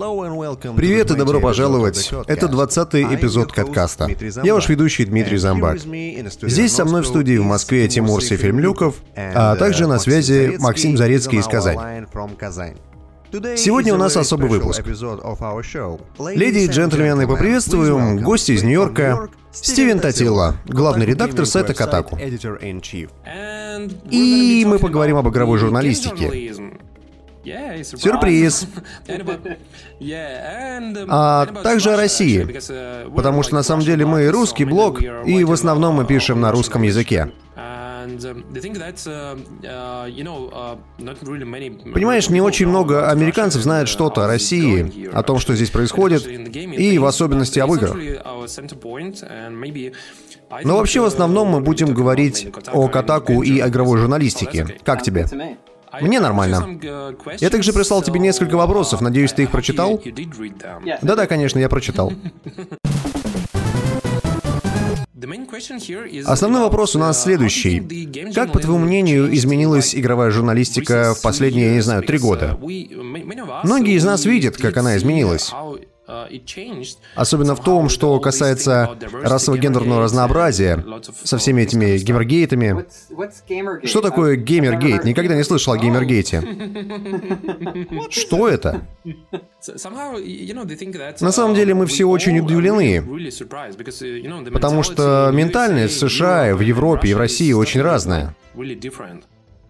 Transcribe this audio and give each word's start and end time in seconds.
Привет 0.00 1.10
и 1.10 1.14
добро 1.14 1.40
пожаловать. 1.40 2.10
Это 2.26 2.46
20-й 2.46 3.14
эпизод 3.14 3.52
Каткаста. 3.52 4.08
Я 4.42 4.54
ваш 4.54 4.70
ведущий 4.70 5.04
Дмитрий 5.04 5.36
Замбак. 5.36 5.78
Здесь 5.78 6.74
со 6.74 6.86
мной 6.86 7.02
в 7.02 7.06
студии 7.06 7.36
в 7.36 7.44
Москве 7.44 7.86
Тимур 7.86 8.22
Сефельмлюков, 8.22 8.94
а 9.14 9.56
также 9.56 9.86
на 9.86 9.98
связи 9.98 10.56
Максим 10.58 10.96
Зарецкий 10.96 11.38
из 11.38 11.46
Казани. 11.46 11.78
Сегодня 13.56 13.92
у 13.92 13.98
нас 13.98 14.16
особый 14.16 14.48
выпуск. 14.48 14.82
Леди 14.86 16.58
и 16.60 16.66
джентльмены, 16.66 17.28
поприветствуем 17.28 18.22
гости 18.22 18.52
из 18.52 18.62
Нью-Йорка, 18.62 19.28
Стивен 19.52 20.00
Татила, 20.00 20.56
главный 20.66 21.04
редактор 21.04 21.44
сайта 21.44 21.74
Катаку. 21.74 22.18
И 24.10 24.64
мы 24.66 24.78
поговорим 24.78 25.18
об 25.18 25.28
игровой 25.28 25.58
журналистике. 25.58 26.54
Сюрприз! 27.84 28.66
А 31.08 31.46
также 31.62 31.92
о 31.92 31.96
России, 31.96 32.44
потому 33.14 33.42
что 33.42 33.54
на 33.54 33.62
самом 33.62 33.82
деле 33.84 34.04
мы 34.06 34.28
русский 34.30 34.64
блог, 34.64 35.00
и 35.02 35.44
в 35.44 35.52
основном 35.52 35.96
мы 35.96 36.04
пишем 36.04 36.40
на 36.40 36.52
русском 36.52 36.82
языке. 36.82 37.30
Понимаешь, 41.92 42.28
не 42.30 42.40
очень 42.40 42.66
много 42.66 43.08
американцев 43.10 43.62
знают 43.62 43.88
что-то 43.88 44.24
о 44.24 44.26
России, 44.26 45.08
о 45.12 45.22
том, 45.22 45.38
что 45.38 45.54
здесь 45.54 45.70
происходит, 45.70 46.26
и 46.26 46.98
в 46.98 47.04
особенности 47.04 47.58
об 47.58 47.72
играх. 47.72 47.96
Но 50.64 50.76
вообще 50.78 51.00
в 51.00 51.04
основном 51.04 51.48
мы 51.48 51.60
будем 51.60 51.94
говорить 51.94 52.48
о 52.72 52.88
Катаку 52.88 53.42
и 53.42 53.60
игровой 53.60 53.98
журналистике. 53.98 54.66
Как 54.84 55.02
тебе? 55.02 55.26
Мне 56.00 56.20
нормально. 56.20 56.78
Я 57.40 57.50
также 57.50 57.72
прислал 57.72 58.02
тебе 58.02 58.20
несколько 58.20 58.56
вопросов, 58.56 59.00
надеюсь, 59.00 59.32
ты 59.32 59.42
их 59.44 59.50
прочитал? 59.50 60.00
Да-да, 61.02 61.26
конечно, 61.26 61.58
я 61.58 61.68
прочитал. 61.68 62.12
Основной 66.24 66.62
вопрос 66.62 66.96
у 66.96 66.98
нас 66.98 67.22
следующий. 67.22 68.32
Как, 68.32 68.52
по 68.52 68.58
твоему 68.58 68.84
мнению, 68.84 69.34
изменилась 69.34 69.94
игровая 69.94 70.30
журналистика 70.30 71.14
в 71.14 71.22
последние, 71.22 71.66
я 71.66 71.74
не 71.74 71.80
знаю, 71.80 72.02
три 72.02 72.18
года? 72.18 72.58
Многие 72.58 73.94
из 73.94 74.04
нас 74.04 74.24
видят, 74.24 74.56
как 74.56 74.76
она 74.76 74.96
изменилась. 74.96 75.52
Особенно 77.14 77.54
в 77.54 77.62
том, 77.62 77.88
что 77.88 78.18
касается 78.20 78.96
расово-гендерного 79.22 80.02
разнообразия, 80.02 80.84
со 81.24 81.38
всеми 81.38 81.62
этими 81.62 81.96
геймергейтами. 81.98 82.84
Что 83.86 84.00
такое 84.00 84.36
геймергейт? 84.36 85.04
Никогда 85.04 85.34
не 85.36 85.44
слышал 85.44 85.72
о 85.74 85.78
геймергейте. 85.78 86.42
Что 88.10 88.48
это? 88.48 88.82
На 91.20 91.32
самом 91.32 91.54
деле 91.54 91.74
мы 91.74 91.86
все 91.86 92.04
очень 92.04 92.38
удивлены, 92.38 93.02
потому 94.50 94.82
что 94.82 95.30
ментальность 95.32 95.94
в 96.02 96.08
США, 96.08 96.54
в 96.54 96.60
Европе 96.60 97.08
и 97.08 97.14
в 97.14 97.18
России 97.18 97.52
очень 97.52 97.82
разная. 97.82 98.34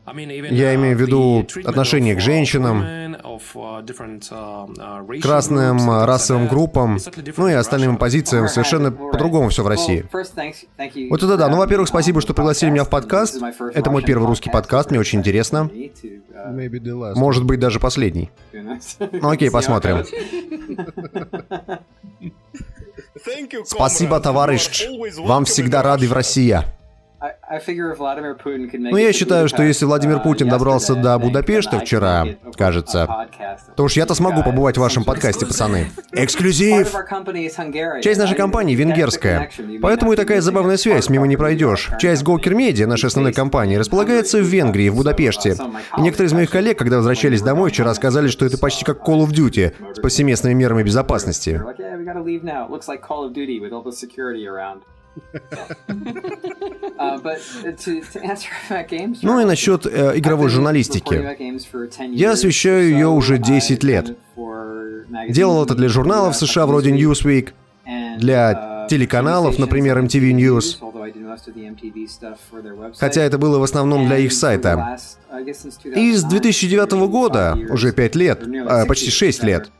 Я 0.06 0.74
имею 0.74 0.96
в 0.96 1.00
виду 1.00 1.46
отношение 1.64 2.14
к 2.16 2.20
женщинам, 2.20 3.09
к 5.20 5.24
разным 5.24 6.04
расовым 6.04 6.48
группам, 6.48 6.98
ну 7.36 7.48
и 7.48 7.52
остальным 7.52 7.96
позициям 7.96 8.48
совершенно 8.48 8.92
по-другому 8.92 9.48
все 9.48 9.62
в 9.62 9.68
России. 9.68 10.06
Вот 11.10 11.22
это 11.22 11.36
да. 11.36 11.48
Ну, 11.48 11.56
во-первых, 11.56 11.88
спасибо, 11.88 12.20
что 12.20 12.34
пригласили 12.34 12.70
меня 12.70 12.84
в 12.84 12.90
подкаст. 12.90 13.40
Это 13.74 13.90
мой 13.90 14.02
первый 14.02 14.26
русский 14.26 14.50
подкаст, 14.50 14.90
мне 14.90 15.00
очень 15.00 15.20
интересно. 15.20 15.70
Может 17.16 17.44
быть, 17.44 17.60
даже 17.60 17.80
последний. 17.80 18.30
Ну 19.12 19.28
окей, 19.28 19.50
посмотрим. 19.50 20.04
Спасибо, 23.64 24.20
товарищ. 24.20 24.86
Вам 25.18 25.44
всегда 25.44 25.82
рады 25.82 26.08
в 26.08 26.12
России. 26.12 26.60
Ну, 28.92 28.97
я 28.97 29.12
считаю, 29.12 29.47
что 29.48 29.62
если 29.62 29.84
Владимир 29.84 30.16
uh, 30.16 30.22
Путин 30.22 30.48
добрался 30.48 30.94
до 30.94 31.19
Будапешта 31.19 31.78
вчера, 31.78 32.25
кажется, 32.56 33.28
то 33.76 33.84
уж 33.84 33.92
я-то 33.97 34.14
смогу 34.14 34.42
побывать 34.42 34.78
в 34.78 34.81
вашем 34.81 35.04
подкасте, 35.04 35.44
пацаны. 35.44 35.91
Эксклюзив! 36.12 36.91
Часть 38.03 38.19
нашей 38.19 38.36
компании 38.36 38.75
венгерская, 38.75 39.50
поэтому 39.82 40.14
и 40.14 40.16
такая 40.16 40.41
забавная 40.41 40.78
связь, 40.78 41.10
мимо 41.10 41.26
не 41.26 41.36
пройдешь. 41.36 41.91
Часть 41.98 42.22
Gawker 42.22 42.54
Media, 42.54 42.86
нашей 42.86 43.06
основной 43.06 43.34
компании, 43.34 43.76
располагается 43.76 44.38
в 44.38 44.44
Венгрии, 44.44 44.88
в 44.88 44.97
Будапеште. 44.97 45.56
И 45.98 46.00
некоторые 46.00 46.28
из 46.28 46.32
моих 46.32 46.50
коллег, 46.50 46.78
когда 46.78 46.97
возвращались 46.97 47.42
домой 47.42 47.70
вчера, 47.70 47.92
сказали, 47.92 48.28
что 48.28 48.47
это 48.47 48.56
почти 48.56 48.84
как 48.84 49.06
Call 49.06 49.26
of 49.26 49.30
Duty, 49.30 49.75
с 49.94 50.00
повсеместными 50.00 50.54
мерами 50.54 50.82
безопасности. 50.82 51.60
Uh, 56.98 57.21
ну 59.22 59.41
и 59.41 59.44
насчет 59.44 59.87
э, 59.87 60.19
игровой 60.19 60.48
журналистики. 60.48 61.15
Я 62.12 62.32
освещаю 62.32 62.91
ее 62.91 63.09
уже 63.09 63.38
10 63.38 63.82
лет. 63.84 64.16
Делал 65.28 65.65
это 65.65 65.75
для 65.75 65.88
журналов 65.88 66.37
США 66.37 66.66
вроде 66.66 66.91
Newsweek, 66.91 67.50
для 68.19 68.53
uh, 68.53 68.88
телеканалов, 68.88 69.59
например, 69.59 69.98
MTV 69.98 70.32
News. 70.32 70.76
Хотя 72.98 73.22
это 73.22 73.38
было 73.38 73.59
в 73.59 73.62
основном 73.62 74.06
для 74.06 74.19
их 74.19 74.32
сайта. 74.32 74.98
И 75.84 76.12
с 76.12 76.25
2009 76.25 76.92
года, 77.09 77.59
уже 77.71 77.92
5 77.92 78.16
лет, 78.16 78.42
а, 78.66 78.87
почти 78.87 79.10
6 79.10 79.42
лет, 79.44 79.71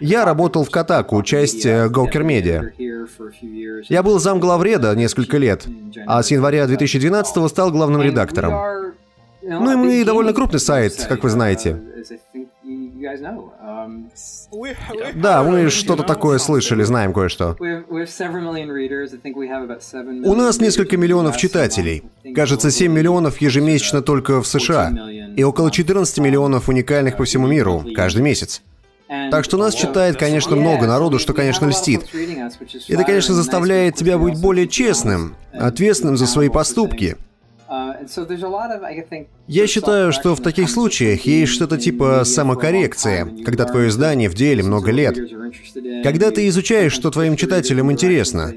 я 0.00 0.24
работал 0.24 0.64
в 0.64 0.70
Катаку, 0.70 1.22
часть 1.22 1.66
Gawker 1.66 2.24
Media. 2.24 2.70
Я 3.88 4.02
был 4.02 4.18
зам 4.18 4.40
главреда 4.40 4.94
несколько 4.94 5.36
лет, 5.36 5.66
а 6.06 6.22
с 6.22 6.30
января 6.30 6.66
2012 6.66 7.50
стал 7.50 7.70
главным 7.70 8.02
редактором. 8.02 8.54
Ну 9.42 9.72
и 9.72 9.76
мы 9.76 10.04
довольно 10.04 10.32
крупный 10.32 10.60
сайт, 10.60 11.06
как 11.08 11.22
вы 11.22 11.30
знаете. 11.30 11.80
Да, 15.14 15.42
мы 15.42 15.70
что-то 15.70 16.02
такое 16.02 16.38
слышали, 16.38 16.82
знаем 16.82 17.12
кое-что. 17.12 17.56
У 17.58 20.34
нас 20.34 20.60
несколько 20.60 20.96
миллионов 20.96 21.36
читателей. 21.36 22.04
Кажется, 22.34 22.70
7 22.70 22.92
миллионов 22.92 23.40
ежемесячно 23.40 24.02
только 24.02 24.42
в 24.42 24.46
США. 24.46 24.92
И 25.36 25.42
около 25.42 25.70
14 25.70 26.18
миллионов 26.18 26.68
уникальных 26.68 27.16
по 27.16 27.24
всему 27.24 27.46
миру 27.46 27.84
каждый 27.94 28.22
месяц. 28.22 28.62
Так 29.10 29.44
что 29.44 29.56
нас 29.56 29.74
читает, 29.74 30.16
конечно, 30.16 30.54
много 30.54 30.86
народу, 30.86 31.18
что, 31.18 31.32
конечно, 31.32 31.66
льстит. 31.66 32.02
Это, 32.88 33.02
конечно, 33.02 33.34
заставляет 33.34 33.96
тебя 33.96 34.18
быть 34.18 34.40
более 34.40 34.68
честным, 34.68 35.34
ответственным 35.52 36.16
за 36.16 36.28
свои 36.28 36.48
поступки. 36.48 37.16
Я 39.48 39.66
считаю, 39.66 40.12
что 40.12 40.34
в 40.36 40.40
таких 40.40 40.70
случаях 40.70 41.22
есть 41.22 41.52
что-то 41.52 41.76
типа 41.76 42.22
самокоррекции, 42.24 43.42
когда 43.44 43.64
твое 43.64 43.88
издание 43.88 44.28
в 44.28 44.34
деле 44.34 44.62
много 44.62 44.92
лет. 44.92 45.18
Когда 46.04 46.30
ты 46.30 46.46
изучаешь, 46.48 46.92
что 46.92 47.10
твоим 47.10 47.34
читателям 47.36 47.90
интересно. 47.90 48.54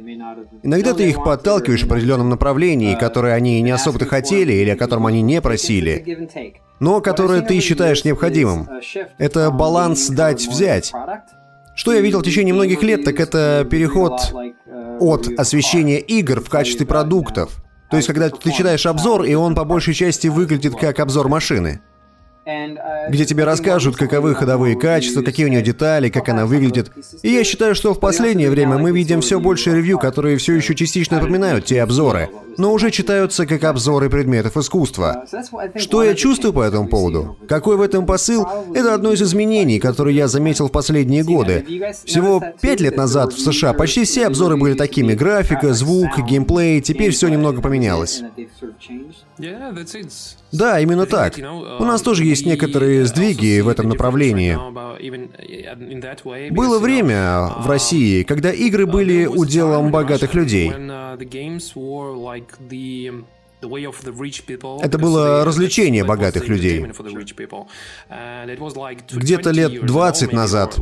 Иногда 0.62 0.94
ты 0.94 1.10
их 1.10 1.24
подталкиваешь 1.24 1.82
в 1.82 1.88
определенном 1.88 2.30
направлении, 2.30 2.96
которое 2.96 3.34
они 3.34 3.60
не 3.62 3.72
особо-то 3.72 4.06
хотели 4.06 4.54
или 4.54 4.70
о 4.70 4.78
котором 4.78 5.08
они 5.08 5.22
не 5.22 5.42
просили 5.42 6.28
но 6.84 7.00
которое 7.00 7.42
ты 7.42 7.62
считаешь 7.62 8.04
необходимым. 8.04 8.70
Это 9.18 9.52
баланс 9.52 10.10
дать-взять. 10.10 10.92
Что 11.76 11.94
я 11.94 12.02
видел 12.02 12.20
в 12.20 12.24
течение 12.24 12.54
многих 12.54 12.84
лет, 12.84 13.06
так 13.06 13.22
это 13.22 13.66
переход 13.70 14.34
от 15.00 15.28
освещения 15.38 16.00
игр 16.00 16.42
в 16.42 16.50
качестве 16.50 16.86
продуктов. 16.86 17.64
То 17.90 17.96
есть, 17.96 18.08
когда 18.08 18.30
ты 18.30 18.52
читаешь 18.52 18.86
обзор, 18.86 19.24
и 19.24 19.34
он 19.34 19.56
по 19.56 19.64
большей 19.64 19.94
части 19.94 20.28
выглядит 20.28 20.76
как 20.76 21.00
обзор 21.00 21.30
машины 21.30 21.82
где 22.46 23.26
тебе 23.26 23.46
расскажут, 23.46 23.96
каковы 23.96 24.36
ходовые 24.36 24.78
качества, 24.78 25.22
какие 25.22 25.46
у 25.46 25.50
нее 25.50 25.62
детали, 25.62 26.10
как 26.10 26.28
она 26.30 26.46
выглядит. 26.46 26.92
И 27.22 27.30
я 27.30 27.44
считаю, 27.44 27.74
что 27.74 27.94
в 27.94 28.00
последнее 28.00 28.50
время 28.50 28.78
мы 28.78 28.92
видим 28.92 29.22
все 29.22 29.40
больше 29.40 29.72
ревью, 29.72 29.98
которые 29.98 30.38
все 30.38 30.54
еще 30.54 30.76
частично 30.76 31.18
напоминают 31.18 31.66
те 31.66 31.82
обзоры, 31.82 32.30
но 32.58 32.74
уже 32.74 32.92
читаются 32.92 33.46
как 33.46 33.64
обзоры 33.64 34.10
предметов 34.10 34.58
искусства. 34.58 35.26
Что 35.76 36.04
я 36.04 36.16
чувствую 36.16 36.54
по 36.54 36.64
этому 36.64 36.88
поводу? 36.88 37.38
Какой 37.48 37.78
в 37.78 37.82
этом 37.82 38.06
посыл? 38.06 38.46
Это 38.74 38.94
одно 38.94 39.14
из 39.14 39.22
изменений, 39.22 39.80
которые 39.80 40.16
я 40.16 40.28
заметил 40.28 40.68
в 40.68 40.72
последние 40.72 41.24
годы. 41.24 41.66
Всего 42.04 42.44
пять 42.62 42.82
лет 42.82 42.98
назад 42.98 43.34
в 43.34 43.40
США 43.40 43.74
почти 43.74 44.04
все 44.04 44.28
обзоры 44.28 44.58
были 44.58 44.74
такими. 44.74 45.14
Графика, 45.14 45.74
звук, 45.74 46.20
геймплей. 46.28 46.82
Теперь 46.82 47.12
все 47.12 47.30
немного 47.30 47.62
поменялось. 47.62 48.22
Да, 50.52 50.80
именно 50.80 51.06
так. 51.06 51.38
У 51.38 51.84
нас 51.84 52.02
тоже 52.02 52.26
есть 52.26 52.33
некоторые 52.42 53.06
сдвиги 53.06 53.60
в 53.62 53.68
этом 53.68 53.90
направлении. 53.90 54.58
Было 56.52 56.80
время 56.80 57.54
в 57.60 57.68
России, 57.70 58.24
когда 58.24 58.52
игры 58.52 58.86
были 58.86 59.26
уделом 59.26 59.92
богатых 59.92 60.34
людей. 60.34 60.72
Это 64.82 64.98
было 64.98 65.46
развлечение 65.46 66.04
богатых 66.04 66.48
людей. 66.48 66.86
Где-то 69.12 69.52
лет 69.52 69.86
20 69.86 70.34
назад, 70.34 70.78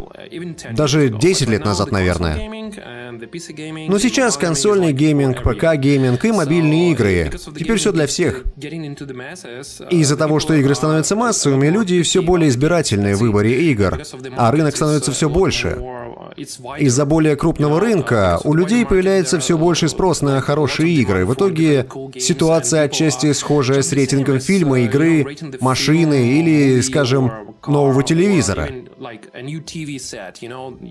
даже 0.71 1.09
10 1.09 1.49
лет 1.49 1.65
назад, 1.65 1.91
наверное. 1.91 2.49
Но 3.87 3.99
сейчас 3.99 4.37
консольный 4.37 4.93
гейминг, 4.93 5.41
ПК-гейминг 5.43 6.23
и 6.25 6.31
мобильные 6.31 6.91
игры. 6.91 7.31
Теперь 7.57 7.77
все 7.77 7.91
для 7.91 8.07
всех. 8.07 8.43
И 8.57 9.99
из-за 9.99 10.17
того, 10.17 10.39
что 10.39 10.53
игры 10.53 10.75
становятся 10.75 11.15
массовыми, 11.15 11.67
люди 11.67 12.01
все 12.01 12.21
более 12.21 12.49
избирательные 12.49 13.15
в 13.15 13.19
выборе 13.19 13.69
игр, 13.71 14.01
а 14.37 14.51
рынок 14.51 14.75
становится 14.75 15.11
все 15.11 15.29
больше. 15.29 15.77
Из-за 16.35 17.05
более 17.05 17.35
крупного 17.35 17.79
рынка 17.79 18.39
у 18.43 18.53
людей 18.53 18.85
появляется 18.85 19.39
все 19.39 19.57
больше 19.57 19.89
спрос 19.89 20.21
на 20.21 20.41
хорошие 20.41 20.93
игры. 20.93 21.25
В 21.25 21.33
итоге 21.33 21.87
ситуация 22.19 22.83
отчасти 22.83 23.31
схожая 23.33 23.81
с 23.81 23.91
рейтингом 23.91 24.39
фильма, 24.39 24.81
игры, 24.81 25.37
машины 25.59 26.39
или, 26.39 26.81
скажем, 26.81 27.31
нового 27.67 28.03
телевизора. 28.03 28.69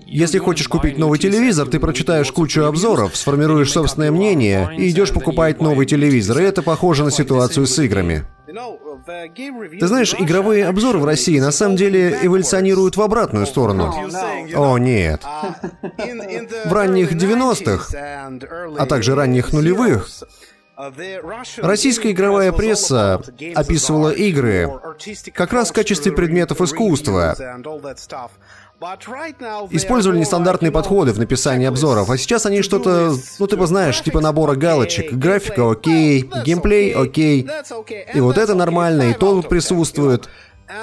Если 0.05 0.37
хочешь 0.37 0.67
купить 0.67 0.97
новый 0.97 1.19
телевизор, 1.19 1.67
ты 1.67 1.79
прочитаешь 1.79 2.31
кучу 2.31 2.63
обзоров, 2.63 3.15
сформируешь 3.15 3.71
собственное 3.71 4.11
мнение 4.11 4.69
и 4.77 4.89
идешь 4.89 5.11
покупать 5.11 5.61
новый 5.61 5.85
телевизор. 5.85 6.39
И 6.39 6.43
это 6.43 6.61
похоже 6.61 7.03
на 7.03 7.11
ситуацию 7.11 7.65
с 7.65 7.79
играми. 7.79 8.25
Ты 9.79 9.87
знаешь, 9.87 10.13
игровые 10.17 10.65
обзоры 10.67 10.99
в 10.99 11.05
России 11.05 11.39
на 11.39 11.51
самом 11.51 11.75
деле 11.75 12.17
эволюционируют 12.21 12.97
в 12.97 13.01
обратную 13.01 13.45
сторону. 13.45 13.93
О, 14.55 14.77
нет. 14.77 15.23
В 15.23 16.73
ранних 16.73 17.13
90-х, 17.13 17.97
а 18.77 18.85
также 18.85 19.15
ранних 19.15 19.53
нулевых, 19.53 20.07
Российская 21.57 22.11
игровая 22.11 22.51
пресса 22.51 23.21
описывала 23.55 24.09
игры 24.09 24.67
как 25.33 25.53
раз 25.53 25.69
в 25.69 25.73
качестве 25.73 26.11
предметов 26.11 26.59
искусства. 26.61 27.35
Использовали 29.69 30.17
нестандартные 30.17 30.71
подходы 30.71 31.11
в 31.11 31.19
написании 31.19 31.67
обзоров, 31.67 32.09
а 32.09 32.17
сейчас 32.17 32.47
они 32.47 32.63
что-то, 32.63 33.13
ну 33.37 33.47
ты 33.47 33.65
знаешь, 33.67 34.01
типа 34.01 34.21
набора 34.21 34.55
галочек. 34.55 35.13
Графика 35.13 35.69
окей, 35.69 36.27
геймплей 36.43 36.91
окей. 36.93 37.47
И 38.13 38.19
вот 38.19 38.39
это 38.39 38.55
нормально, 38.55 39.11
и 39.11 39.13
то 39.13 39.35
тут 39.35 39.49
присутствует. 39.49 40.27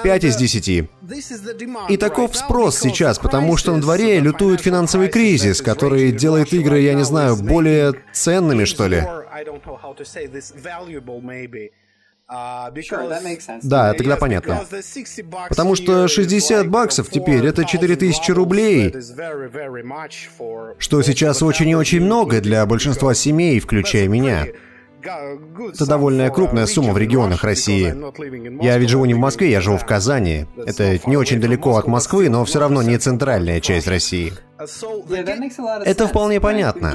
5 0.03 0.23
из 0.23 0.35
10. 0.35 0.89
И 1.89 1.97
таков 1.97 2.37
спрос 2.37 2.77
сейчас, 2.77 3.17
потому 3.19 3.57
что 3.57 3.73
на 3.73 3.81
дворе 3.81 4.19
лютует 4.19 4.61
финансовый 4.61 5.09
кризис, 5.09 5.61
который 5.61 6.11
делает 6.11 6.53
игры, 6.53 6.79
я 6.79 6.93
не 6.93 7.03
знаю, 7.03 7.35
более 7.35 7.95
ценными, 8.13 8.65
что 8.65 8.87
ли. 8.87 9.03
Да, 13.63 13.93
тогда 13.93 14.15
понятно. 14.15 14.61
Потому 15.49 15.75
что 15.75 16.07
60 16.07 16.69
баксов 16.69 17.09
теперь— 17.09 17.45
это 17.47 17.65
4000 17.65 18.31
рублей, 18.31 18.93
что 20.77 21.01
сейчас 21.01 21.41
очень 21.41 21.69
и 21.69 21.75
очень 21.75 22.01
много 22.01 22.39
для 22.39 22.65
большинства 22.65 23.13
семей, 23.13 23.59
включая 23.59 24.07
меня. 24.07 24.45
Это 25.01 25.85
довольно 25.87 26.29
крупная 26.29 26.65
сумма 26.65 26.93
в 26.93 26.97
регионах 26.97 27.43
России. 27.43 27.95
Я 28.63 28.77
ведь 28.77 28.89
живу 28.89 29.05
не 29.05 29.13
в 29.13 29.17
Москве, 29.17 29.49
я 29.49 29.61
живу 29.61 29.77
в 29.77 29.85
Казани. 29.85 30.45
Это 30.57 30.99
не 31.07 31.15
очень 31.15 31.39
далеко 31.39 31.77
от 31.77 31.87
Москвы, 31.87 32.29
но 32.29 32.43
все 32.45 32.59
равно 32.59 32.81
не 32.83 32.97
центральная 32.97 33.61
часть 33.61 33.87
России. 33.87 34.33
Это 35.85 36.07
вполне 36.07 36.41
понятно. 36.41 36.93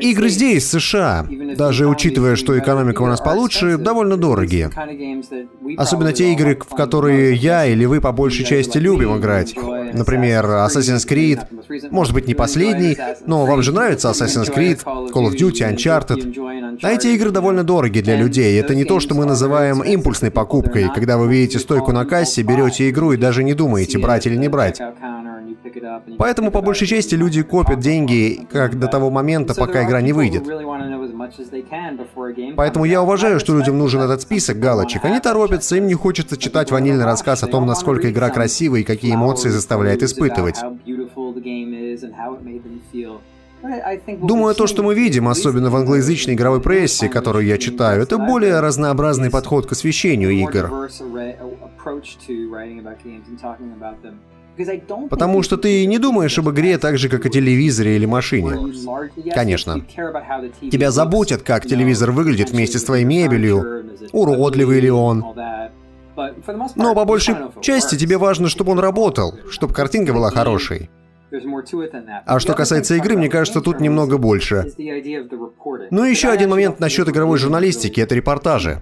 Игры 0.00 0.28
здесь, 0.28 0.64
в 0.64 0.80
США, 0.80 1.26
даже 1.56 1.88
учитывая, 1.88 2.36
что 2.36 2.56
экономика 2.56 3.02
у 3.02 3.06
нас 3.06 3.20
получше, 3.20 3.76
довольно 3.76 4.16
дорогие. 4.16 4.70
Особенно 5.76 6.12
те 6.12 6.32
игры, 6.32 6.56
в 6.56 6.76
которые 6.76 7.34
я 7.34 7.66
или 7.66 7.84
вы 7.86 8.00
по 8.00 8.12
большей 8.12 8.44
части 8.44 8.78
любим 8.78 9.18
играть. 9.18 9.56
Например, 9.56 10.46
Assassin's 10.46 11.08
Creed. 11.08 11.40
Может 11.90 12.14
быть, 12.14 12.28
не 12.28 12.34
последний, 12.34 12.96
но 13.26 13.46
вам 13.46 13.62
же 13.62 13.72
нравится 13.72 14.10
Assassin's 14.10 14.54
Creed, 14.54 14.84
Call 14.84 15.30
of 15.30 15.36
Duty, 15.36 15.74
Uncharted. 15.74 16.78
А 16.82 16.92
эти 16.92 17.08
игры 17.08 17.30
довольно 17.30 17.64
дорогие 17.64 18.04
для 18.04 18.16
людей. 18.16 18.60
Это 18.60 18.76
не 18.76 18.84
то, 18.84 19.00
что 19.00 19.16
мы 19.16 19.24
называем 19.24 19.82
импульсной 19.82 20.30
покупкой, 20.30 20.88
когда 20.94 21.18
вы 21.18 21.28
видите 21.28 21.58
стойку 21.58 21.90
на 21.90 22.04
кассе, 22.04 22.42
берете 22.42 22.88
игру 22.90 23.12
и 23.12 23.16
даже 23.16 23.42
не 23.42 23.54
думаете, 23.54 23.98
брать 23.98 24.26
или 24.26 24.36
не 24.36 24.48
брать. 24.48 24.80
Поэтому, 26.18 26.50
по 26.50 26.60
большей 26.60 26.86
части, 26.86 27.14
люди 27.14 27.42
копят 27.42 27.80
деньги 27.80 28.46
как 28.50 28.78
до 28.78 28.88
того 28.88 29.10
момента, 29.10 29.54
пока 29.54 29.84
игра 29.84 30.00
не 30.00 30.12
выйдет. 30.12 30.44
Поэтому 32.56 32.84
я 32.84 33.02
уважаю, 33.02 33.40
что 33.40 33.56
людям 33.56 33.78
нужен 33.78 34.00
этот 34.00 34.20
список 34.22 34.58
галочек. 34.58 35.04
Они 35.04 35.20
торопятся, 35.20 35.76
им 35.76 35.86
не 35.86 35.94
хочется 35.94 36.36
читать 36.36 36.70
ванильный 36.70 37.04
рассказ 37.04 37.42
о 37.42 37.46
том, 37.46 37.66
насколько 37.66 38.10
игра 38.10 38.30
красивая 38.30 38.80
и 38.80 38.84
какие 38.84 39.14
эмоции 39.14 39.48
заставляет 39.48 40.02
испытывать. 40.02 40.56
Думаю, 44.20 44.54
то, 44.54 44.66
что 44.66 44.82
мы 44.82 44.94
видим, 44.94 45.26
особенно 45.26 45.70
в 45.70 45.76
англоязычной 45.76 46.34
игровой 46.34 46.60
прессе, 46.60 47.08
которую 47.08 47.46
я 47.46 47.56
читаю, 47.56 48.02
это 48.02 48.18
более 48.18 48.60
разнообразный 48.60 49.30
подход 49.30 49.66
к 49.66 49.72
освещению 49.72 50.30
игр. 50.30 50.70
Потому 55.10 55.42
что 55.42 55.56
ты 55.56 55.86
не 55.86 55.98
думаешь 55.98 56.38
об 56.38 56.50
игре 56.50 56.78
так 56.78 56.98
же, 56.98 57.08
как 57.08 57.26
о 57.26 57.28
телевизоре 57.28 57.96
или 57.96 58.06
машине. 58.06 58.72
Конечно. 59.34 59.84
Тебя 60.70 60.90
заботят, 60.90 61.42
как 61.42 61.66
телевизор 61.66 62.12
выглядит 62.12 62.50
вместе 62.50 62.78
с 62.78 62.84
твоей 62.84 63.04
мебелью, 63.04 63.84
уродливый 64.12 64.80
ли 64.80 64.90
он. 64.90 65.24
Но 66.76 66.94
по 66.94 67.04
большей 67.04 67.34
части 67.60 67.96
тебе 67.96 68.18
важно, 68.18 68.48
чтобы 68.48 68.72
он 68.72 68.78
работал, 68.78 69.34
чтобы 69.50 69.74
картинка 69.74 70.12
была 70.12 70.30
хорошей. 70.30 70.90
А 72.26 72.38
что 72.38 72.54
касается 72.54 72.94
игры, 72.94 73.16
мне 73.16 73.28
кажется, 73.28 73.60
тут 73.60 73.80
немного 73.80 74.18
больше. 74.18 74.72
Ну 75.90 76.04
и 76.04 76.10
еще 76.10 76.28
один 76.28 76.50
момент 76.50 76.78
насчет 76.78 77.08
игровой 77.08 77.38
журналистики— 77.38 78.00
это 78.02 78.14
репортажи. 78.14 78.80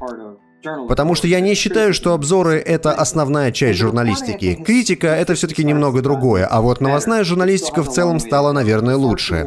Потому 0.88 1.14
что 1.14 1.26
я 1.26 1.40
не 1.40 1.54
считаю, 1.54 1.94
что 1.94 2.12
обзоры— 2.14 2.58
это 2.66 2.92
основная 2.92 3.52
часть 3.52 3.78
журналистики. 3.78 4.54
Критика— 4.54 5.06
это 5.08 5.34
все-таки 5.34 5.64
немного 5.64 6.02
другое, 6.02 6.46
а 6.46 6.60
вот 6.60 6.80
новостная 6.80 7.24
журналистика 7.24 7.82
в 7.82 7.88
целом 7.88 8.20
стала, 8.20 8.52
наверное, 8.52 8.96
лучше. 8.96 9.44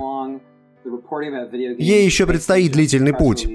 Ей 1.77 2.05
еще 2.05 2.25
предстоит 2.25 2.71
длительный 2.71 3.13
путь. 3.13 3.47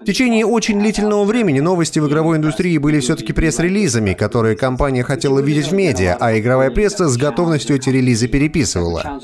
В 0.00 0.04
течение 0.04 0.46
очень 0.46 0.78
длительного 0.78 1.24
времени 1.24 1.60
новости 1.60 1.98
в 1.98 2.08
игровой 2.08 2.38
индустрии 2.38 2.78
были 2.78 3.00
все-таки 3.00 3.32
пресс-релизами, 3.32 4.14
которые 4.14 4.56
компания 4.56 5.02
хотела 5.02 5.40
видеть 5.40 5.68
в 5.68 5.72
медиа, 5.72 6.16
а 6.18 6.38
игровая 6.38 6.70
пресса 6.70 7.08
с 7.08 7.16
готовностью 7.16 7.76
эти 7.76 7.90
релизы 7.90 8.28
переписывала. 8.28 9.20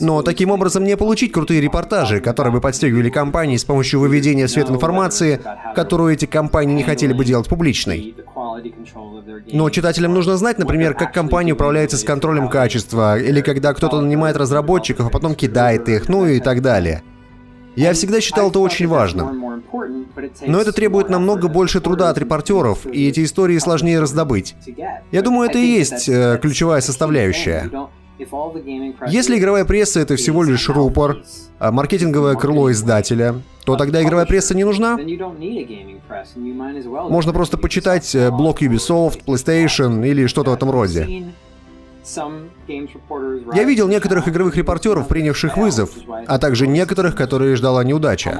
Но 0.00 0.22
таким 0.22 0.50
образом 0.50 0.84
не 0.84 0.96
получить 0.96 1.32
крутые 1.32 1.60
репортажи, 1.60 2.20
которые 2.20 2.52
бы 2.52 2.60
подстегивали 2.60 3.10
компании 3.10 3.56
с 3.56 3.64
помощью 3.64 4.00
выведения 4.00 4.46
в 4.46 4.50
свет 4.50 4.70
информации, 4.70 5.40
которую 5.74 6.12
эти 6.12 6.26
компании 6.26 6.74
не 6.74 6.82
хотели 6.82 7.12
бы 7.12 7.24
делать 7.24 7.48
публичной. 7.48 8.14
Но 9.52 9.70
читателям 9.70 10.14
нужно 10.14 10.36
знать, 10.36 10.58
например, 10.58 10.94
как 10.94 11.12
компания 11.12 11.52
управляется 11.52 11.96
с 11.96 12.04
контролем 12.04 12.48
качества, 12.48 13.18
или 13.18 13.40
когда 13.40 13.72
кто-то 13.74 14.00
нанимает 14.00 14.36
разработчиков, 14.36 15.06
а 15.06 15.10
потом 15.10 15.34
кидает 15.34 15.88
их, 15.88 16.08
ну 16.08 16.17
и 16.26 16.40
так 16.40 16.62
далее. 16.62 17.02
Я 17.76 17.92
всегда 17.92 18.20
считал 18.20 18.50
это 18.50 18.58
очень 18.58 18.88
важным. 18.88 19.62
Но 20.46 20.60
это 20.60 20.72
требует 20.72 21.10
намного 21.10 21.48
больше 21.48 21.80
труда 21.80 22.10
от 22.10 22.18
репортеров, 22.18 22.86
и 22.86 23.08
эти 23.08 23.22
истории 23.24 23.58
сложнее 23.58 24.00
раздобыть. 24.00 24.56
Я 25.12 25.22
думаю, 25.22 25.48
это 25.48 25.58
и 25.58 25.66
есть 25.66 26.08
э, 26.08 26.38
ключевая 26.42 26.80
составляющая. 26.80 27.70
Если 29.06 29.38
игровая 29.38 29.64
пресса— 29.64 30.00
это 30.00 30.16
всего 30.16 30.42
лишь 30.42 30.68
рупор, 30.68 31.22
а 31.60 31.70
маркетинговое 31.70 32.34
крыло 32.34 32.72
издателя, 32.72 33.36
то 33.64 33.76
тогда 33.76 34.02
игровая 34.02 34.26
пресса 34.26 34.56
не 34.56 34.64
нужна. 34.64 34.98
Можно 37.08 37.32
просто 37.32 37.58
почитать 37.58 38.12
э, 38.14 38.30
блог 38.30 38.60
Ubisoft, 38.60 39.24
PlayStation 39.24 40.04
или 40.04 40.26
что-то 40.26 40.50
в 40.50 40.54
этом 40.54 40.70
роде. 40.70 41.32
Я 43.54 43.64
видел 43.64 43.88
некоторых 43.88 44.28
игровых 44.28 44.56
репортеров, 44.56 45.08
принявших 45.08 45.56
вызов, 45.56 45.90
а 46.26 46.38
также 46.38 46.66
некоторых, 46.66 47.14
которые 47.14 47.56
ждала 47.56 47.84
неудача. 47.84 48.38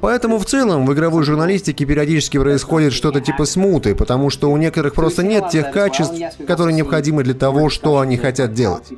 Поэтому 0.00 0.38
в 0.38 0.46
целом 0.46 0.86
в 0.86 0.94
игровой 0.94 1.24
журналистике 1.24 1.84
периодически 1.84 2.38
происходит 2.38 2.92
что-то 2.92 3.20
типа 3.20 3.44
смуты, 3.44 3.94
потому 3.96 4.30
что 4.30 4.50
у 4.50 4.56
некоторых 4.56 4.94
просто 4.94 5.24
нет 5.24 5.48
тех 5.48 5.72
качеств, 5.72 6.14
которые 6.46 6.74
необходимы 6.74 7.24
для 7.24 7.34
того, 7.34 7.68
что 7.68 7.98
они 7.98 8.16
хотят 8.16 8.52
делать. 8.54 8.92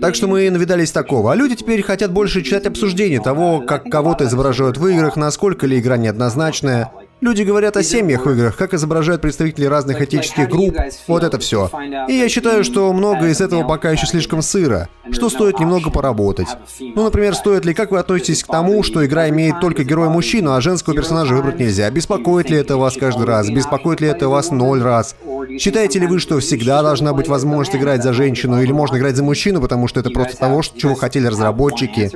Так 0.00 0.14
что 0.14 0.26
мы 0.28 0.50
навидались 0.50 0.92
такого. 0.92 1.32
А 1.32 1.34
люди 1.34 1.56
теперь 1.56 1.82
хотят 1.82 2.12
больше 2.12 2.42
читать 2.42 2.66
обсуждения 2.66 3.20
того, 3.20 3.60
как 3.62 3.84
кого-то 3.84 4.24
изображают 4.24 4.76
в 4.76 4.86
играх, 4.86 5.16
насколько 5.16 5.66
ли 5.66 5.78
игра 5.78 5.96
неоднозначная. 5.96 6.92
Люди 7.22 7.42
говорят 7.42 7.76
о 7.78 7.82
семьях 7.82 8.26
в 8.26 8.30
играх, 8.30 8.56
как 8.56 8.74
изображают 8.74 9.22
представителей 9.22 9.68
разных 9.68 10.02
этнических 10.02 10.50
групп, 10.50 10.76
вот 11.06 11.24
это 11.24 11.38
все. 11.38 11.70
И 12.08 12.12
я 12.12 12.28
считаю, 12.28 12.62
что 12.62 12.92
многое 12.92 13.30
из 13.30 13.40
этого 13.40 13.66
пока 13.66 13.90
еще 13.90 14.06
слишком 14.06 14.42
сыро, 14.42 14.88
что 15.10 15.30
стоит 15.30 15.58
немного 15.58 15.90
поработать. 15.90 16.48
Ну, 16.78 17.04
например, 17.04 17.34
стоит 17.34 17.64
ли, 17.64 17.72
как 17.72 17.90
вы 17.90 17.98
относитесь 17.98 18.44
к 18.44 18.46
тому, 18.48 18.82
что 18.82 19.04
игра 19.06 19.30
имеет 19.30 19.60
только 19.60 19.82
героя-мужчину, 19.82 20.52
а 20.52 20.60
женского 20.60 20.94
персонажа 20.94 21.34
выбрать 21.34 21.58
нельзя? 21.58 21.90
Беспокоит 21.90 22.50
ли 22.50 22.58
это 22.58 22.76
вас 22.76 22.96
каждый 22.96 23.24
раз? 23.24 23.48
Беспокоит 23.48 24.02
ли 24.02 24.08
это 24.08 24.28
вас 24.28 24.50
ноль 24.50 24.82
раз? 24.82 25.16
Считаете 25.58 25.98
ли 26.00 26.06
вы, 26.06 26.18
что 26.18 26.38
всегда 26.40 26.82
должна 26.82 27.14
быть 27.14 27.28
возможность 27.28 27.74
играть 27.74 28.02
за 28.02 28.12
женщину, 28.12 28.60
или 28.60 28.72
можно 28.72 28.98
играть 28.98 29.16
за 29.16 29.22
мужчину, 29.22 29.62
потому 29.62 29.88
что 29.88 30.00
это 30.00 30.10
просто 30.10 30.36
того, 30.36 30.60
чего 30.62 30.94
хотели 30.94 31.26
разработчики? 31.26 32.10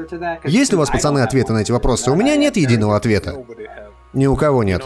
Есть 0.47 0.73
ли 0.73 0.77
у 0.77 0.79
вас, 0.79 0.91
пацаны, 0.91 1.21
ответы 1.21 1.55
на 1.55 1.61
эти 1.61 1.73
вопросы? 1.73 2.11
У 2.11 2.17
меня 2.17 2.37
нет 2.37 2.59
единого 2.59 2.97
ответа. 2.97 3.35
Ни 4.13 4.27
у 4.27 4.35
кого 4.35 4.65
нет. 4.65 4.83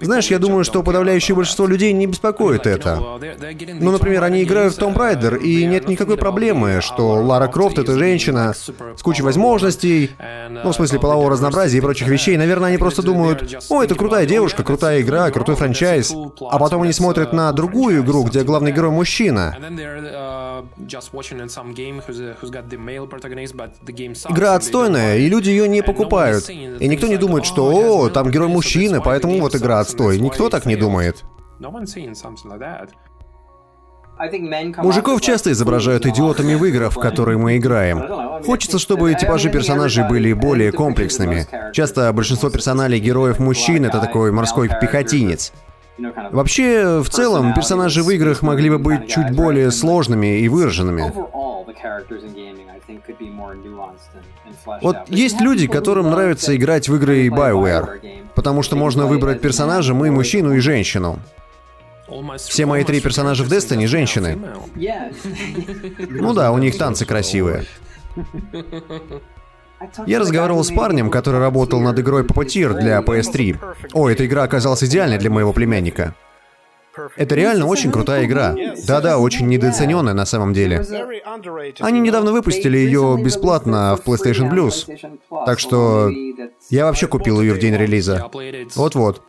Знаешь, 0.00 0.26
я 0.26 0.38
думаю, 0.38 0.64
что 0.64 0.82
подавляющее 0.82 1.36
большинство 1.36 1.66
людей 1.66 1.92
не 1.92 2.06
беспокоит 2.06 2.66
это. 2.66 3.00
Ну, 3.80 3.92
например, 3.92 4.24
они 4.24 4.42
играют 4.42 4.74
в 4.74 4.78
Tomb 4.78 4.96
Raider, 4.96 5.40
и 5.40 5.64
нет 5.66 5.88
никакой 5.88 6.16
проблемы, 6.16 6.80
что 6.80 7.10
Лара 7.10 7.46
Крофт— 7.46 7.78
это 7.80 7.96
женщина 7.96 8.54
с 8.54 9.02
кучей 9.02 9.22
возможностей, 9.22 10.10
ну, 10.50 10.70
в 10.70 10.74
смысле 10.74 10.98
полового 10.98 11.30
разнообразия 11.30 11.78
и 11.78 11.80
прочих 11.80 12.08
вещей. 12.08 12.36
Наверное, 12.36 12.70
они 12.70 12.78
просто 12.78 13.02
думают, 13.02 13.64
о, 13.68 13.82
это 13.82 13.94
крутая 13.94 14.26
девушка, 14.26 14.64
крутая 14.64 15.00
игра, 15.00 15.30
крутой 15.30 15.54
франчайз. 15.54 16.12
А 16.50 16.58
потом 16.58 16.82
они 16.82 16.92
смотрят 16.92 17.32
на 17.32 17.52
другую 17.52 18.02
игру, 18.02 18.24
где 18.24 18.42
главный 18.42 18.72
герой 18.72 18.90
мужчина. 18.90 19.56
Игра 24.28 24.54
отстойная, 24.54 25.18
и 25.18 25.28
люди 25.28 25.50
ее 25.50 25.68
не 25.68 25.82
покупают. 25.82 26.48
И 26.48 26.88
никто 26.88 27.06
не 27.06 27.16
думает, 27.16 27.43
что 27.44 27.66
«О, 27.66 28.08
там 28.10 28.30
герой 28.30 28.48
мужчина, 28.48 29.00
поэтому 29.00 29.40
вот 29.40 29.54
игра 29.54 29.80
отстой». 29.80 30.18
Никто 30.18 30.48
так 30.48 30.66
не 30.66 30.76
думает. 30.76 31.24
Мужиков 34.78 35.20
часто 35.20 35.50
изображают 35.50 36.06
идиотами 36.06 36.54
в 36.54 36.64
играх, 36.64 36.92
в 36.92 37.00
которые 37.00 37.36
мы 37.36 37.56
играем. 37.56 38.42
Хочется, 38.44 38.78
чтобы 38.78 39.12
типажи 39.14 39.50
персонажей 39.50 40.08
были 40.08 40.32
более 40.32 40.70
комплексными. 40.70 41.46
Часто 41.72 42.12
большинство 42.12 42.48
персоналей 42.50 43.00
героев 43.00 43.38
мужчин— 43.40 43.84
это 43.86 44.00
такой 44.00 44.30
морской 44.30 44.68
пехотинец. 44.80 45.52
Вообще, 45.96 47.00
в 47.02 47.08
целом, 47.08 47.54
персонажи 47.54 48.02
в 48.02 48.10
играх 48.10 48.42
могли 48.42 48.70
бы 48.70 48.78
быть 48.78 49.08
чуть 49.08 49.30
более 49.30 49.70
сложными 49.70 50.38
и 50.40 50.48
выраженными. 50.48 51.12
Вот 54.82 54.96
есть 55.08 55.40
люди, 55.40 55.66
которым 55.66 56.10
нравится 56.10 56.56
играть 56.56 56.88
в 56.88 56.96
игры 56.96 57.28
BioWare, 57.28 58.24
потому 58.34 58.62
что 58.62 58.76
можно 58.76 59.06
выбрать 59.06 59.40
персонажа, 59.40 59.94
мы 59.94 60.10
мужчину 60.10 60.54
и 60.54 60.60
женщину. 60.60 61.18
Все 62.38 62.66
мои 62.66 62.84
три 62.84 63.00
персонажа 63.00 63.44
в 63.44 63.48
Destiny— 63.48 63.86
женщины. 63.88 64.38
Ну 65.98 66.34
да, 66.34 66.52
у 66.52 66.58
них 66.58 66.76
танцы 66.76 67.06
красивые. 67.06 67.64
Я 70.06 70.18
разговаривал 70.18 70.64
с 70.64 70.70
парнем, 70.70 71.10
который 71.10 71.40
работал 71.40 71.80
над 71.80 71.98
игрой 71.98 72.22
Puppeteer 72.22 72.78
для 72.78 73.00
PS3. 73.00 73.56
О, 73.92 74.08
эта 74.08 74.26
игра 74.26 74.42
оказалась 74.42 74.82
идеальной 74.84 75.18
для 75.18 75.30
моего 75.30 75.52
племянника. 75.52 76.14
Это 77.16 77.34
реально 77.34 77.66
очень 77.66 77.90
крутая 77.90 78.24
игра. 78.24 78.54
Да-да, 78.86 79.18
очень 79.18 79.48
недооцененная 79.48 80.14
на 80.14 80.24
самом 80.24 80.52
деле. 80.52 80.84
Они 81.80 82.00
недавно 82.00 82.32
выпустили 82.32 82.78
ее 82.78 83.18
бесплатно 83.22 83.96
в 83.96 84.08
PlayStation 84.08 84.50
Plus. 84.50 84.86
Так 85.46 85.58
что 85.58 86.10
я 86.70 86.86
вообще 86.86 87.06
купил 87.06 87.40
ее 87.40 87.54
в 87.54 87.58
день 87.58 87.76
релиза. 87.76 88.30
Вот-вот. 88.76 89.22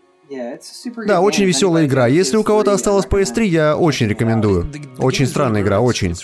Да, 1.08 1.22
очень 1.22 1.46
веселая 1.46 1.86
игра. 1.86 2.08
Если 2.08 2.38
у 2.38 2.44
кого-то 2.44 2.74
осталось 2.74 3.05
PS3, 3.05 3.44
я 3.46 3.77
очень 3.77 4.08
рекомендую. 4.08 4.67
Очень 4.98 5.27
странная 5.27 5.62
игра, 5.62 5.79
очень. 5.79 6.15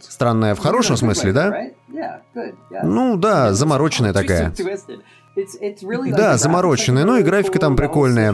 Странная 0.00 0.54
в 0.54 0.58
хорошем 0.58 0.96
смысле, 0.96 1.32
да? 1.32 1.66
Ну 2.82 3.16
да, 3.16 3.52
замороченная 3.52 4.12
такая. 4.12 4.52
Да, 6.16 6.36
замороченная, 6.36 7.04
но 7.04 7.18
и 7.18 7.22
графика 7.22 7.58
там 7.58 7.76
прикольная. 7.76 8.32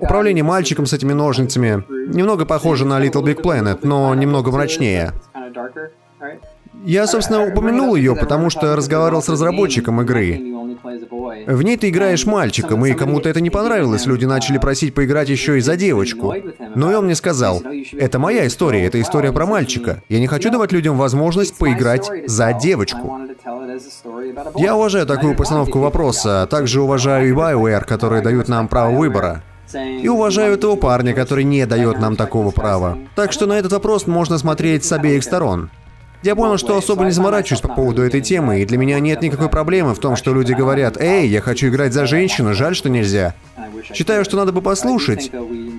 Управление 0.00 0.44
мальчиком 0.44 0.86
с 0.86 0.92
этими 0.92 1.12
ножницами. 1.12 1.84
Немного 1.88 2.44
похоже 2.44 2.84
на 2.84 3.00
Little 3.00 3.22
Big 3.22 3.42
Planet, 3.42 3.80
но 3.82 4.14
немного 4.14 4.50
мрачнее. 4.50 5.12
Я, 6.84 7.06
собственно, 7.06 7.44
упомянул 7.46 7.96
ее, 7.96 8.14
потому 8.14 8.50
что 8.50 8.76
разговаривал 8.76 9.22
с 9.22 9.28
разработчиком 9.28 10.00
игры. 10.02 10.55
В 11.46 11.62
ней 11.62 11.76
ты 11.76 11.88
играешь 11.88 12.26
мальчиком, 12.26 12.84
и 12.86 12.92
кому-то 12.92 13.28
это 13.28 13.40
не 13.40 13.50
понравилось, 13.50 14.06
люди 14.06 14.24
начали 14.24 14.58
просить 14.58 14.94
поиграть 14.94 15.28
еще 15.28 15.58
и 15.58 15.60
за 15.60 15.76
девочку. 15.76 16.34
Но 16.74 16.88
он 16.88 17.04
мне 17.06 17.14
сказал, 17.14 17.62
это 17.92 18.18
моя 18.18 18.46
история, 18.46 18.84
это 18.84 19.00
история 19.00 19.32
про 19.32 19.46
мальчика. 19.46 20.02
Я 20.08 20.20
не 20.20 20.26
хочу 20.26 20.50
давать 20.50 20.72
людям 20.72 20.96
возможность 20.96 21.56
поиграть 21.58 22.10
за 22.26 22.52
девочку. 22.52 23.18
Я 24.56 24.76
уважаю 24.76 25.06
такую 25.06 25.36
постановку 25.36 25.78
вопроса, 25.78 26.42
а 26.42 26.46
также 26.46 26.80
уважаю 26.80 27.28
и 27.28 27.32
BioWare, 27.32 27.84
которые 27.84 28.22
дают 28.22 28.48
нам 28.48 28.68
право 28.68 28.94
выбора. 28.94 29.42
И 29.74 30.08
уважаю 30.08 30.54
этого 30.54 30.76
парня, 30.76 31.12
который 31.12 31.44
не 31.44 31.66
дает 31.66 31.98
нам 31.98 32.16
такого 32.16 32.50
права. 32.50 32.98
Так 33.14 33.32
что 33.32 33.46
на 33.46 33.54
этот 33.54 33.72
вопрос 33.72 34.06
можно 34.06 34.38
смотреть 34.38 34.84
с 34.84 34.92
обеих 34.92 35.24
сторон. 35.24 35.70
Я 36.22 36.34
понял, 36.34 36.58
что 36.58 36.76
особо 36.76 37.04
не 37.04 37.10
заморачиваюсь 37.10 37.60
по 37.60 37.68
поводу 37.68 38.02
этой 38.02 38.20
темы, 38.20 38.60
и 38.60 38.66
для 38.66 38.78
меня 38.78 38.98
нет 39.00 39.22
никакой 39.22 39.48
проблемы 39.48 39.94
в 39.94 39.98
том, 39.98 40.16
что 40.16 40.34
люди 40.34 40.52
говорят, 40.52 40.96
«Эй, 40.96 41.28
я 41.28 41.40
хочу 41.40 41.68
играть 41.68 41.92
за 41.92 42.06
женщину, 42.06 42.54
жаль, 42.54 42.74
что 42.74 42.88
нельзя». 42.88 43.34
Считаю, 43.94 44.24
что 44.24 44.36
надо 44.36 44.52
бы 44.52 44.62
послушать, 44.62 45.30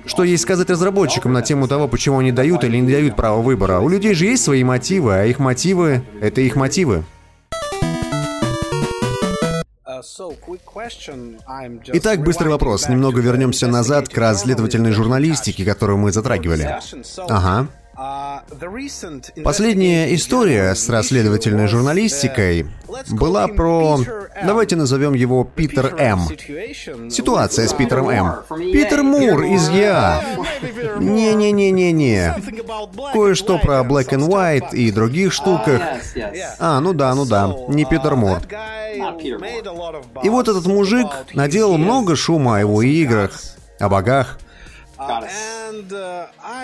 что 0.06 0.24
есть 0.24 0.44
сказать 0.44 0.70
разработчикам 0.70 1.34
на 1.34 1.41
тему 1.41 1.67
того, 1.67 1.88
почему 1.88 2.20
они 2.20 2.32
дают 2.32 2.63
или 2.63 2.77
не 2.77 2.91
дают 2.91 3.15
право 3.15 3.41
выбора. 3.41 3.79
У 3.79 3.89
людей 3.89 4.13
же 4.13 4.25
есть 4.25 4.44
свои 4.44 4.63
мотивы, 4.63 5.13
а 5.13 5.25
их 5.25 5.39
мотивы— 5.39 6.03
это 6.22 6.41
их 6.41 6.56
мотивы. 6.56 7.03
Итак, 11.88 12.24
быстрый 12.24 12.50
вопрос. 12.50 12.88
Немного 12.88 13.20
вернемся 13.20 13.67
назад 13.67 14.10
к 14.10 14.17
расследовательной 14.17 14.91
журналистике, 14.91 15.65
которую 15.65 15.98
мы 15.98 16.12
затрагивали. 16.12 16.77
Ага. 17.27 17.67
Последняя 19.44 20.13
история 20.13 20.75
с 20.75 20.88
расследовательной 20.88 21.68
журналистикой 21.68 22.68
была 23.10 23.48
про... 23.48 24.00
Давайте 24.46 24.75
назовем 24.75 25.16
его 25.16 25.44
Питер 25.44 25.96
М. 25.98 26.20
Ситуация 27.10 27.68
с 27.68 27.74
Питером 27.74 28.10
М. 28.10 28.36
Питер 28.72 29.01
Мур 29.01 29.42
из 29.46 29.70
Я. 29.70 30.24
Не-не-не-не-не. 31.00 32.36
Кое-что 33.13 33.58
про 33.58 33.80
Black 33.80 34.10
and 34.10 34.27
White 34.27 34.75
и 34.75 34.92
других 34.92 35.34
штуках. 35.34 35.82
А, 36.60 36.80
ну 36.80 36.94
да, 36.94 37.16
ну 37.16 37.25
да. 37.25 37.51
Не 37.68 37.86
Питер 37.86 38.16
Мур. 38.16 38.42
И 40.24 40.30
вот 40.30 40.48
этот 40.48 40.68
мужик 40.68 41.08
наделал 41.34 41.80
много 41.80 42.16
шума 42.16 42.58
о 42.58 42.60
его 42.60 42.84
играх, 42.84 43.42
о 43.80 43.89
богах. 43.89 44.38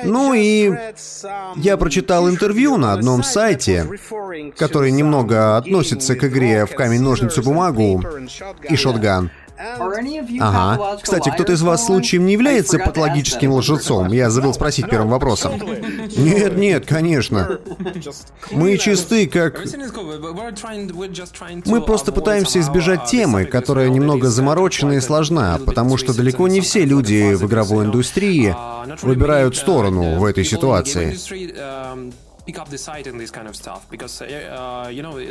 Ну 0.04 0.34
и 0.34 0.72
я 1.58 1.78
прочитал 1.78 2.30
интервью 2.30 2.78
на 2.78 2.94
одном 2.94 3.24
сайте, 3.24 3.88
который 4.58 4.92
немного 4.92 5.58
относится 5.58 6.16
к 6.16 6.24
игре 6.25 6.66
в 6.66 6.75
камень-ножницу-бумагу 6.75 8.04
и 8.70 8.75
шотган. 8.75 9.30
Ага. 9.57 10.98
Кстати, 11.01 11.29
кто-то 11.29 11.53
из 11.53 11.62
вас 11.62 11.86
случаем 11.86 12.25
не 12.25 12.33
является 12.33 12.79
патологическим 12.79 13.51
лжецом? 13.53 14.12
Я 14.12 14.29
забыл 14.29 14.53
спросить 14.53 14.89
первым 14.89 15.10
вопросом. 15.10 15.53
Нет, 16.17 16.57
нет, 16.57 16.86
конечно. 16.86 17.60
Мы 18.51 18.77
чисты, 18.77 19.27
как... 19.27 19.62
Мы 21.65 21.81
просто 21.81 22.12
пытаемся 22.12 22.60
избежать 22.60 23.05
темы, 23.05 23.45
которая 23.45 23.89
немного 23.89 24.29
заморочена 24.29 24.93
и 24.93 25.00
сложна, 25.01 25.60
потому 25.65 25.98
что 25.98 26.15
далеко 26.15 26.48
не 26.48 26.62
все 26.62 26.86
люди 26.86 27.33
в 27.33 27.45
игровой 27.45 27.86
индустрии 27.86 28.55
выбирают 29.01 29.55
сторону 29.55 30.19
в 30.19 30.25
этой 30.25 30.43
ситуации. 30.43 31.17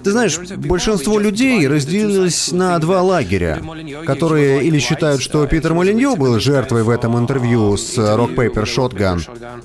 Ты 0.02 0.10
знаешь, 0.10 0.38
большинство 0.56 1.18
людей 1.18 1.68
разделились 1.68 2.52
на 2.52 2.78
два 2.78 3.02
лагеря, 3.02 3.62
которые 4.06 4.64
или 4.64 4.78
считают, 4.78 5.20
что 5.20 5.46
Питер 5.46 5.74
Молиньо 5.74 6.16
был 6.16 6.40
жертвой 6.40 6.84
в 6.84 6.90
этом 6.90 7.18
интервью 7.18 7.76
с 7.76 7.98
Rock 7.98 8.34
Paper 8.34 8.64
Shotgun, 8.64 9.62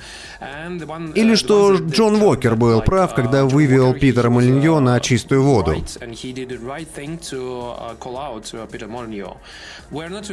или 1.16 1.36
что 1.36 1.76
Джон 1.76 2.22
Уокер 2.22 2.56
был 2.56 2.82
прав, 2.82 3.14
когда 3.16 3.46
вывел 3.46 3.94
Питера 3.94 4.30
Молиньо 4.30 4.80
на 4.80 5.00
чистую 5.00 5.44
воду. 5.44 5.76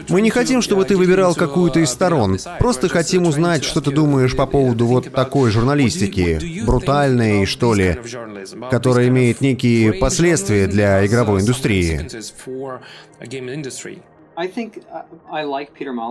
Мы 0.08 0.20
не 0.20 0.30
хотим, 0.30 0.62
чтобы 0.62 0.84
ты 0.84 0.96
выбирал 0.96 1.34
какую-то 1.34 1.80
из 1.80 1.90
сторон. 1.90 2.38
Просто 2.58 2.88
хотим 2.88 3.26
узнать, 3.26 3.64
что 3.64 3.80
ты 3.80 3.90
думаешь 3.90 4.36
по 4.36 4.46
поводу 4.46 4.86
вот 4.86 5.12
такой 5.12 5.50
журналистики, 5.50 6.64
брутальной, 6.64 7.46
что 7.46 7.74
ли, 7.74 7.98
которая 8.70 9.08
имеет 9.08 9.40
некие 9.40 9.94
последствия 9.94 10.66
для 10.66 11.04
игровой 11.06 11.40
индустрии. 11.40 12.08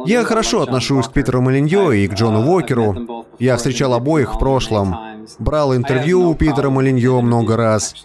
Я 0.05 0.23
хорошо 0.23 0.61
отношусь 0.61 1.07
к 1.07 1.13
Питеру 1.13 1.41
Молиньо 1.41 1.91
и 1.91 2.07
к 2.07 2.13
Джону 2.13 2.51
Уокеру. 2.51 3.25
Я 3.39 3.57
встречал 3.57 3.93
обоих 3.93 4.35
в 4.35 4.39
прошлом. 4.39 4.95
Брал 5.39 5.75
интервью 5.75 6.29
у 6.29 6.35
Питера 6.35 6.69
Молиньо 6.69 7.21
много 7.21 7.57
раз. 7.57 7.95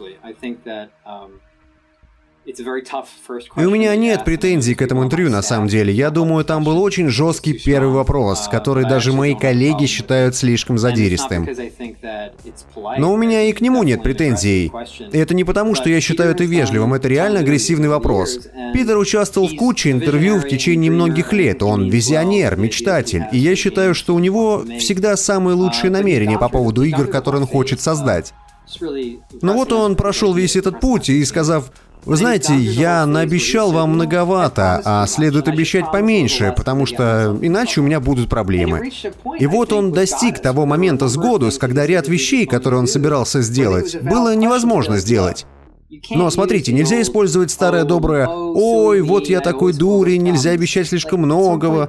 И 3.57 3.65
у 3.65 3.71
меня 3.71 3.95
нет 3.97 4.25
претензий 4.25 4.75
к 4.75 4.83
этому 4.83 5.05
интервью 5.05 5.31
на 5.31 5.43
самом 5.43 5.69
деле. 5.69 5.93
Я 5.93 6.11
думаю, 6.11 6.45
там 6.45 6.65
был 6.65 6.81
очень 6.83 7.09
жесткий 7.09 7.53
первый 7.53 7.93
вопрос, 7.93 8.49
который 8.49 8.85
даже 8.89 9.13
мои 9.13 9.35
коллеги 9.35 9.87
считают 9.87 10.35
слишком 10.35 10.79
задиристым. 10.79 11.49
Но 12.99 13.13
у 13.13 13.17
меня 13.17 13.43
и 13.43 13.53
к 13.53 13.61
нему 13.61 13.83
нет 13.83 14.03
претензий. 14.03 14.73
И 15.13 15.19
это 15.19 15.35
не 15.35 15.45
потому, 15.45 15.75
что 15.75 15.89
я 15.89 16.01
считаю 16.01 16.31
это 16.31 16.45
вежливым, 16.45 16.95
это 16.95 17.09
реально 17.09 17.41
агрессивный 17.41 17.89
вопрос. 17.89 18.39
Питер 18.73 18.97
участвовал 18.97 19.49
в 19.49 19.57
куче 19.57 19.91
интервью 19.91 20.39
в 20.39 20.49
течение 20.49 20.91
многих 20.91 21.33
лет. 21.33 21.63
Он 21.63 21.89
визионер, 21.89 22.57
мечтатель. 22.57 23.25
И 23.33 23.39
я 23.39 23.57
считаю, 23.57 23.95
что 23.95 24.15
у 24.15 24.19
него 24.19 24.65
всегда 24.79 25.17
самые 25.17 25.55
лучшие 25.55 25.91
намерения 25.91 26.39
по 26.39 26.49
поводу 26.49 26.83
игр, 26.83 27.07
которые 27.07 27.43
он 27.43 27.47
хочет 27.47 27.81
создать. 27.81 28.33
Но 29.41 29.55
вот 29.55 29.73
он 29.73 29.97
прошел 29.97 30.35
весь 30.35 30.57
этот 30.57 30.81
путь 30.81 31.09
и, 31.09 31.25
сказав, 31.25 31.71
вы 32.09 32.17
знаете, 32.17 32.57
я 32.57 33.05
наобещал 33.05 33.71
вам 33.71 33.91
многовато, 33.91 34.81
а 34.83 35.07
следует 35.07 35.47
обещать 35.47 35.93
поменьше, 35.93 36.55
потому 36.57 36.87
что 36.87 37.37
иначе 37.43 37.83
у 37.83 37.85
меня 37.85 38.01
будут 38.01 38.31
проблемы. 38.31 38.91
И 39.39 39.47
вот 39.47 39.75
он 39.75 39.93
достиг 39.93 40.41
того 40.41 40.65
момента 40.65 41.09
с 41.09 41.17
году, 41.19 41.51
когда 41.61 41.87
ряд 41.87 42.09
вещей, 42.09 42.47
которые 42.47 42.81
он 42.81 42.87
собирался 42.87 43.43
сделать, 43.43 44.01
было 44.03 44.35
невозможно 44.35 44.97
сделать. 44.97 45.45
Но 46.11 46.29
смотрите, 46.29 46.73
нельзя 46.73 47.01
использовать 47.01 47.51
старое 47.51 47.85
доброе 47.85 48.27
«Ой, 48.29 49.01
вот 49.01 49.27
я 49.29 49.41
такой 49.41 49.73
дурень, 49.73 50.23
нельзя 50.23 50.51
обещать 50.51 50.89
слишком 50.89 51.21
многого». 51.21 51.89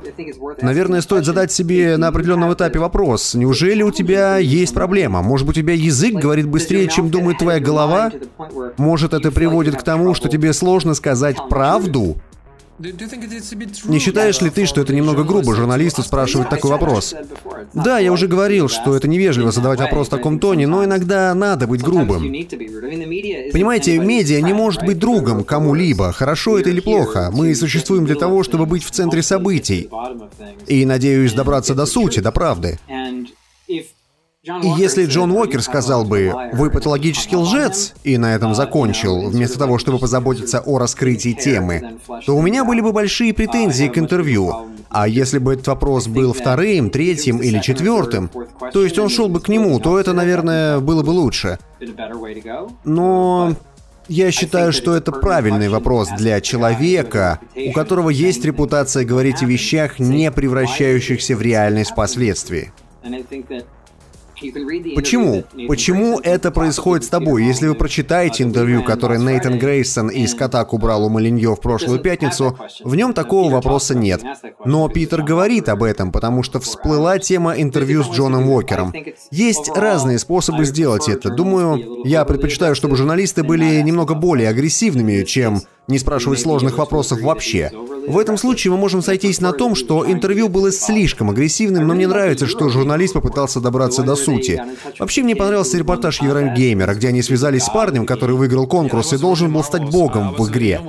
Наверное, 0.62 1.02
стоит 1.02 1.26
задать 1.26 1.52
себе 1.52 1.98
на 1.98 2.08
определенном 2.08 2.54
этапе 2.54 2.80
вопрос. 2.80 3.34
Неужели 3.34 3.84
у 3.84 3.92
тебя 3.92 4.38
есть 4.38 4.74
проблема? 4.74 5.22
Может 5.22 5.46
быть, 5.46 5.58
у 5.58 5.62
тебя 5.62 5.74
язык 5.74 6.14
говорит 6.14 6.48
быстрее, 6.48 6.88
чем 6.88 7.10
думает 7.10 7.40
твоя 7.40 7.60
голова? 7.60 8.12
Может, 8.78 9.14
это 9.14 9.32
приводит 9.32 9.76
к 9.76 9.84
тому, 9.84 10.14
что 10.14 10.30
тебе 10.30 10.54
сложно 10.54 10.94
сказать 10.94 11.36
правду? 11.50 12.16
Не 12.80 14.00
считаешь 14.00 14.42
ли 14.42 14.50
ты, 14.50 14.66
что 14.66 14.80
это 14.82 14.94
немного 14.94 15.24
грубо 15.24 15.54
журналисту 15.54 16.02
спрашивать 16.02 16.50
такой 16.50 16.72
вопрос? 16.72 17.14
Да, 17.74 18.00
я 18.00 18.14
уже 18.14 18.28
говорил, 18.28 18.70
что 18.70 18.96
это 18.96 19.08
невежливо 19.08 19.52
задавать 19.52 19.80
вопрос 19.80 20.08
в 20.08 20.12
таком 20.12 20.40
тоне, 20.40 20.66
но 20.66 20.86
иногда 20.86 21.34
надо 21.36 21.68
быть 21.68 21.82
грубым. 21.82 22.22
Понимаете, 23.52 24.00
медиа 24.00 24.42
не 24.42 24.54
может 24.54 24.84
быть 24.86 24.98
другом 24.98 25.44
кому-либо, 25.44 26.14
хорошо 26.14 26.58
это 26.58 26.70
или 26.70 26.80
плохо. 26.80 27.32
Мы 27.34 27.54
существуем 27.54 28.06
для 28.06 28.16
того, 28.16 28.44
чтобы 28.44 28.66
быть 28.66 28.84
в 28.84 28.92
центре 28.92 29.22
событий. 29.24 29.90
И 30.68 30.86
надеюсь 30.86 31.34
добраться 31.34 31.76
до 31.76 31.86
сути, 31.86 32.22
до 32.22 32.32
правды. 32.32 32.80
И 34.64 34.68
если 34.68 35.06
Джон 35.06 35.32
Уокер 35.32 35.62
сказал 35.62 36.04
бы 36.04 36.34
«Вы 36.54 36.72
патологический 36.72 37.38
лжец» 37.38 37.94
и 38.04 38.18
на 38.18 38.34
этом 38.34 38.56
закончил, 38.56 39.30
вместо 39.30 39.60
того, 39.60 39.78
чтобы 39.78 40.00
позаботиться 40.00 40.60
о 40.60 40.80
раскрытии 40.80 41.34
темы, 41.34 41.98
то 42.26 42.36
у 42.36 42.42
меня 42.42 42.66
были 42.66 42.82
бы 42.82 42.92
большие 42.92 43.34
претензии 43.34 43.88
к 43.88 43.98
интервью. 43.98 44.54
А 44.90 45.08
если 45.08 45.38
бы 45.38 45.54
этот 45.54 45.68
вопрос 45.68 46.08
был 46.08 46.34
вторым, 46.34 46.90
третьим 46.90 47.38
или 47.38 47.60
четвертым, 47.60 48.32
то 48.74 48.84
есть 48.84 48.98
он 48.98 49.10
шел 49.10 49.30
бы 49.30 49.40
к 49.40 49.50
нему, 49.50 49.80
то 49.80 50.00
это, 50.00 50.14
наверное, 50.14 50.80
было 50.80 51.04
бы 51.04 51.12
лучше. 51.12 51.60
Но 52.86 53.54
я 54.08 54.32
считаю, 54.32 54.74
что 54.74 54.96
это 54.96 55.12
правильный 55.12 55.70
вопрос 55.70 56.10
для 56.18 56.42
человека, 56.42 57.40
у 57.56 57.72
которого 57.72 58.10
есть 58.10 58.44
репутация 58.44 59.06
говорить 59.06 59.44
о 59.44 59.46
вещах, 59.46 60.00
не 60.00 60.32
превращающихся 60.32 61.36
в 61.36 61.42
реальность 61.42 61.92
впоследствии. 61.92 62.72
Почему? 64.96 65.44
Почему 65.68 66.20
это 66.20 66.52
происходит 66.52 67.06
с 67.06 67.10
тобой? 67.10 67.44
Если 67.46 67.68
вы 67.68 67.76
прочитаете 67.76 68.44
интервью, 68.44 68.84
которое 68.84 69.20
Нейтан 69.20 69.60
Грейсон 69.60 70.10
из 70.10 70.34
Катак 70.34 70.74
убрал 70.74 71.06
у 71.06 71.10
Малиньо 71.10 71.56
в 71.56 71.62
прошлую 71.62 72.00
пятницу, 72.00 72.58
в 72.84 72.96
нем 72.96 73.14
такого 73.14 73.52
вопроса 73.52 73.96
нет. 73.96 74.22
Но 74.66 74.88
Питер 74.90 75.24
говорит 75.24 75.70
об 75.70 75.84
этом, 75.84 76.12
потому 76.12 76.44
что 76.44 76.60
всплыла 76.60 77.20
тема 77.20 77.54
интервью 77.54 78.04
с 78.04 78.10
Джоном 78.10 78.50
Уокером. 78.50 78.94
Есть 79.32 79.70
разные 79.76 80.20
способы 80.20 80.66
сделать 80.66 81.08
это. 81.08 81.30
Думаю, 81.30 82.04
я 82.06 82.26
предпочитаю, 82.26 82.76
чтобы 82.76 82.96
журналисты 82.96 83.44
были 83.44 83.82
немного 83.82 84.14
более 84.14 84.50
агрессивными, 84.50 85.24
чем 85.24 85.62
не 85.90 86.00
спрашивать 86.00 86.40
сложных 86.40 86.78
вопросов 86.78 87.22
вообще. 87.22 87.72
В 88.08 88.18
этом 88.18 88.38
случае 88.38 88.72
мы 88.72 88.78
можем 88.78 89.02
сойтись 89.02 89.42
на 89.42 89.52
том, 89.52 89.76
что 89.76 90.10
интервью 90.10 90.50
было 90.50 90.72
слишком 90.72 91.30
агрессивным, 91.30 91.88
но 91.88 91.94
мне 91.94 92.08
нравится, 92.08 92.48
что 92.48 92.70
журналист 92.70 93.14
попытался 93.14 93.60
добраться 93.60 94.04
до 94.04 94.16
сути. 94.16 94.62
Вообще 94.98 95.24
мне 95.24 95.36
понравился 95.36 95.78
репортаж 95.78 96.22
Еврогеймера, 96.22 96.94
где 96.94 97.10
они 97.10 97.22
связались 97.22 97.64
с 97.64 97.70
парнем, 97.70 98.06
который 98.06 98.36
выиграл 98.36 98.68
конкурс 98.68 99.14
и 99.14 99.18
должен 99.18 99.52
был 99.52 99.64
стать 99.64 99.90
богом 99.90 100.34
в 100.34 100.50
игре. 100.50 100.82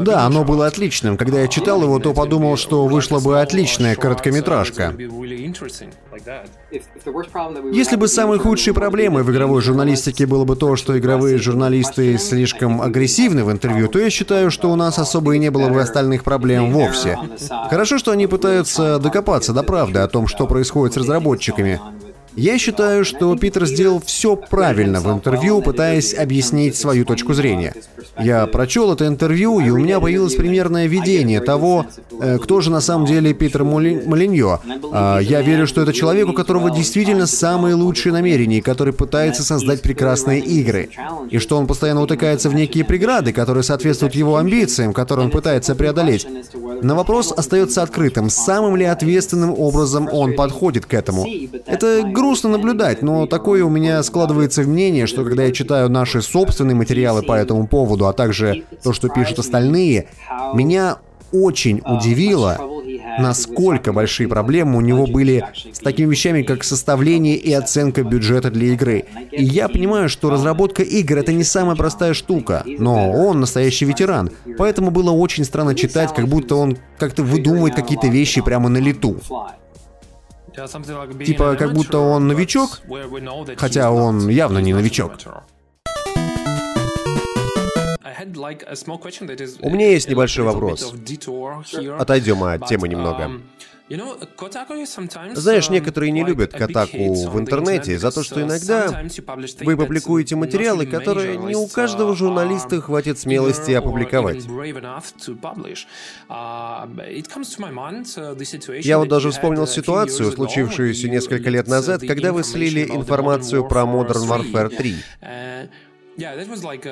Да, 0.00 0.26
оно 0.26 0.44
было 0.44 0.66
отличным. 0.66 1.16
Когда 1.16 1.40
я 1.40 1.48
читал 1.48 1.82
его, 1.82 1.98
то 1.98 2.14
подумал, 2.14 2.56
что 2.56 2.86
вышла 2.86 3.20
бы 3.20 3.40
отличная 3.40 3.96
короткометражка. 3.96 4.94
Если 7.72 7.96
бы 7.96 8.08
самой 8.08 8.38
худшей 8.38 8.74
проблемой 8.74 9.22
в 9.22 9.30
игровой 9.30 9.62
журналистике 9.62 9.83
было 10.26 10.44
бы 10.44 10.56
то, 10.56 10.76
что 10.76 10.98
игровые 10.98 11.38
журналисты 11.38 12.18
слишком 12.18 12.80
агрессивны 12.80 13.44
в 13.44 13.50
интервью, 13.50 13.88
то 13.88 13.98
я 13.98 14.10
считаю, 14.10 14.50
что 14.50 14.70
у 14.70 14.76
нас 14.76 14.98
особо 14.98 15.34
и 15.34 15.38
не 15.38 15.50
было 15.50 15.68
бы 15.68 15.80
остальных 15.80 16.24
проблем 16.24 16.72
вовсе. 16.72 17.18
Хорошо, 17.70 17.98
что 17.98 18.12
они 18.12 18.26
пытаются 18.26 18.98
докопаться 18.98 19.52
до 19.52 19.62
правды 19.62 20.00
о 20.00 20.08
том, 20.08 20.26
что 20.26 20.46
происходит 20.46 20.94
с 20.94 20.96
разработчиками. 20.98 21.80
Я 22.36 22.58
считаю, 22.58 23.04
что 23.04 23.36
Питер 23.36 23.66
сделал 23.66 24.02
все 24.04 24.36
правильно 24.36 25.00
в 25.00 25.12
интервью, 25.12 25.62
пытаясь 25.62 26.14
объяснить 26.14 26.76
свою 26.76 27.04
точку 27.04 27.34
зрения. 27.34 27.74
Я 28.18 28.46
прочел 28.46 28.92
это 28.92 29.06
интервью, 29.06 29.60
и 29.60 29.70
у 29.70 29.78
меня 29.78 30.00
появилось 30.00 30.34
примерное 30.34 30.86
видение 30.86 31.40
того, 31.40 31.86
э, 32.20 32.38
кто 32.38 32.60
же 32.60 32.70
на 32.70 32.80
самом 32.80 33.06
деле 33.06 33.34
Питер 33.34 33.64
Молиньо. 33.64 34.60
А, 34.92 35.18
я 35.18 35.42
верю, 35.42 35.66
что 35.66 35.82
это 35.82 35.92
человек, 35.92 36.28
у 36.28 36.32
которого 36.32 36.70
действительно 36.70 37.26
самые 37.26 37.74
лучшие 37.74 38.12
намерения, 38.12 38.62
который 38.62 38.92
пытается 38.92 39.42
создать 39.42 39.82
прекрасные 39.82 40.40
игры. 40.40 40.90
И 41.30 41.38
что 41.38 41.56
он 41.56 41.66
постоянно 41.66 42.02
утыкается 42.02 42.48
в 42.48 42.54
некие 42.54 42.84
преграды, 42.84 43.32
которые 43.32 43.62
соответствуют 43.62 44.14
его 44.14 44.36
амбициям, 44.36 44.92
которые 44.92 45.26
он 45.26 45.30
пытается 45.30 45.74
преодолеть. 45.74 46.26
На 46.82 46.94
вопрос 46.94 47.32
остается 47.32 47.82
открытым, 47.82 48.30
самым 48.30 48.76
ли 48.76 48.84
ответственным 48.84 49.54
образом 49.58 50.08
он 50.12 50.34
подходит 50.34 50.86
к 50.86 50.94
этому. 50.94 51.26
Это 51.66 52.02
грустно 52.24 52.48
наблюдать, 52.48 53.02
но 53.02 53.26
такое 53.26 53.62
у 53.64 53.68
меня 53.68 54.02
складывается 54.02 54.62
мнение, 54.62 55.06
что 55.06 55.24
когда 55.24 55.44
я 55.44 55.52
читаю 55.52 55.90
наши 55.90 56.22
собственные 56.22 56.74
материалы 56.74 57.22
по 57.22 57.34
этому 57.34 57.66
поводу, 57.66 58.06
а 58.06 58.14
также 58.14 58.64
то, 58.82 58.94
что 58.94 59.10
пишут 59.10 59.40
остальные, 59.40 60.08
меня 60.54 60.96
очень 61.32 61.82
удивило, 61.84 62.58
насколько 63.18 63.92
большие 63.92 64.26
проблемы 64.26 64.78
у 64.78 64.80
него 64.80 65.06
были 65.06 65.44
с 65.70 65.80
такими 65.80 66.10
вещами, 66.10 66.42
как 66.42 66.64
составление 66.64 67.36
и 67.36 67.52
оценка 67.52 68.02
бюджета 68.02 68.50
для 68.50 68.68
игры. 68.68 69.04
И 69.30 69.44
я 69.44 69.68
понимаю, 69.68 70.08
что 70.08 70.30
разработка 70.30 70.82
игр— 70.82 71.18
это 71.18 71.32
не 71.32 71.44
самая 71.44 71.76
простая 71.76 72.14
штука, 72.14 72.64
но 72.66 73.12
он 73.12 73.40
настоящий 73.40 73.84
ветеран, 73.84 74.30
поэтому 74.56 74.90
было 74.90 75.10
очень 75.10 75.44
странно 75.44 75.74
читать, 75.74 76.14
как 76.14 76.26
будто 76.26 76.56
он 76.56 76.78
как-то 76.98 77.22
выдумывает 77.22 77.74
какие-то 77.74 78.06
вещи 78.06 78.40
прямо 78.40 78.70
на 78.70 78.78
лету. 78.78 79.18
Типа, 81.24 81.56
как 81.56 81.72
будто 81.72 81.98
он 81.98 82.28
новичок, 82.28 82.80
хотя 83.56 83.90
он 83.90 84.28
явно 84.28 84.58
не 84.58 84.72
новичок. 84.72 85.18
У 89.60 89.70
меня 89.70 89.90
есть 89.90 90.08
небольшой 90.08 90.44
вопрос. 90.44 90.94
Отойдем 91.98 92.44
от 92.44 92.66
темы 92.66 92.88
немного. 92.88 93.30
Um, 93.90 95.34
знаешь, 95.34 95.68
некоторые 95.68 96.10
не 96.10 96.24
любят 96.24 96.52
Катаку 96.52 97.28
в 97.28 97.38
интернете 97.38 97.98
за 97.98 98.10
то, 98.10 98.22
что 98.22 98.40
иногда 98.40 99.02
вы 99.60 99.76
публикуете 99.76 100.36
материалы, 100.36 100.86
которые 100.86 101.36
не 101.36 101.54
у 101.54 101.66
каждого 101.66 102.12
um, 102.12 102.16
журналиста 102.16 102.80
хватит 102.80 103.18
смелости 103.18 103.72
опубликовать. 103.72 104.46
Я 108.82 108.98
вот 108.98 109.08
даже 109.08 109.30
вспомнил 109.30 109.66
ситуацию, 109.66 110.32
случившуюся 110.32 111.08
несколько 111.10 111.50
лет 111.50 111.68
назад, 111.68 112.00
когда 112.00 112.32
вы 112.32 112.42
слили 112.42 112.84
информацию 112.84 113.68
про 113.68 113.82
Modern 113.82 114.26
Warfare 114.26 114.74
3. 114.74 114.96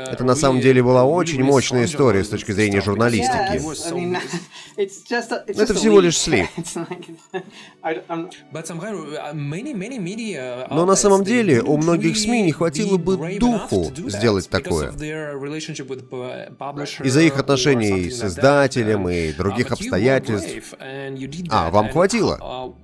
Это 0.01 0.25
на 0.25 0.35
самом 0.35 0.61
деле 0.61 0.83
была 0.83 1.05
очень 1.05 1.43
мощная 1.43 1.85
история 1.85 2.25
с 2.25 2.29
точки 2.29 2.53
зрения 2.53 2.81
журналистики. 2.81 3.61
Это 5.63 5.75
всего 5.75 6.01
лишь 6.01 6.19
слив. 6.19 6.49
Но 10.71 10.87
на 10.87 10.97
самом 10.97 11.25
деле 11.25 11.63
у 11.63 11.77
многих 11.77 12.17
СМИ 12.17 12.43
не 12.43 12.53
хватило 12.53 12.97
бы 12.97 13.17
духу 13.39 13.93
сделать 14.09 14.49
такое. 14.49 14.91
Из-за 17.05 17.21
их 17.23 17.39
отношений 17.39 18.11
с 18.11 18.25
издателем 18.25 19.09
и 19.09 19.33
других 19.33 19.71
обстоятельств. 19.73 20.75
А, 21.51 21.71
вам 21.71 21.89
хватило? 21.91 22.75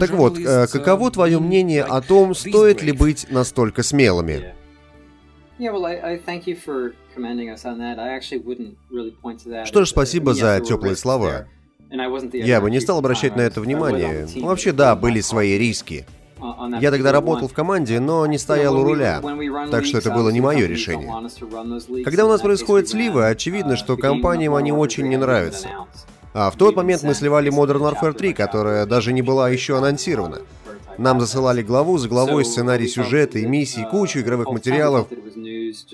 Так 0.00 0.10
вот, 0.10 0.38
э, 0.38 0.66
каково 0.66 1.10
твое 1.10 1.38
мнение 1.40 1.82
о 1.84 2.00
том, 2.00 2.34
стоит 2.34 2.82
ли 2.82 2.92
быть 2.92 3.26
настолько 3.30 3.82
смелыми? 3.82 4.54
Что 9.64 9.84
ж, 9.84 9.88
спасибо 9.88 10.34
за 10.34 10.60
теплые 10.60 10.96
слова. 10.96 11.46
Я 12.32 12.60
бы 12.60 12.70
не 12.70 12.80
стал 12.80 12.98
обращать 12.98 13.34
на 13.34 13.40
это 13.40 13.60
внимание. 13.60 14.28
Вообще, 14.36 14.72
да, 14.72 14.94
были 14.94 15.20
свои 15.20 15.56
риски. 15.58 16.06
Я 16.80 16.92
тогда 16.92 17.10
работал 17.10 17.48
в 17.48 17.52
команде, 17.52 17.98
но 17.98 18.24
не 18.26 18.38
стоял 18.38 18.78
у 18.78 18.84
руля, 18.84 19.20
так 19.70 19.84
что 19.84 19.98
это 19.98 20.10
было 20.12 20.28
не 20.30 20.40
мое 20.40 20.66
решение. 20.66 21.10
Когда 22.04 22.26
у 22.26 22.28
нас 22.28 22.40
происходят 22.40 22.88
сливы, 22.88 23.26
очевидно, 23.26 23.76
что 23.76 23.96
компаниям 23.96 24.54
они 24.54 24.70
очень 24.70 25.08
не 25.08 25.16
нравятся. 25.16 25.68
А 26.40 26.52
в 26.52 26.56
тот 26.56 26.76
момент 26.76 27.02
мы 27.02 27.14
сливали 27.14 27.50
Modern 27.50 27.80
Warfare 27.80 28.12
3, 28.12 28.32
которая 28.32 28.86
даже 28.86 29.12
не 29.12 29.22
была 29.22 29.50
еще 29.50 29.76
анонсирована. 29.76 30.38
Нам 30.96 31.20
засылали 31.20 31.62
главу 31.62 31.98
за 31.98 32.06
главой 32.08 32.44
сценарий 32.44 32.86
сюжета 32.86 33.40
и 33.40 33.46
миссий, 33.46 33.84
кучу 33.90 34.20
игровых 34.20 34.48
материалов. 34.52 35.08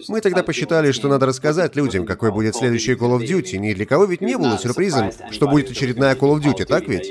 Мы 0.08 0.20
тогда 0.20 0.42
посчитали, 0.42 0.92
что 0.92 1.08
надо 1.08 1.24
рассказать 1.24 1.76
людям, 1.76 2.04
какой 2.04 2.30
будет 2.30 2.56
следующий 2.56 2.92
Call 2.92 3.18
of 3.18 3.26
Duty. 3.26 3.56
Ни 3.56 3.72
для 3.72 3.86
кого 3.86 4.04
ведь 4.04 4.20
не 4.20 4.36
было 4.36 4.58
сюрпризом, 4.58 5.12
что 5.30 5.48
будет 5.48 5.70
очередная 5.70 6.14
Call 6.14 6.36
of 6.36 6.42
Duty, 6.42 6.66
так 6.66 6.88
ведь? 6.88 7.08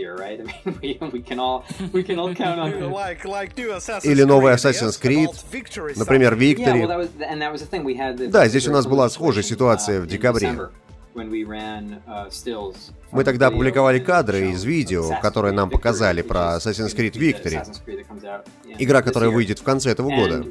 Или 4.03 4.23
новый 4.23 4.53
Assassin's 4.53 5.01
Creed, 5.01 5.29
например, 5.95 6.35
Victory. 6.35 6.85
Да, 8.27 8.47
здесь 8.47 8.67
у 8.67 8.71
нас 8.71 8.85
была 8.85 9.09
схожая 9.09 9.43
ситуация 9.43 10.01
в 10.01 10.05
декабре. 10.05 10.69
Uh, 11.15 12.73
Мы 13.11 13.23
тогда 13.23 13.47
опубликовали 13.47 13.99
кадры 13.99 14.49
из 14.51 14.63
видео, 14.63 15.19
которые 15.21 15.51
нам 15.51 15.69
показали 15.69 16.23
про 16.23 16.57
Assassin's 16.57 16.95
Creed 16.95 17.13
Victory, 17.13 17.63
игра, 18.79 19.01
которая 19.03 19.29
выйдет 19.29 19.59
в 19.59 19.63
конце 19.63 19.91
этого 19.91 20.09
года. 20.09 20.43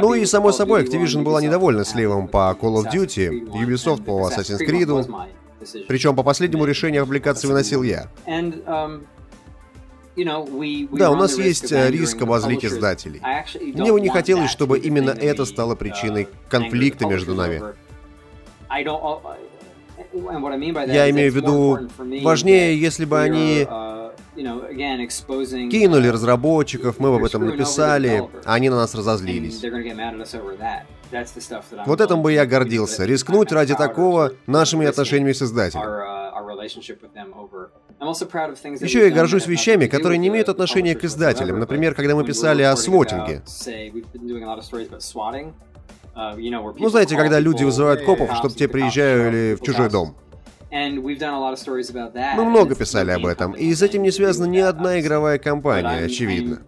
Ну 0.00 0.14
и, 0.14 0.24
само 0.26 0.52
собой, 0.52 0.84
Activision 0.84 1.22
была 1.22 1.42
недовольна 1.42 1.84
сливом 1.84 2.28
по 2.28 2.56
Call 2.60 2.82
of 2.82 2.92
Duty, 2.92 3.48
Ubisoft 3.48 4.04
по 4.04 4.28
Assassin's 4.28 4.60
Creed, 4.60 5.28
причем 5.88 6.14
по 6.14 6.22
последнему 6.22 6.64
решению 6.64 7.04
публикации 7.04 7.48
выносил 7.48 7.82
я. 7.82 8.08
Um, 8.26 9.06
да, 10.92 11.10
у 11.10 11.16
нас 11.16 11.38
есть 11.38 11.72
э, 11.72 11.90
риск 11.90 12.20
обозлить 12.20 12.64
издателей. 12.64 13.22
Мне 13.60 13.92
бы 13.92 14.00
не 14.00 14.10
хотелось, 14.10 14.50
чтобы 14.50 14.78
именно 14.78 15.10
это 15.10 15.46
стало 15.46 15.74
причиной 15.74 16.24
uh, 16.24 16.28
конфликта 16.50 17.06
между 17.06 17.34
нами. 17.34 17.62
Я 20.86 21.10
имею 21.10 21.32
в 21.32 21.36
виду, 21.36 21.78
важнее, 22.22 22.80
если 22.80 23.04
бы 23.04 23.20
они 23.20 23.66
uh, 23.68 24.12
кинули 25.70 26.08
uh, 26.08 26.12
разработчиков, 26.12 26.98
мы 26.98 27.10
бы 27.10 27.16
об 27.16 27.24
этом 27.24 27.46
написали, 27.46 28.28
а 28.44 28.54
они 28.54 28.70
на 28.70 28.76
нас 28.76 28.94
разозлились. 28.94 29.62
Вот 31.86 32.00
этим 32.00 32.22
бы 32.22 32.32
я 32.32 32.46
гордился, 32.46 33.04
рискнуть 33.04 33.52
ради 33.52 33.74
такого 33.74 34.32
нашими 34.46 34.86
отношениями 34.86 35.32
с 35.32 35.42
издателем. 35.42 35.82
Uh, 35.82 36.22
Еще 38.80 39.08
я 39.08 39.10
горжусь 39.10 39.46
вещами, 39.46 39.86
которые 39.86 40.18
не 40.18 40.28
имеют 40.28 40.48
отношения 40.48 40.94
к 40.94 41.04
издателям. 41.04 41.58
Например, 41.60 41.94
когда 41.94 42.14
мы 42.14 42.24
писали 42.24 42.62
о 42.62 42.76
свотинге. 42.76 43.42
Ну, 46.14 46.88
знаете, 46.88 47.16
когда 47.16 47.40
люди 47.40 47.64
вызывают 47.64 48.02
копов, 48.02 48.34
чтобы 48.36 48.54
те 48.54 48.68
приезжали 48.68 49.54
в 49.54 49.64
чужой 49.64 49.88
дом. 49.90 50.14
Мы 50.70 52.44
много 52.44 52.74
писали 52.74 53.10
об 53.10 53.26
этом, 53.26 53.52
и 53.52 53.74
с 53.74 53.82
этим 53.82 54.02
не 54.02 54.10
связана 54.10 54.46
ни 54.46 54.58
одна 54.58 55.00
игровая 55.00 55.38
компания, 55.38 56.04
очевидно. 56.04 56.62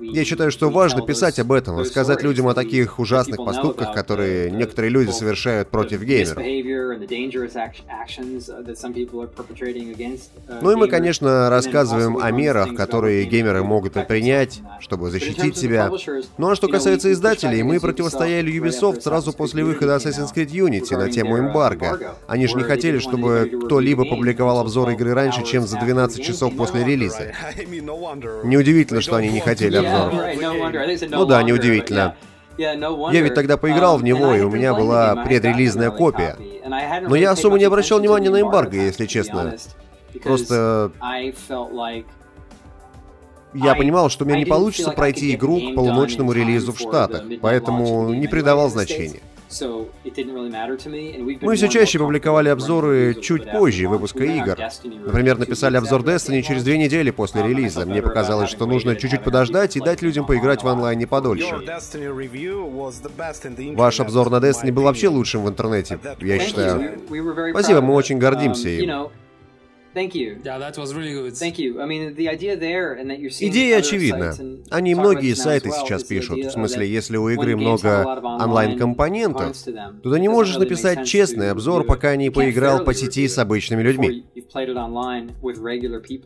Я 0.00 0.24
считаю, 0.24 0.50
что 0.50 0.70
важно 0.70 1.02
писать 1.02 1.38
об 1.38 1.52
этом, 1.52 1.78
рассказать 1.78 2.22
людям 2.22 2.48
о 2.48 2.54
таких 2.54 2.98
ужасных 2.98 3.36
поступках, 3.36 3.94
которые 3.94 4.50
некоторые 4.50 4.90
люди 4.90 5.10
совершают 5.10 5.68
против 5.68 6.02
геймеров. 6.02 6.38
Ну 10.62 10.70
и 10.72 10.76
мы, 10.76 10.88
конечно, 10.88 11.50
рассказываем 11.50 12.18
о 12.18 12.30
мерах, 12.30 12.74
которые 12.74 13.24
геймеры 13.24 13.62
могут 13.62 13.92
предпринять, 13.92 14.60
чтобы 14.80 15.10
защитить 15.10 15.56
себя. 15.56 15.90
Ну 16.36 16.50
а 16.50 16.56
что 16.56 16.68
касается 16.68 17.12
издателей, 17.12 17.62
мы 17.62 17.80
противостояли 17.80 18.52
Ubisoft 18.52 19.02
сразу 19.02 19.32
после 19.32 19.64
выхода 19.64 19.96
Assassin's 19.96 20.34
Creed 20.34 20.50
Unity 20.50 20.96
на 20.96 21.10
тему 21.10 21.38
эмбарго. 21.38 22.16
Они 22.26 22.46
же 22.46 22.56
не 22.56 22.64
хотели, 22.64 22.98
чтобы 22.98 23.50
кто-либо 23.66 24.04
публиковал 24.04 24.58
обзор 24.58 24.90
игры 24.90 25.14
раньше, 25.14 25.44
чем 25.44 25.66
за 25.66 25.78
12 25.78 26.22
часов 26.22 26.56
после 26.56 26.84
релиза. 26.84 27.32
Неудивительно, 28.58 29.00
что 29.00 29.16
они 29.16 29.28
не 29.28 29.40
хотели 29.40 29.76
обзоров. 29.76 31.10
Ну 31.10 31.24
да, 31.24 31.42
неудивительно. 31.44 32.16
Я 32.56 33.20
ведь 33.20 33.34
тогда 33.34 33.56
поиграл 33.56 33.98
в 33.98 34.02
него, 34.02 34.34
и 34.34 34.40
у 34.40 34.50
меня 34.50 34.74
была 34.74 35.14
предрелизная 35.24 35.90
копия. 35.90 36.36
Но 37.02 37.14
я 37.14 37.30
особо 37.30 37.58
не 37.58 37.64
обращал 37.64 38.00
внимания 38.00 38.30
на 38.30 38.40
эмбарго, 38.40 38.76
если 38.76 39.06
честно. 39.06 39.54
Просто... 40.22 40.90
Я 43.54 43.74
понимал, 43.76 44.10
что 44.10 44.24
у 44.24 44.28
меня 44.28 44.38
не 44.38 44.44
получится 44.44 44.90
пройти 44.90 45.34
игру 45.34 45.58
к 45.58 45.74
полуночному 45.74 46.32
релизу 46.32 46.72
в 46.72 46.78
Штатах, 46.78 47.22
поэтому 47.40 48.12
не 48.12 48.26
придавал 48.26 48.68
значения. 48.68 49.20
Мы 51.40 51.56
все 51.56 51.68
чаще 51.68 51.98
публиковали 51.98 52.48
обзоры 52.48 53.14
чуть 53.14 53.50
позже 53.50 53.88
выпуска 53.88 54.24
игр. 54.24 54.58
Например, 54.84 55.38
написали 55.38 55.76
обзор 55.76 56.02
Destiny 56.02 56.42
через 56.42 56.64
две 56.64 56.78
недели 56.78 57.10
после 57.10 57.42
релиза. 57.42 57.86
Мне 57.86 58.02
показалось, 58.02 58.50
что 58.50 58.66
нужно 58.66 58.96
чуть-чуть 58.96 59.24
подождать 59.24 59.76
и 59.76 59.80
дать 59.80 60.02
людям 60.02 60.26
поиграть 60.26 60.62
в 60.62 60.68
онлайне 60.68 61.06
подольше. 61.06 61.54
Ваш 63.74 64.00
обзор 64.00 64.30
на 64.30 64.36
Destiny 64.36 64.72
был 64.72 64.82
вообще 64.82 65.08
лучшим 65.08 65.44
в 65.44 65.48
интернете, 65.48 65.98
я 66.20 66.38
считаю. 66.38 66.98
Спасибо, 67.50 67.80
мы 67.80 67.94
очень 67.94 68.18
гордимся 68.18 68.68
им. 68.68 69.08
Идея 73.40 73.78
очевидна. 73.78 74.34
Они 74.70 74.94
многие 74.94 75.34
сайты 75.34 75.70
сейчас 75.70 76.04
пишут. 76.04 76.38
В 76.38 76.50
смысле, 76.50 76.88
если 76.88 77.16
у 77.16 77.28
игры 77.28 77.56
много 77.56 78.04
онлайн-компонентов, 78.22 79.56
то 80.02 80.12
ты 80.12 80.20
не 80.20 80.28
можешь 80.28 80.56
написать 80.56 81.06
честный 81.06 81.50
обзор, 81.50 81.84
пока 81.84 82.16
не 82.16 82.30
поиграл 82.30 82.84
по 82.84 82.94
сети 82.94 83.26
с 83.28 83.38
обычными 83.38 83.82
людьми. 83.82 84.24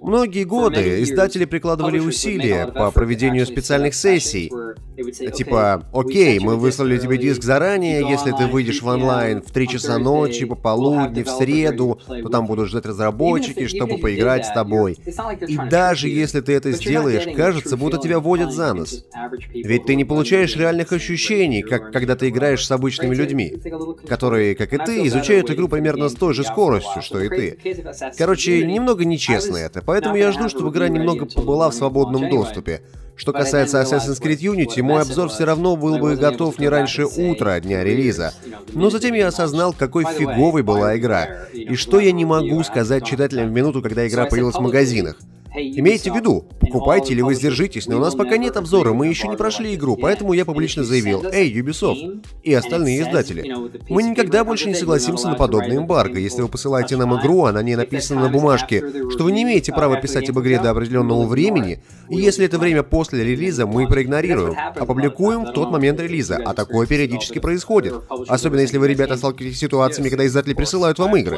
Многие 0.01 0.45
годы 0.45 1.03
издатели 1.03 1.45
прикладывали 1.45 1.99
усилия 1.99 2.67
по 2.67 2.91
проведению 2.91 3.47
специальных 3.47 3.95
сессий. 3.95 4.51
Типа, 5.35 5.85
окей, 5.93 6.39
мы 6.39 6.57
выслали 6.57 6.99
тебе 6.99 7.17
диск 7.17 7.43
заранее, 7.43 8.07
если 8.09 8.33
ты 8.33 8.47
выйдешь 8.47 8.83
в 8.83 8.87
онлайн 8.87 9.41
в 9.43 9.51
3 9.51 9.69
часа 9.69 9.99
ночи, 9.99 10.45
пополудни, 10.45 11.23
в 11.23 11.29
среду, 11.29 11.99
то 12.07 12.29
там 12.29 12.47
будут 12.47 12.69
ждать 12.69 12.87
разработчики, 12.87 13.52
практически, 13.53 13.77
чтобы 13.77 13.99
поиграть 13.99 14.47
с 14.47 14.53
тобой. 14.53 14.99
И 15.49 15.57
даже 15.71 16.09
если 16.09 16.41
ты 16.41 16.53
это 16.53 16.73
сделаешь, 16.73 17.35
кажется, 17.37 17.77
будто 17.77 17.99
тебя 17.99 18.21
водят 18.21 18.53
за 18.53 18.75
нос. 18.75 19.05
Ведь 19.53 19.87
ты 19.87 19.95
не 19.95 20.05
получаешь 20.05 20.57
реальных 20.57 20.93
ощущений, 20.93 21.63
как 21.63 21.93
когда 21.93 22.17
ты 22.17 22.29
играешь 22.29 22.67
с 22.67 22.71
обычными 22.71 23.15
людьми, 23.15 23.55
которые, 24.09 24.55
как 24.55 24.73
и 24.73 24.79
ты, 24.79 25.07
изучают 25.07 25.51
игру 25.51 25.69
примерно 25.69 26.09
с 26.09 26.15
той 26.15 26.35
же 26.35 26.45
скоростью, 26.45 27.03
что 27.03 27.21
и 27.21 27.29
ты. 27.29 27.59
Короче, 28.17 28.65
немного 28.67 29.05
нечестно 29.05 29.57
это, 29.57 29.83
поэтому 29.83 30.17
я 30.17 30.33
жду, 30.33 30.49
чтобы 30.49 30.71
игра 30.71 30.89
немного 30.89 31.27
побыла 31.27 31.71
в 31.71 31.75
свободном 31.75 32.29
доступе. 32.29 32.83
Что 33.15 33.33
касается 33.33 33.81
Assassin's 33.83 34.21
Creed 34.21 34.39
Unity, 34.41 34.83
мой 34.83 35.03
обзор 35.03 35.29
все 35.29 35.45
равно 35.45 35.77
был 35.77 35.99
бы 35.99 36.17
готов 36.17 36.59
не 36.59 36.69
раньше 36.69 37.05
утра 37.05 37.61
дня 37.61 37.85
релиза. 37.85 38.33
Но 38.73 38.91
затем 38.91 39.15
я 39.15 39.29
осознал, 39.29 39.73
какой 39.73 40.05
фиговой 40.05 40.63
была 40.63 40.97
игра, 40.97 41.47
и 41.53 41.75
что 41.75 42.01
я 42.01 42.13
не 42.13 42.25
могу 42.25 42.63
сказать 42.63 43.05
читателям 43.05 43.49
в 43.49 43.53
минуту, 43.53 43.83
когда 43.83 44.07
игра 44.07 44.27
появилась 44.27 44.57
в 44.57 44.61
магазинах. 44.61 45.17
Имейте 45.55 46.11
в 46.11 46.17
виду, 46.17 46.47
покупайте 46.61 47.13
или 47.13 47.21
вы 47.21 47.35
сдержитесь, 47.35 47.87
но 47.87 47.97
у 47.97 48.01
нас 48.01 48.15
пока 48.15 48.37
нет 48.37 48.57
обзора, 48.57 48.93
мы 48.93 49.07
еще 49.07 49.29
не 49.29 49.37
прошли 49.37 49.75
игру, 49.75 49.97
поэтому 49.97 50.33
я 50.33 50.45
публично 50.45 50.83
заявил, 50.83 51.25
«Эй, 51.31 51.53
Ubisoft 51.53 52.25
и 52.43 52.55
остальные 52.55 53.03
издатели, 53.03 53.55
мы 53.89 54.03
никогда 54.03 54.45
больше 54.45 54.69
не 54.69 54.75
согласимся 54.75 55.29
на 55.29 55.35
подобное 55.35 55.77
эмбарго. 55.77 56.19
Если 56.19 56.41
вы 56.43 56.49
посылаете 56.49 56.97
нам 56.97 57.19
игру, 57.21 57.45
а 57.45 57.53
на 57.53 57.63
ней 57.63 57.77
написано 57.77 58.23
на 58.23 58.29
бумажке, 58.29 58.83
что 59.11 59.25
вы 59.25 59.33
не 59.33 59.43
имеете 59.43 59.73
права 59.73 60.01
писать 60.01 60.29
об 60.31 60.41
игре 60.41 60.59
до 60.59 60.71
определенного 60.71 61.27
времени, 61.27 61.83
и 62.09 62.17
если 62.17 62.47
это 62.47 62.59
время 62.59 62.83
после 62.83 63.25
релиза, 63.25 63.67
мы 63.67 63.87
проигнорируем, 63.87 64.57
опубликуем 64.75 65.45
в 65.45 65.53
тот 65.53 65.71
момент 65.71 66.01
релиза, 66.01 66.39
а 66.45 66.55
такое 66.55 66.87
периодически 66.87 67.39
происходит. 67.39 67.95
Особенно 68.29 68.61
если 68.61 68.79
вы, 68.79 68.89
ребята, 68.89 69.17
сталкиваетесь 69.17 69.59
с 69.59 69.61
ситуациями, 69.61 70.09
когда 70.09 70.27
издатели 70.27 70.55
присылают 70.55 70.99
вам 70.99 71.17
игры. 71.17 71.37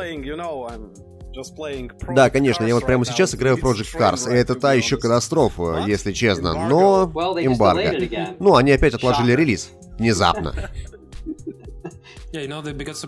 Да, 2.14 2.30
конечно, 2.30 2.64
я 2.64 2.74
вот 2.74 2.86
прямо 2.86 3.04
сейчас 3.04 3.34
играю 3.34 3.56
в 3.56 3.64
Project 3.64 3.98
Cars, 3.98 4.32
и 4.32 4.36
это 4.36 4.54
та 4.54 4.74
еще 4.74 4.96
катастрофа, 4.96 5.84
если 5.86 6.12
честно, 6.12 6.68
но... 6.68 7.10
Эмбарго. 7.40 8.36
Ну, 8.38 8.56
они 8.56 8.72
опять 8.72 8.94
отложили 8.94 9.32
релиз. 9.32 9.70
Внезапно. 9.98 10.54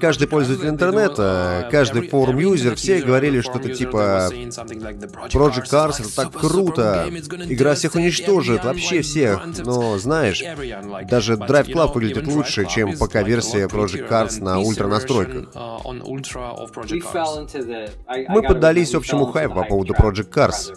Каждый 0.01 0.29
пользователь 0.29 0.69
интернета, 0.69 1.65
uh, 1.67 1.71
каждый 1.71 2.07
форум-юзер, 2.09 2.77
все 2.77 3.01
говорили 3.01 3.41
что-то 3.41 3.75
типа 3.75 4.29
Project 4.31 5.69
Cars 5.69 6.01
это 6.01 6.15
так 6.15 6.33
круто, 6.33 7.09
игра 7.47 7.75
всех 7.75 7.97
уничтожит, 7.97 8.65
вообще 8.65 9.03
всех. 9.03 9.45
Но 9.65 9.99
знаешь, 9.99 10.45
даже 11.11 11.35
Drive 11.35 11.73
Club 11.73 11.95
выглядит 11.95 12.27
лучше, 12.29 12.67
чем 12.67 12.97
пока-версия 12.97 13.67
Project 13.67 14.09
Cars 14.09 14.43
на 14.43 14.61
ультра 14.61 14.87
настройках. 14.87 15.53
Мы 18.29 18.43
поддались 18.43 18.95
общему 18.95 19.27
хайпу 19.27 19.57
по 19.57 19.65
поводу 19.65 19.95
Project 19.95 20.31
Cars. 20.31 20.73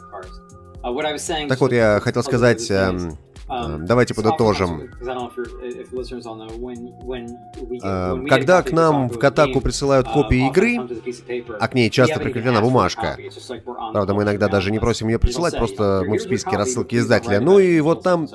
Так 1.48 1.60
вот, 1.60 1.72
я 1.72 2.00
хотел 2.02 2.24
сказать, 2.24 2.72
эм, 2.72 3.18
Давайте 3.50 4.14
подытожим. 4.14 4.90
Uh, 7.82 8.28
когда 8.28 8.62
к 8.62 8.72
нам 8.72 9.10
в 9.10 9.18
Катаку 9.18 9.62
присылают 9.62 10.08
uh, 10.08 10.14
копии 10.14 10.48
игры, 10.48 10.78
а 11.60 11.68
к 11.68 11.74
ней 11.74 11.90
часто 11.90 12.20
прикреплена 12.20 12.62
бумажка, 12.62 13.18
правда, 13.92 14.14
мы 14.14 14.24
иногда 14.24 14.48
даже 14.48 14.72
не 14.72 14.80
просим 14.80 15.08
ее 15.08 15.18
присылать, 15.18 15.58
просто 15.58 16.04
мы 16.06 16.18
в 16.18 16.22
списке 16.22 16.56
рассылки 16.58 16.96
издателя, 16.96 17.40
ну 17.40 17.58
и 17.60 17.80
вот 17.80 18.04
там 18.04 18.28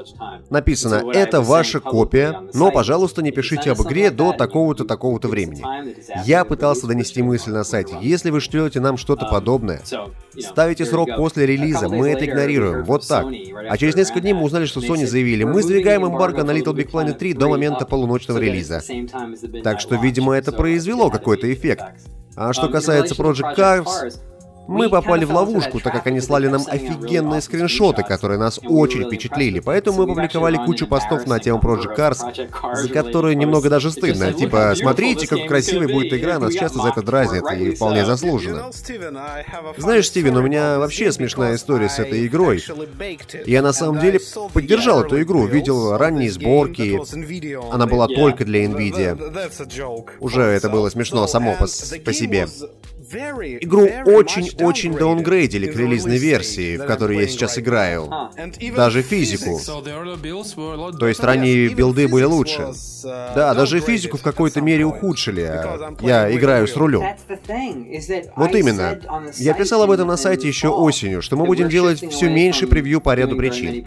написано 0.50 1.04
«Это 1.12 1.40
ваша 1.40 1.80
копия, 1.80 2.42
но, 2.52 2.72
пожалуйста, 2.72 3.22
не 3.22 3.30
пишите 3.30 3.70
об 3.70 3.82
игре 3.82 4.10
до 4.10 4.32
такого-то, 4.32 4.84
такого-то 4.84 5.28
времени». 5.28 5.62
Я 6.24 6.44
пытался 6.44 6.86
донести 6.86 7.22
мысль 7.22 7.52
на 7.52 7.64
сайте. 7.64 7.96
Если 8.00 8.30
вы 8.30 8.40
шлете 8.40 8.80
нам 8.80 8.96
что-то 8.96 9.26
um, 9.26 9.30
подобное, 9.30 9.80
ставите 10.38 10.84
срок 10.84 11.08
после 11.16 11.46
релиза, 11.46 11.88
мы 11.88 12.10
это 12.10 12.24
игнорируем, 12.24 12.84
вот 12.84 13.06
так. 13.06 13.26
А 13.68 13.76
через 13.76 13.94
несколько 13.94 14.20
дней 14.20 14.32
мы 14.32 14.42
узнали, 14.42 14.66
что 14.66 14.80
Sony 14.80 15.03
заявили, 15.06 15.44
мы 15.44 15.62
сдвигаем 15.62 16.06
эмбарго 16.06 16.44
на 16.44 16.50
Little 16.52 16.74
Big 16.74 16.90
Planet 16.90 17.14
3 17.14 17.34
до 17.34 17.48
момента 17.48 17.86
полуночного 17.86 18.38
релиза. 18.38 18.82
Так 19.62 19.80
что, 19.80 19.96
видимо, 19.96 20.34
это 20.34 20.52
произвело 20.52 21.10
какой-то 21.10 21.52
эффект. 21.52 21.84
А 22.36 22.52
что 22.52 22.68
касается 22.68 23.14
Project 23.14 23.56
Cars, 23.56 24.18
мы 24.66 24.88
попали 24.88 25.24
в 25.24 25.32
ловушку, 25.32 25.80
так 25.80 25.92
как 25.92 26.06
они 26.06 26.20
слали 26.20 26.48
нам 26.48 26.62
офигенные 26.66 27.40
скриншоты, 27.40 28.02
которые 28.02 28.38
нас 28.38 28.60
очень 28.62 29.04
впечатлили, 29.04 29.60
поэтому 29.60 29.98
мы 29.98 30.06
публиковали 30.06 30.56
кучу 30.56 30.86
постов 30.86 31.26
на 31.26 31.38
тему 31.38 31.60
Project 31.60 31.96
Cars, 31.96 32.76
за 32.76 32.88
которые 32.88 33.34
немного 33.34 33.68
даже 33.68 33.90
стыдно. 33.90 34.32
Типа, 34.32 34.74
смотрите, 34.76 35.26
как 35.26 35.46
красивой 35.46 35.92
будет 35.92 36.12
игра, 36.12 36.38
нас 36.38 36.54
часто 36.54 36.80
за 36.80 36.88
это 36.88 37.02
дразнят, 37.02 37.44
и 37.52 37.74
вполне 37.74 38.04
заслуженно. 38.04 38.70
Знаешь, 39.76 40.08
Стивен, 40.08 40.36
у 40.36 40.42
меня 40.42 40.78
вообще 40.78 41.12
смешная 41.12 41.56
история 41.56 41.88
с 41.88 41.98
этой 41.98 42.26
игрой. 42.26 42.62
Я 43.46 43.62
на 43.62 43.72
самом 43.72 44.00
деле 44.00 44.20
поддержал 44.52 45.02
эту 45.02 45.20
игру, 45.22 45.46
видел 45.46 45.96
ранние 45.96 46.30
сборки, 46.30 47.00
она 47.72 47.86
была 47.86 48.08
только 48.08 48.44
для 48.44 48.64
Nvidia. 48.64 49.14
Уже 50.20 50.42
это 50.42 50.68
было 50.68 50.88
смешно 50.88 51.26
само 51.26 51.54
по, 51.54 51.66
по 51.66 52.12
себе. 52.12 52.48
Игру 53.12 53.82
очень-очень 53.82 54.94
даунгрейдили 54.94 55.70
к 55.70 55.76
релизной 55.76 56.18
версии, 56.18 56.76
в 56.76 56.86
которой 56.86 57.18
я 57.18 57.28
сейчас 57.28 57.58
играю. 57.58 58.10
Даже 58.76 59.02
физику. 59.02 59.60
То 60.98 61.06
есть 61.06 61.20
ранние 61.20 61.68
билды 61.68 62.08
были 62.08 62.24
лучше. 62.24 62.72
Да, 63.02 63.54
даже 63.54 63.80
физику 63.80 64.16
в 64.16 64.22
какой-то 64.22 64.60
мере 64.60 64.84
ухудшили. 64.84 65.42
А 65.42 65.94
я 66.00 66.34
играю 66.34 66.66
с 66.66 66.76
рулем. 66.76 67.04
Вот 68.36 68.54
именно. 68.54 68.98
Я 69.36 69.54
писал 69.54 69.82
об 69.82 69.90
этом 69.90 70.08
на 70.08 70.16
сайте 70.16 70.48
еще 70.48 70.68
осенью, 70.68 71.20
что 71.22 71.36
мы 71.36 71.44
будем 71.46 71.68
делать 71.68 72.02
все 72.10 72.28
меньше 72.30 72.66
превью 72.66 73.00
по 73.00 73.14
ряду 73.14 73.36
причин. 73.36 73.86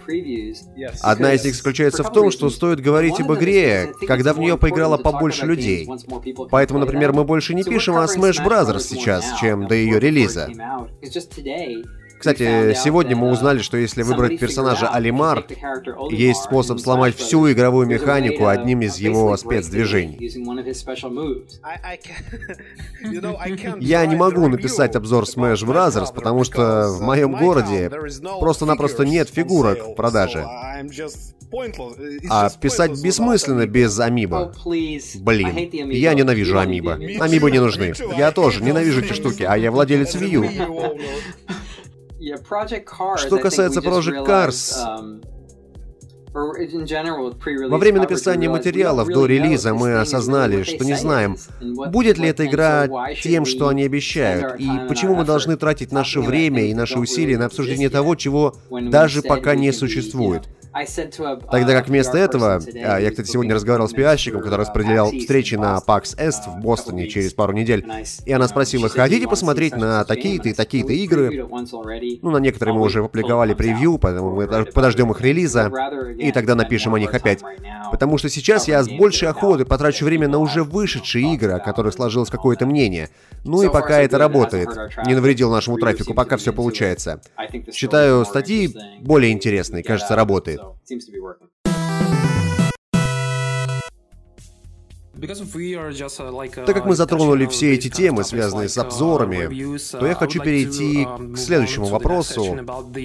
Одна 1.01 1.33
из 1.33 1.43
них 1.43 1.55
заключается 1.55 2.03
в 2.03 2.11
том, 2.11 2.31
что 2.31 2.49
стоит 2.49 2.81
говорить 2.81 3.19
об 3.19 3.33
игре, 3.33 3.93
когда 4.07 4.33
в 4.33 4.39
нее 4.39 4.57
поиграло 4.57 4.97
побольше 4.97 5.45
людей. 5.45 5.89
Поэтому, 6.51 6.79
например, 6.79 7.13
мы 7.13 7.23
больше 7.23 7.53
не 7.53 7.63
пишем 7.63 7.97
о 7.97 8.05
Smash 8.05 8.45
Brothers 8.45 8.81
сейчас, 8.81 9.06
сейчас, 9.07 9.39
чем 9.39 9.67
до 9.67 9.75
ее 9.75 9.99
релиза. 9.99 10.49
Кстати, 12.19 12.73
сегодня 12.73 13.15
мы 13.15 13.29
узнали, 13.29 13.59
что 13.59 13.77
если 13.77 14.01
выбрать 14.01 14.39
персонажа 14.39 14.89
Алимар, 14.89 15.45
есть 16.11 16.43
способ 16.43 16.79
сломать 16.79 17.15
всю 17.15 17.51
игровую 17.51 17.87
механику 17.87 18.47
одним 18.47 18.81
из 18.81 18.97
его 18.97 19.35
спецдвижений. 19.37 20.17
Я 23.79 24.05
не 24.05 24.15
могу 24.15 24.47
написать 24.47 24.95
обзор 24.95 25.25
Smash 25.25 25.65
Brothers, 25.65 26.13
потому 26.13 26.43
что 26.43 26.89
в 26.89 27.01
моем 27.01 27.35
городе 27.35 27.91
просто-напросто 28.39 29.03
нет 29.03 29.29
фигурок 29.29 29.89
в 29.89 29.95
продаже. 29.95 30.45
А 32.29 32.49
писать 32.49 33.01
бессмысленно 33.01 33.67
без 33.67 33.97
амиба. 33.99 34.53
Блин, 34.65 35.91
я 35.91 36.13
ненавижу 36.13 36.59
амиба. 36.59 36.99
Амибы 37.19 37.51
не 37.51 37.59
нужны. 37.59 37.93
Я 38.17 38.31
тоже 38.31 38.63
ненавижу 38.63 39.01
эти 39.01 39.13
штуки, 39.13 39.43
а 39.43 39.55
я 39.55 39.71
владелец 39.71 40.15
Wii 40.15 40.29
U. 40.29 40.97
Что 42.19 43.37
касается 43.37 43.79
Project 43.79 44.25
Cars, 44.25 44.75
um, 44.77 45.21
во 46.33 47.77
время 47.77 48.01
написания 48.01 48.47
материалов 48.49 49.07
до 49.07 49.25
релиза 49.25 49.73
мы 49.73 49.99
осознали, 49.99 50.63
что 50.63 50.85
не 50.85 50.93
знаем, 50.95 51.37
будет 51.59 52.17
ли 52.17 52.29
эта 52.29 52.45
игра 52.45 52.87
тем, 53.21 53.45
что 53.45 53.69
они 53.69 53.83
обещают, 53.83 54.59
и 54.59 54.69
почему 54.87 55.15
мы 55.15 55.25
должны 55.25 55.57
тратить 55.57 55.91
наше 55.91 56.21
время 56.21 56.65
и 56.65 56.73
наши 56.73 56.99
усилия 56.99 57.37
на 57.37 57.45
обсуждение 57.45 57.89
того, 57.89 58.15
чего 58.15 58.55
даже 58.69 59.21
пока 59.23 59.55
не 59.55 59.71
существует. 59.71 60.43
Тогда 61.51 61.73
как 61.73 61.87
вместо 61.87 62.17
этого, 62.17 62.59
а, 62.85 62.99
я, 62.99 63.09
кстати, 63.09 63.27
сегодня 63.29 63.55
разговаривал 63.55 63.89
с 63.89 63.93
пиарщиком, 63.93 64.41
который 64.41 64.61
распределял 64.61 65.11
встречи 65.11 65.55
на 65.55 65.79
PAX 65.85 66.17
Est 66.17 66.47
в 66.47 66.61
Бостоне 66.61 67.07
через 67.07 67.33
пару 67.33 67.53
недель, 67.53 67.85
и 68.25 68.31
она 68.31 68.47
спросила, 68.47 68.89
хотите 68.89 69.27
посмотреть 69.27 69.75
на 69.75 70.03
такие-то 70.05 70.49
и 70.49 70.53
такие-то 70.53 70.93
игры? 70.93 71.47
Ну, 72.21 72.31
на 72.31 72.37
некоторые 72.37 72.75
мы 72.75 72.81
уже 72.81 72.99
опубликовали 72.99 73.53
превью, 73.53 73.97
поэтому 73.97 74.35
мы 74.35 74.47
подождем 74.47 75.11
их 75.11 75.21
релиза, 75.21 75.71
и 76.17 76.31
тогда 76.31 76.55
напишем 76.55 76.93
о 76.93 76.99
них 76.99 77.13
опять. 77.13 77.41
Потому 77.91 78.17
что 78.17 78.29
сейчас 78.29 78.67
я 78.67 78.83
с 78.83 78.89
большей 78.89 79.29
охотой 79.29 79.65
потрачу 79.65 80.05
время 80.05 80.27
на 80.27 80.37
уже 80.39 80.63
вышедшие 80.63 81.33
игры, 81.33 81.53
о 81.53 81.59
которых 81.59 81.93
сложилось 81.93 82.29
какое-то 82.29 82.65
мнение. 82.65 83.09
Ну 83.43 83.61
и 83.61 83.69
пока 83.69 84.01
это 84.01 84.17
работает, 84.17 84.69
не 85.05 85.15
навредил 85.15 85.49
нашему 85.51 85.77
трафику, 85.77 86.13
пока 86.13 86.37
все 86.37 86.53
получается. 86.53 87.21
Считаю, 87.73 88.25
статьи 88.25 88.75
более 89.01 89.31
интересные, 89.31 89.83
кажется, 89.83 90.15
работает. 90.15 90.56
Так 96.65 96.75
как 96.75 96.85
мы 96.85 96.95
затронули 96.95 97.47
все 97.47 97.73
эти 97.73 97.89
темы, 97.89 98.23
связанные 98.23 98.69
с 98.69 98.77
обзорами, 98.77 99.77
то 99.91 100.05
я 100.05 100.13
хочу 100.13 100.41
перейти 100.41 101.07
к 101.33 101.37
следующему 101.37 101.87
вопросу 101.87 102.57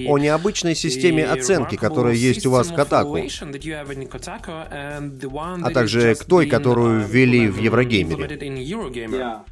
о 0.07 0.17
необычной 0.19 0.75
системе 0.75 1.25
оценки, 1.25 1.75
которая 1.75 2.13
есть 2.13 2.45
у 2.45 2.51
вас 2.51 2.67
в 2.67 2.75
Катаку, 2.75 3.17
а 5.25 5.69
также 5.71 6.15
к 6.15 6.25
той, 6.25 6.47
которую 6.47 7.03
ввели 7.05 7.47
в 7.47 7.57
Еврогеймере. 7.57 9.45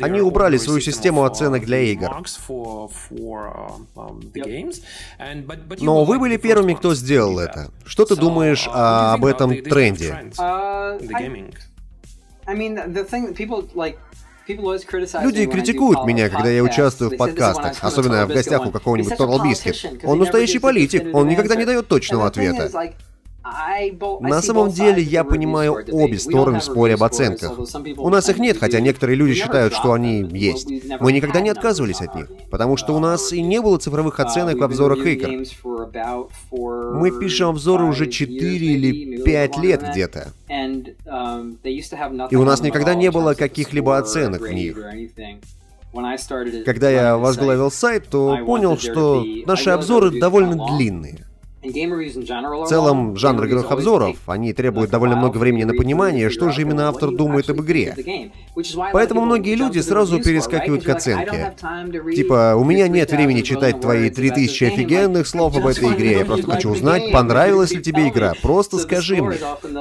Они 0.00 0.20
убрали 0.20 0.56
свою 0.56 0.80
систему 0.80 1.24
оценок 1.24 1.64
для 1.64 1.80
игр. 1.80 2.10
Но 5.80 6.04
вы 6.04 6.18
были 6.18 6.36
первыми, 6.36 6.74
кто 6.74 6.94
сделал 6.94 7.38
это. 7.38 7.70
Что 7.84 8.04
ты 8.04 8.16
думаешь 8.16 8.66
uh, 8.66 9.14
об 9.14 9.24
этом 9.24 9.62
тренде? 9.62 10.32
Uh, 10.36 11.52
Люди 15.22 15.46
критикуют 15.46 16.06
меня, 16.06 16.30
когда 16.30 16.48
я 16.48 16.62
участвую 16.62 17.10
в 17.10 17.16
подкастах, 17.16 17.76
особенно 17.82 18.24
в 18.24 18.28
гостях 18.28 18.66
у 18.66 18.70
какого-нибудь 18.70 19.12
Total 19.12 19.38
Biscuit. 19.40 20.00
Он 20.04 20.18
настоящий 20.18 20.58
политик, 20.58 21.14
он 21.14 21.28
никогда 21.28 21.54
не 21.54 21.66
дает 21.66 21.88
точного 21.88 22.26
ответа. 22.26 22.70
На 24.20 24.42
самом 24.42 24.70
деле 24.70 25.02
я 25.02 25.24
понимаю 25.24 25.84
обе 25.90 26.18
стороны 26.18 26.60
в 26.60 26.64
споре 26.64 26.94
об 26.94 27.02
оценках. 27.02 27.58
У 27.96 28.08
нас 28.08 28.28
их 28.28 28.38
нет, 28.38 28.58
хотя 28.58 28.80
некоторые 28.80 29.16
люди 29.16 29.34
считают, 29.34 29.74
что 29.74 29.92
они 29.92 30.22
есть. 30.32 30.68
Мы 31.00 31.12
никогда 31.12 31.40
не 31.40 31.50
отказывались 31.50 32.00
от 32.00 32.14
них, 32.14 32.28
потому 32.50 32.76
что 32.76 32.94
у 32.94 32.98
нас 32.98 33.32
и 33.32 33.42
не 33.42 33.60
было 33.60 33.78
цифровых 33.78 34.20
оценок 34.20 34.58
в 34.58 34.62
обзорах 34.62 35.04
игр. 35.06 35.28
Мы 36.94 37.10
пишем 37.18 37.48
обзоры 37.48 37.84
уже 37.84 38.06
4 38.06 38.38
или 38.38 39.22
5 39.22 39.58
лет 39.58 39.82
где-то. 39.90 40.32
И 42.30 42.36
у 42.36 42.44
нас 42.44 42.60
никогда 42.60 42.94
не 42.94 43.10
было 43.10 43.34
каких-либо 43.34 43.98
оценок 43.98 44.42
в 44.42 44.52
них. 44.52 44.78
Когда 46.64 46.90
я 46.90 47.16
возглавил 47.16 47.70
сайт, 47.70 48.08
то 48.08 48.38
понял, 48.44 48.76
что 48.78 49.24
наши 49.46 49.70
обзоры 49.70 50.20
довольно 50.20 50.66
длинные. 50.76 51.24
В 51.60 52.66
целом, 52.68 53.16
жанр 53.16 53.46
игровых 53.46 53.72
обзоров, 53.72 54.16
они 54.26 54.52
требуют 54.52 54.92
довольно 54.92 55.16
много 55.16 55.38
времени 55.38 55.64
на 55.64 55.74
понимание, 55.74 56.30
что 56.30 56.52
же 56.52 56.62
именно 56.62 56.88
автор 56.88 57.10
думает 57.10 57.50
об 57.50 57.60
игре. 57.62 58.30
Поэтому 58.92 59.22
многие 59.22 59.56
люди 59.56 59.80
сразу 59.80 60.22
перескакивают 60.22 60.84
к 60.84 60.88
оценке. 60.88 61.54
Типа, 62.14 62.54
у 62.56 62.62
меня 62.62 62.86
нет 62.86 63.10
времени 63.10 63.40
читать 63.40 63.80
твои 63.80 64.08
3000 64.08 64.64
офигенных 64.64 65.26
слов 65.26 65.56
об 65.56 65.66
этой 65.66 65.92
игре, 65.94 66.18
я 66.18 66.24
просто 66.24 66.48
хочу 66.48 66.70
узнать, 66.70 67.10
понравилась 67.10 67.72
ли 67.72 67.82
тебе 67.82 68.08
игра, 68.08 68.34
просто 68.40 68.78
скажи 68.78 69.20
мне. 69.20 69.38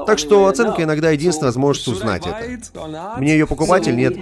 Так 0.08 0.18
что 0.18 0.48
оценка 0.48 0.82
иногда 0.82 1.12
единственная 1.12 1.50
возможность 1.50 1.88
узнать 1.90 2.24
это. 2.26 3.18
Мне 3.18 3.34
ее 3.34 3.46
покупать 3.46 3.88
или 3.88 3.96
нет. 3.96 4.18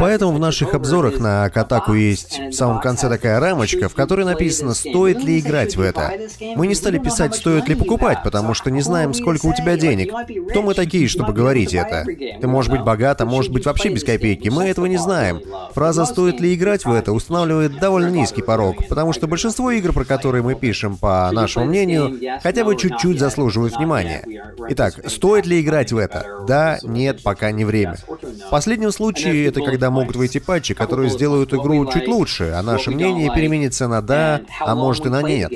Поэтому 0.00 0.32
в 0.32 0.40
наших 0.40 0.74
обзорах 0.74 1.20
на 1.20 1.48
Катаку 1.50 1.94
есть 1.94 2.40
в 2.40 2.52
самом 2.52 2.80
конце 2.80 3.08
такая 3.08 3.38
рамочка, 3.38 3.88
в 3.88 3.94
которой 3.94 4.24
написано, 4.24 4.74
стоит 4.74 5.22
ли 5.22 5.38
играть 5.38 5.76
в 5.76 5.83
это. 5.84 6.12
Мы 6.56 6.66
не 6.66 6.74
стали 6.74 6.98
писать, 6.98 7.34
стоит 7.34 7.68
ли 7.68 7.74
покупать, 7.74 8.22
потому 8.22 8.54
что 8.54 8.70
не 8.70 8.80
знаем, 8.80 9.14
сколько 9.14 9.46
у 9.46 9.54
тебя 9.54 9.76
денег. 9.76 10.12
Кто 10.50 10.62
мы 10.62 10.74
такие, 10.74 11.08
чтобы 11.08 11.32
говорить 11.32 11.74
это? 11.74 12.04
Ты 12.04 12.46
можешь 12.46 12.70
быть 12.70 12.82
богат, 12.82 13.20
а 13.20 13.26
может 13.26 13.52
быть 13.52 13.66
вообще 13.66 13.90
без 13.90 14.04
копейки. 14.04 14.48
Мы 14.48 14.64
этого 14.64 14.86
не 14.86 14.96
знаем. 14.96 15.40
Фраза 15.72 16.04
«стоит 16.04 16.40
ли 16.40 16.54
играть 16.54 16.84
в 16.84 16.92
это» 16.92 17.12
устанавливает 17.12 17.78
довольно 17.78 18.10
низкий 18.10 18.42
порог, 18.42 18.86
потому 18.88 19.12
что 19.12 19.26
большинство 19.26 19.70
игр, 19.70 19.92
про 19.92 20.04
которые 20.04 20.42
мы 20.42 20.54
пишем, 20.54 20.96
по 20.96 21.30
нашему 21.32 21.66
мнению, 21.66 22.18
хотя 22.42 22.64
бы 22.64 22.76
чуть-чуть 22.76 23.18
заслуживают 23.18 23.76
внимания. 23.76 24.24
Итак, 24.70 24.94
стоит 25.06 25.46
ли 25.46 25.60
играть 25.60 25.92
в 25.92 25.98
это? 25.98 26.44
Да, 26.46 26.78
нет, 26.82 27.22
пока 27.22 27.50
не 27.50 27.64
время. 27.64 27.96
В 28.08 28.50
последнем 28.50 28.92
случае 28.92 29.46
это 29.46 29.60
когда 29.60 29.90
могут 29.90 30.16
выйти 30.16 30.38
патчи, 30.38 30.74
которые 30.74 31.10
сделают 31.10 31.52
игру 31.52 31.90
чуть 31.90 32.08
лучше, 32.08 32.54
а 32.56 32.62
наше 32.62 32.90
мнение 32.90 33.32
переменится 33.34 33.88
на 33.88 34.02
«да», 34.02 34.42
а 34.60 34.74
может 34.74 35.06
и 35.06 35.08
на 35.08 35.22
«нет». 35.22 35.52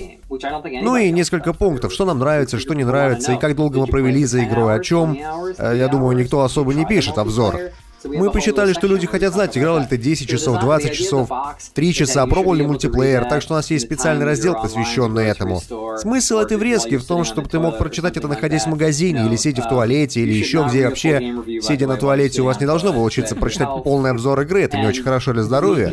Ну 0.83 0.97
и 0.97 1.11
несколько 1.11 1.53
пунктов, 1.55 1.93
что 1.93 2.05
нам 2.05 2.19
нравится, 2.19 2.59
что 2.59 2.75
не 2.75 2.85
нравится, 2.85 3.33
и 3.33 3.39
как 3.39 3.57
долго 3.57 3.81
мы 3.81 3.87
провели 3.87 4.25
за 4.25 4.45
игрой, 4.45 4.75
о 4.75 4.81
чем. 4.81 5.17
Э, 5.59 5.75
я 5.77 5.89
думаю, 5.89 6.17
никто 6.17 6.43
особо 6.43 6.75
не 6.75 6.85
пишет 6.85 7.19
обзор. 7.19 7.57
Мы 8.05 8.31
посчитали, 8.31 8.73
что 8.73 8.87
люди 8.87 9.07
хотят 9.07 9.33
знать, 9.33 9.57
играл 9.59 9.81
ли 9.81 9.87
ты 9.87 9.97
10 9.97 10.29
часов, 10.29 10.61
20 10.61 10.93
часов, 10.93 11.29
3 11.75 11.95
часа, 11.95 12.27
пробовал 12.27 12.55
ли 12.55 12.67
мультиплеер, 12.67 13.25
так 13.25 13.43
что 13.43 13.55
у 13.55 13.57
нас 13.57 13.71
есть 13.71 13.87
специальный 13.87 14.25
раздел, 14.25 14.55
посвященный 14.55 15.27
этому. 15.27 15.61
Смысл 15.99 16.39
этой 16.39 16.57
врезки 16.57 16.97
в 16.97 17.05
том, 17.05 17.25
чтобы 17.25 17.49
ты 17.49 17.59
мог 17.59 17.79
прочитать 17.79 18.17
это, 18.17 18.29
находясь 18.29 18.65
в 18.65 18.69
магазине, 18.69 19.27
или 19.27 19.37
сидя 19.37 19.63
в 19.63 19.69
туалете, 19.69 20.21
или 20.21 20.33
еще 20.33 20.67
где 20.69 20.87
вообще. 20.87 21.35
Сидя 21.61 21.87
на 21.87 21.97
туалете, 21.97 22.43
у 22.43 22.45
вас 22.45 22.61
не 22.61 22.67
должно 22.67 22.93
было 22.93 23.03
учиться 23.03 23.35
прочитать 23.35 23.69
полный 23.85 24.11
обзор 24.11 24.41
игры, 24.43 24.63
это 24.63 24.77
не 24.77 24.87
очень 24.87 25.03
хорошо 25.03 25.33
для 25.33 25.43
здоровья. 25.43 25.91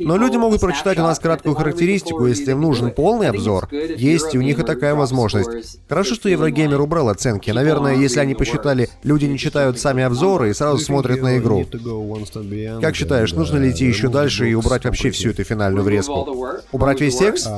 Но 0.00 0.16
люди 0.16 0.36
могут 0.36 0.60
прочитать 0.60 0.98
у 0.98 1.02
нас 1.02 1.18
краткую 1.18 1.54
характеристику, 1.54 2.26
если 2.26 2.50
им 2.50 2.60
нужен 2.60 2.90
полный 2.90 3.28
обзор. 3.28 3.68
Есть, 3.72 4.34
и 4.34 4.38
у 4.38 4.42
них 4.42 4.58
и 4.58 4.62
такая 4.62 4.94
возможность. 4.94 5.80
Хорошо, 5.88 6.14
что 6.14 6.28
Еврогеймер 6.28 6.80
убрал 6.80 7.08
оценки. 7.08 7.50
Наверное, 7.50 7.96
если 7.96 8.20
они 8.20 8.34
посчитали, 8.34 8.88
люди 9.02 9.24
не 9.24 9.38
читают 9.38 9.78
сами 9.78 10.02
обзоры 10.02 10.50
и 10.50 10.54
сразу 10.54 10.78
смотрят 10.78 11.22
на 11.22 11.38
игру 11.38 11.45
игру. 11.46 12.80
Как 12.80 12.94
считаешь, 12.94 13.32
нужно 13.32 13.58
ли 13.58 13.70
идти 13.70 13.86
еще 13.86 14.08
дальше 14.08 14.50
и 14.50 14.54
убрать 14.54 14.84
вообще 14.84 15.10
всю 15.10 15.30
эту 15.30 15.44
финальную 15.44 15.84
врезку? 15.84 16.26
Убрать 16.72 17.00
весь 17.00 17.16
текст? 17.16 17.48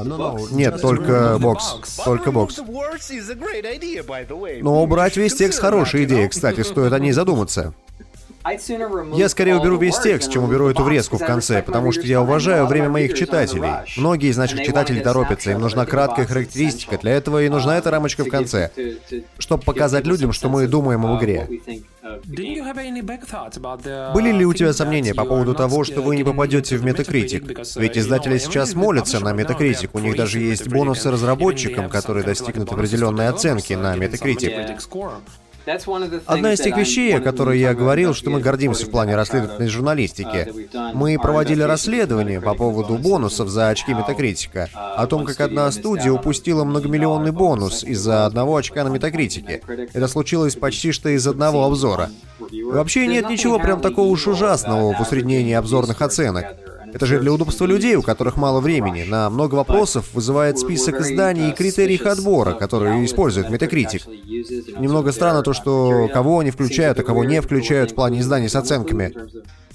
Нет, 0.51 0.81
только 0.81 1.39
бокс. 1.41 1.77
Только 2.05 2.33
бокс. 2.33 2.61
Но 4.61 4.83
убрать 4.83 5.17
весь 5.17 5.35
текст 5.35 5.61
хорошая 5.61 6.05
идея, 6.05 6.29
кстати, 6.29 6.61
стоит 6.63 6.93
о 6.93 6.99
ней 6.99 7.13
задуматься. 7.13 7.75
Я 8.45 9.29
скорее 9.29 9.57
уберу 9.57 9.77
весь 9.79 9.99
текст, 9.99 10.31
чем 10.31 10.45
уберу 10.45 10.69
эту 10.69 10.83
врезку 10.83 11.19
в 11.19 11.25
конце, 11.25 11.63
потому 11.63 11.93
что 11.93 12.03
я 12.03 12.23
уважаю 12.23 12.67
время 12.67 12.89
моих 12.89 13.15
читателей. 13.15 13.71
Многие 13.97 14.31
из 14.31 14.37
наших 14.37 14.63
читателей 14.65 15.01
торопятся, 15.01 15.51
им 15.51 15.61
нужна 15.61 15.85
краткая 15.87 16.27
характеристика, 16.27 16.99
для 16.99 17.13
этого 17.13 17.43
и 17.43 17.49
нужна 17.49 17.79
эта 17.79 17.91
рамочка 17.91 18.25
в 18.25 18.29
конце, 18.29 18.71
чтобы 19.39 19.63
показать 19.65 20.07
людям, 20.07 20.33
что 20.33 20.49
мы 20.49 20.67
думаем 20.67 21.05
об 21.05 21.19
игре. 21.19 21.49
Были 24.15 24.33
ли 24.33 24.47
у 24.47 24.55
тебя 24.55 24.73
сомнения 24.73 25.15
по 25.15 25.25
поводу 25.25 25.55
того, 25.55 25.85
что 25.85 26.01
вы 26.01 26.17
не 26.17 26.25
попадете 26.25 26.77
в 26.79 26.85
Metacritic? 26.85 27.79
Ведь 27.79 27.99
издатели 27.99 28.39
сейчас 28.39 28.75
молятся 28.75 29.21
на 29.21 29.35
Metacritic, 29.35 29.91
у 29.93 29.99
них 29.99 30.17
даже 30.17 30.39
есть 30.39 30.69
бонусы 30.69 31.11
разработчикам, 31.11 31.89
которые 31.91 32.25
достигнут 32.25 32.73
определенной 32.73 33.29
оценки 33.29 33.75
на 33.75 33.97
Metacritic. 33.97 34.79
Одна 36.27 36.55
из 36.55 36.61
тех 36.61 36.77
вещей, 36.77 37.17
о 37.17 37.21
которой 37.21 37.59
я 37.59 37.75
говорил, 37.75 38.15
что 38.15 38.31
мы 38.31 38.41
гордимся 38.41 38.87
в 38.87 38.91
плане 38.91 39.17
расследовательной 39.17 39.69
журналистики. 39.69 40.53
Мы 40.95 41.19
проводили 41.19 41.63
расследование 41.63 42.41
по 42.41 42.55
поводу 42.55 42.97
бонусов 42.97 43.49
за 43.49 43.69
очки 43.69 43.93
Метакритика, 43.93 44.69
о 44.73 45.07
том, 45.07 45.25
как 45.25 45.41
одна 45.41 45.71
студия 45.71 46.11
упустила 46.11 46.65
многомиллионный 46.65 47.33
бонус 47.33 47.85
из-за 47.85 48.25
одного 48.25 48.57
очка 48.57 48.85
на 48.85 48.89
Метакритике. 48.89 49.61
Это 49.93 50.09
случилось 50.09 50.57
почти 50.57 50.93
что 50.93 51.11
из 51.11 51.27
одного 51.27 51.65
обзора. 51.65 52.11
Вообще 52.39 53.07
нет 53.07 53.29
ничего 53.29 53.59
прям 53.59 53.81
такого 53.81 54.09
уж 54.09 54.27
ужасного 54.27 54.95
в 54.95 55.01
усреднении 55.01 55.55
обзорных 55.55 56.01
оценок. 56.01 56.47
Это 56.93 57.07
же 57.07 57.21
для 57.21 57.33
удобства 57.33 57.67
людей, 57.67 57.97
у 57.97 58.03
которых 58.03 58.37
мало 58.37 58.61
времени. 58.61 59.05
На 59.05 59.31
много 59.31 59.55
вопросов 59.55 60.07
вызывает 60.13 60.59
список 60.59 61.01
изданий 61.01 61.51
и 61.51 61.55
критерий 61.55 61.97
отбора, 61.97 62.53
которые 62.55 63.05
использует 63.05 63.49
Metacritic. 63.49 64.03
Немного 64.81 65.13
странно 65.13 65.43
то, 65.43 65.53
что 65.53 66.09
кого 66.13 66.41
они 66.41 66.51
включают, 66.51 66.99
а 66.99 67.03
кого 67.03 67.25
не 67.25 67.41
включают 67.41 67.93
в 67.93 67.95
плане 67.95 68.21
изданий 68.21 68.49
с 68.49 68.57
оценками 68.57 69.15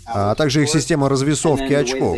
а 0.06 0.36
также 0.36 0.64
их 0.64 0.70
система 0.70 1.10
развесовки 1.10 1.74
очков. 1.74 2.18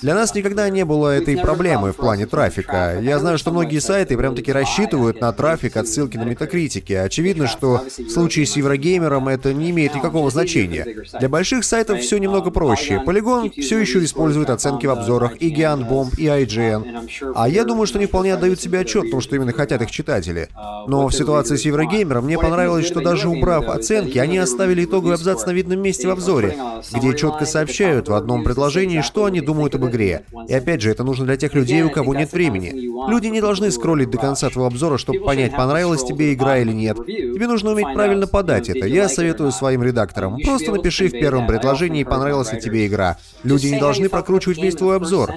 Для 0.00 0.14
нас 0.14 0.34
никогда 0.34 0.68
не 0.68 0.84
было 0.84 1.08
этой 1.08 1.36
проблемы 1.36 1.92
в 1.92 1.96
плане 1.96 2.26
трафика. 2.26 2.98
Я 3.00 3.18
знаю, 3.18 3.38
что 3.38 3.50
многие 3.52 3.78
сайты 3.78 4.16
прям-таки 4.16 4.52
рассчитывают 4.52 5.20
на 5.20 5.32
трафик 5.32 5.76
от 5.76 5.88
ссылки 5.88 6.16
на 6.16 6.24
метакритики. 6.24 6.92
Очевидно, 6.92 7.46
что 7.46 7.82
в 7.96 8.10
случае 8.10 8.46
с 8.46 8.56
Еврогеймером 8.56 9.28
это 9.28 9.52
не 9.52 9.70
имеет 9.70 9.94
никакого 9.94 10.30
значения. 10.30 10.86
Для 11.18 11.28
больших 11.28 11.64
сайтов 11.64 12.00
все 12.00 12.18
немного 12.18 12.50
проще. 12.50 13.02
Polygon 13.06 13.50
все 13.60 13.78
еще 13.78 14.02
использует 14.04 14.50
оценки 14.50 14.86
в 14.86 14.90
обзорах 14.90 15.36
и 15.40 15.54
Giantbomb, 15.54 16.16
и 16.16 16.26
IGN. 16.26 17.32
А 17.34 17.48
я 17.48 17.64
думаю, 17.64 17.86
что 17.86 17.98
они 17.98 18.06
вполне 18.06 18.34
отдают 18.34 18.60
себе 18.60 18.80
отчет 18.80 19.06
в 19.06 19.10
том, 19.10 19.20
что 19.20 19.36
именно 19.36 19.52
хотят 19.52 19.82
их 19.82 19.90
читатели. 19.90 20.48
Но 20.86 21.06
в 21.06 21.14
ситуации 21.14 21.56
с 21.56 21.62
Еврогеймером 21.62 22.24
мне 22.24 22.38
понравилось, 22.38 22.86
что 22.86 23.00
даже 23.00 23.28
убрав 23.28 23.68
оценки, 23.68 24.18
они 24.18 24.38
оставили 24.38 24.84
итоговый 24.84 25.14
абзац 25.14 25.46
на 25.46 25.52
видном 25.52 25.80
месте 25.80 26.08
в 26.08 26.10
обзоре, 26.10 26.56
где 26.92 27.11
четко 27.14 27.46
сообщают 27.46 28.08
в 28.08 28.14
одном 28.14 28.44
предложении, 28.44 29.00
что 29.00 29.24
они 29.24 29.40
думают 29.40 29.74
об 29.74 29.86
игре. 29.86 30.24
И 30.48 30.54
опять 30.54 30.80
же, 30.80 30.90
это 30.90 31.04
нужно 31.04 31.26
для 31.26 31.36
тех 31.36 31.54
людей, 31.54 31.82
у 31.82 31.90
кого 31.90 32.14
нет 32.14 32.32
времени. 32.32 32.72
Люди 33.10 33.26
не 33.26 33.40
должны 33.40 33.70
скроллить 33.70 34.10
до 34.10 34.18
конца 34.18 34.48
твоего 34.48 34.66
обзора, 34.66 34.98
чтобы 34.98 35.20
понять, 35.20 35.56
понравилась 35.56 36.04
тебе 36.04 36.32
игра 36.32 36.58
или 36.58 36.72
нет. 36.72 36.96
Тебе 36.96 37.46
нужно 37.46 37.72
уметь 37.72 37.92
правильно 37.94 38.26
подать 38.26 38.68
это. 38.68 38.86
Я 38.86 39.08
советую 39.08 39.52
своим 39.52 39.82
редакторам. 39.82 40.38
Просто 40.44 40.72
напиши 40.72 41.08
в 41.08 41.12
первом 41.12 41.46
предложении, 41.46 42.04
понравилась 42.04 42.52
ли 42.52 42.60
тебе 42.60 42.86
игра. 42.86 43.18
Люди 43.42 43.66
не 43.66 43.80
должны 43.80 44.08
прокручивать 44.08 44.58
весь 44.58 44.74
твой 44.74 44.96
обзор. 44.96 45.32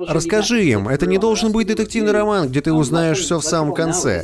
Расскажи 0.00 0.64
им, 0.64 0.88
это 0.88 1.06
не 1.06 1.18
должен 1.18 1.52
быть 1.52 1.68
детективный 1.68 2.12
роман, 2.12 2.48
где 2.48 2.60
ты 2.60 2.72
узнаешь 2.72 3.18
все 3.18 3.38
в 3.38 3.44
самом 3.44 3.74
конце. 3.74 4.22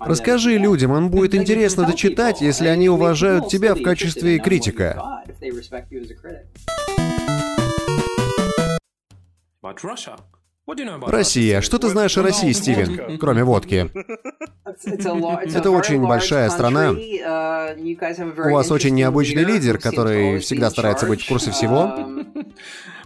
Расскажи 0.00 0.58
людям, 0.58 0.96
им 0.96 1.10
будет 1.10 1.34
интересно 1.34 1.86
дочитать, 1.86 2.40
если 2.40 2.66
они 2.66 2.88
уважают 2.88 3.48
тебя 3.48 3.74
в 3.74 3.82
качестве 3.82 4.38
критика. 4.38 5.22
Россия. 10.66 11.60
Что 11.60 11.78
ты 11.78 11.88
знаешь 11.88 12.16
о 12.16 12.22
России, 12.22 12.52
Стивен, 12.52 13.18
кроме 13.18 13.42
водки? 13.42 13.90
Это 14.64 15.70
очень 15.70 16.06
большая 16.06 16.48
страна. 16.50 16.90
У 16.90 18.52
вас 18.52 18.70
очень 18.70 18.94
необычный 18.94 19.44
лидер, 19.44 19.78
который 19.78 20.38
всегда 20.38 20.70
старается 20.70 21.06
быть 21.06 21.22
в 21.22 21.28
курсе 21.28 21.50
всего. 21.50 21.92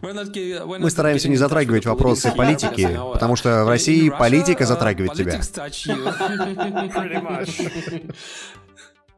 Мы 0.02 0.90
стараемся 0.90 1.30
не 1.30 1.36
затрагивать 1.36 1.86
вопросы 1.86 2.30
политики, 2.30 2.88
потому 3.12 3.36
что 3.36 3.64
в 3.64 3.68
России 3.68 4.10
политика 4.10 4.66
затрагивает 4.66 5.14
тебя. 5.14 5.40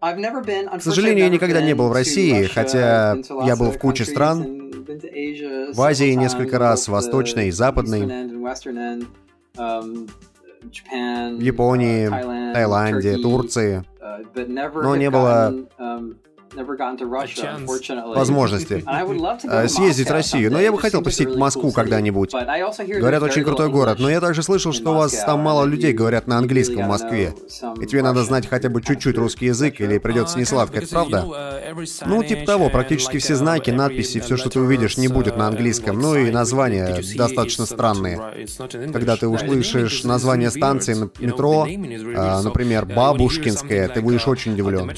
К 0.01 0.81
сожалению, 0.81 1.25
я 1.25 1.29
никогда 1.29 1.61
не 1.61 1.75
был 1.75 1.89
в 1.89 1.93
России, 1.93 2.45
хотя 2.45 3.17
я 3.45 3.57
был 3.57 3.73
в 3.73 3.79
куче 3.79 4.05
стран. 4.05 4.68
В 4.89 5.81
Азии 5.83 6.15
несколько 6.15 6.59
раз, 6.59 6.89
Восточной 6.89 7.49
и 7.49 7.51
Западной. 7.51 8.07
в 9.55 11.41
Японии, 11.41 12.09
Таиланде, 12.53 13.19
Турции, 13.19 13.85
но 14.75 14.97
не 14.97 15.11
было 15.11 15.55
возможности 18.15 18.85
э, 19.45 19.69
съездить 19.69 20.09
в 20.09 20.13
Россию. 20.13 20.53
Но 20.53 20.61
я 20.61 20.73
бы 20.73 20.79
хотел 20.79 21.03
посетить 21.03 21.35
Москву 21.37 21.73
когда-нибудь. 21.73 22.33
Говорят, 22.33 23.23
очень 23.23 23.45
крутой 23.45 23.69
город. 23.69 23.99
Но 23.99 24.11
я 24.11 24.21
также 24.21 24.43
слышал, 24.43 24.73
что 24.73 24.93
у 24.93 24.95
вас 24.97 25.13
там 25.25 25.41
мало 25.41 25.65
людей 25.65 25.93
говорят 25.93 26.27
на 26.27 26.39
английском 26.39 26.85
в 26.85 26.89
Москве. 26.89 27.35
И 27.81 27.87
тебе 27.87 28.03
надо 28.03 28.25
знать 28.25 28.47
хотя 28.49 28.69
бы 28.69 28.83
чуть-чуть 28.83 29.17
русский 29.17 29.47
язык, 29.47 29.81
или 29.81 29.99
придется 29.99 30.39
несладко. 30.39 30.79
Это 30.79 30.89
правда? 30.89 31.25
Ну, 32.07 32.23
типа 32.23 32.47
того. 32.47 32.71
Практически 32.71 33.19
все 33.19 33.35
знаки, 33.35 33.71
надписи, 33.71 34.21
все, 34.21 34.37
что 34.37 34.51
ты 34.51 34.61
увидишь, 34.61 34.97
не 34.97 35.09
будет 35.09 35.37
на 35.37 35.49
английском. 35.49 35.99
Ну 35.99 36.17
и 36.17 36.31
названия 36.31 37.03
достаточно 37.17 37.67
странные. 37.67 38.47
Когда 38.93 39.17
ты 39.17 39.29
услышишь 39.29 40.05
название 40.05 40.51
станции 40.51 40.95
метро, 41.21 41.67
а, 42.17 42.43
например, 42.43 42.87
Бабушкинская, 42.87 43.89
ты 43.89 44.01
будешь 44.01 44.27
очень 44.27 44.53
удивлен. 44.55 44.93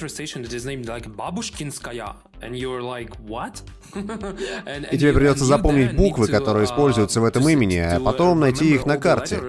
Бабушкинская. 1.50 2.16
And 2.42 2.56
you're 2.56 2.80
like, 2.80 3.12
what? 3.26 3.62
И 4.92 4.96
тебе 4.96 5.12
придется 5.12 5.44
запомнить 5.44 5.94
буквы, 5.94 6.26
которые 6.26 6.64
используются 6.64 7.20
в 7.20 7.24
этом 7.24 7.48
имени, 7.48 7.76
а 7.76 8.00
потом 8.00 8.40
найти 8.40 8.74
их 8.74 8.86
на 8.86 8.96
карте. 8.96 9.40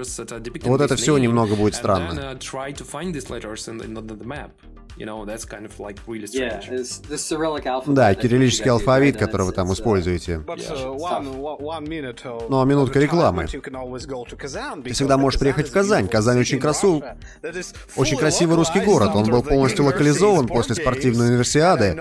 Вот 0.64 0.82
это 0.82 0.96
все 0.96 1.18
немного 1.18 1.56
будет 1.56 1.76
странно. 1.76 2.38
Да, 7.94 8.14
кириллический 8.16 8.70
алфавит, 8.70 9.18
который 9.18 9.46
вы 9.46 9.52
там 9.54 9.72
используете. 9.74 10.44
Но 12.50 12.66
минутка 12.66 13.00
рекламы. 13.00 13.48
Ты 13.48 14.94
всегда 14.94 15.18
можешь 15.18 15.40
приехать 15.40 15.70
в 15.70 15.72
Казань. 15.72 16.08
Казань 16.08 16.40
очень 16.40 16.60
красив... 16.60 17.04
Очень 17.96 18.18
красивый 18.18 18.56
русский 18.56 18.80
город. 18.82 19.12
Он 19.16 19.30
был 19.30 19.44
полностью 19.44 19.86
локализован 19.86 20.48
после 20.48 20.76
спортивной 20.76 21.30
универсиады. 21.30 22.00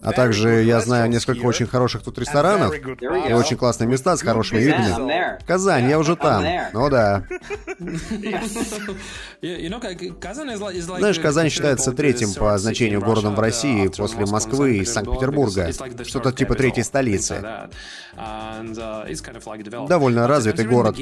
А 0.00 0.12
также 0.12 0.62
я 0.62 0.80
знаю 0.80 1.10
несколько 1.10 1.44
очень 1.44 1.66
хороших 1.66 2.02
тут 2.02 2.18
ресторанов 2.18 2.72
и 2.74 3.32
очень 3.32 3.56
классные 3.56 3.88
места 3.88 4.16
с 4.16 4.22
хорошими 4.22 4.60
видами. 4.60 5.38
Казань, 5.44 5.88
я 5.88 5.98
уже 5.98 6.16
там. 6.16 6.44
Ну 6.72 6.88
да. 6.88 7.24
Знаешь, 10.98 11.18
Казань 11.18 11.50
считается 11.50 11.92
третьим 11.92 12.32
по 12.34 12.56
значению 12.58 13.00
городом 13.00 13.34
в 13.34 13.40
России 13.40 13.88
после 13.88 14.26
Москвы 14.26 14.78
и 14.78 14.84
Санкт-Петербурга. 14.84 15.72
Что-то 16.04 16.32
типа 16.32 16.54
третьей 16.54 16.84
столицы. 16.84 17.68
Довольно 19.88 20.26
развитый 20.26 20.66
город. 20.66 20.96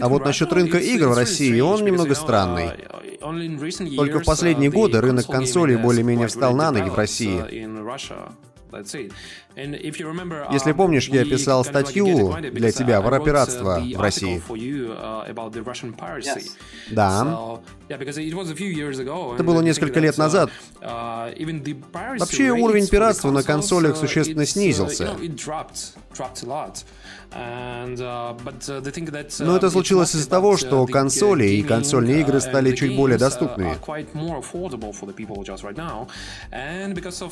А 0.00 0.08
вот 0.08 0.24
насчет 0.24 0.52
рынка 0.52 0.78
игр 0.78 1.08
в 1.08 1.16
России, 1.16 1.60
он 1.60 1.84
немного 1.84 2.14
странный. 2.14 2.70
Только 3.96 4.20
в 4.20 4.24
последние 4.24 4.70
годы 4.70 5.00
рынок 5.00 5.26
консолей 5.26 5.76
более-менее 5.76 6.28
встал 6.28 6.54
на 6.54 6.70
ноги 6.72 6.88
в 6.88 6.94
России. 6.94 7.68
Если 10.52 10.72
помнишь, 10.72 11.08
я 11.08 11.24
писал 11.24 11.64
статью 11.64 12.34
для 12.52 12.70
тебя 12.72 13.00
про 13.02 13.20
пиратство 13.20 13.80
в 13.80 14.00
России. 14.00 14.40
Да. 16.90 17.60
Это 19.34 19.44
было 19.44 19.60
несколько 19.60 20.00
лет 20.00 20.16
назад. 20.18 20.50
Вообще 20.80 22.50
уровень 22.50 22.86
пиратства 22.88 23.30
на 23.30 23.42
консолях 23.42 23.96
существенно 23.96 24.46
снизился. 24.46 25.16
Uh, 27.32 27.94
uh, 27.96 29.44
Но 29.44 29.56
это 29.56 29.70
случилось 29.70 30.14
из-за 30.16 30.28
того, 30.28 30.56
что 30.56 30.82
uh, 30.84 30.90
консоли 30.90 31.44
и 31.44 31.62
консольные 31.62 32.20
игры 32.20 32.40
стали 32.40 32.74
чуть 32.74 32.96
более 32.96 33.18
доступными. 33.18 33.76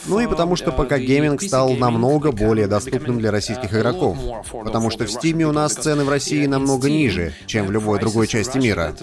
Ну 0.06 0.20
и 0.20 0.26
потому 0.26 0.56
что 0.56 0.72
пока 0.72 0.98
гейминг 0.98 1.42
стал 1.42 1.72
намного 1.74 2.30
более 2.30 2.68
доступным 2.68 3.18
для 3.18 3.32
российских 3.32 3.74
игроков. 3.74 4.16
Потому 4.52 4.90
что 4.90 5.04
в 5.04 5.08
Steam 5.08 5.42
у 5.42 5.52
нас 5.52 5.74
цены 5.74 6.04
в 6.04 6.08
России 6.08 6.46
намного 6.46 6.88
ниже, 6.88 7.34
чем 7.46 7.66
в 7.66 7.72
любой 7.72 7.98
другой 7.98 8.28
части 8.28 8.58
мира. 8.58 8.94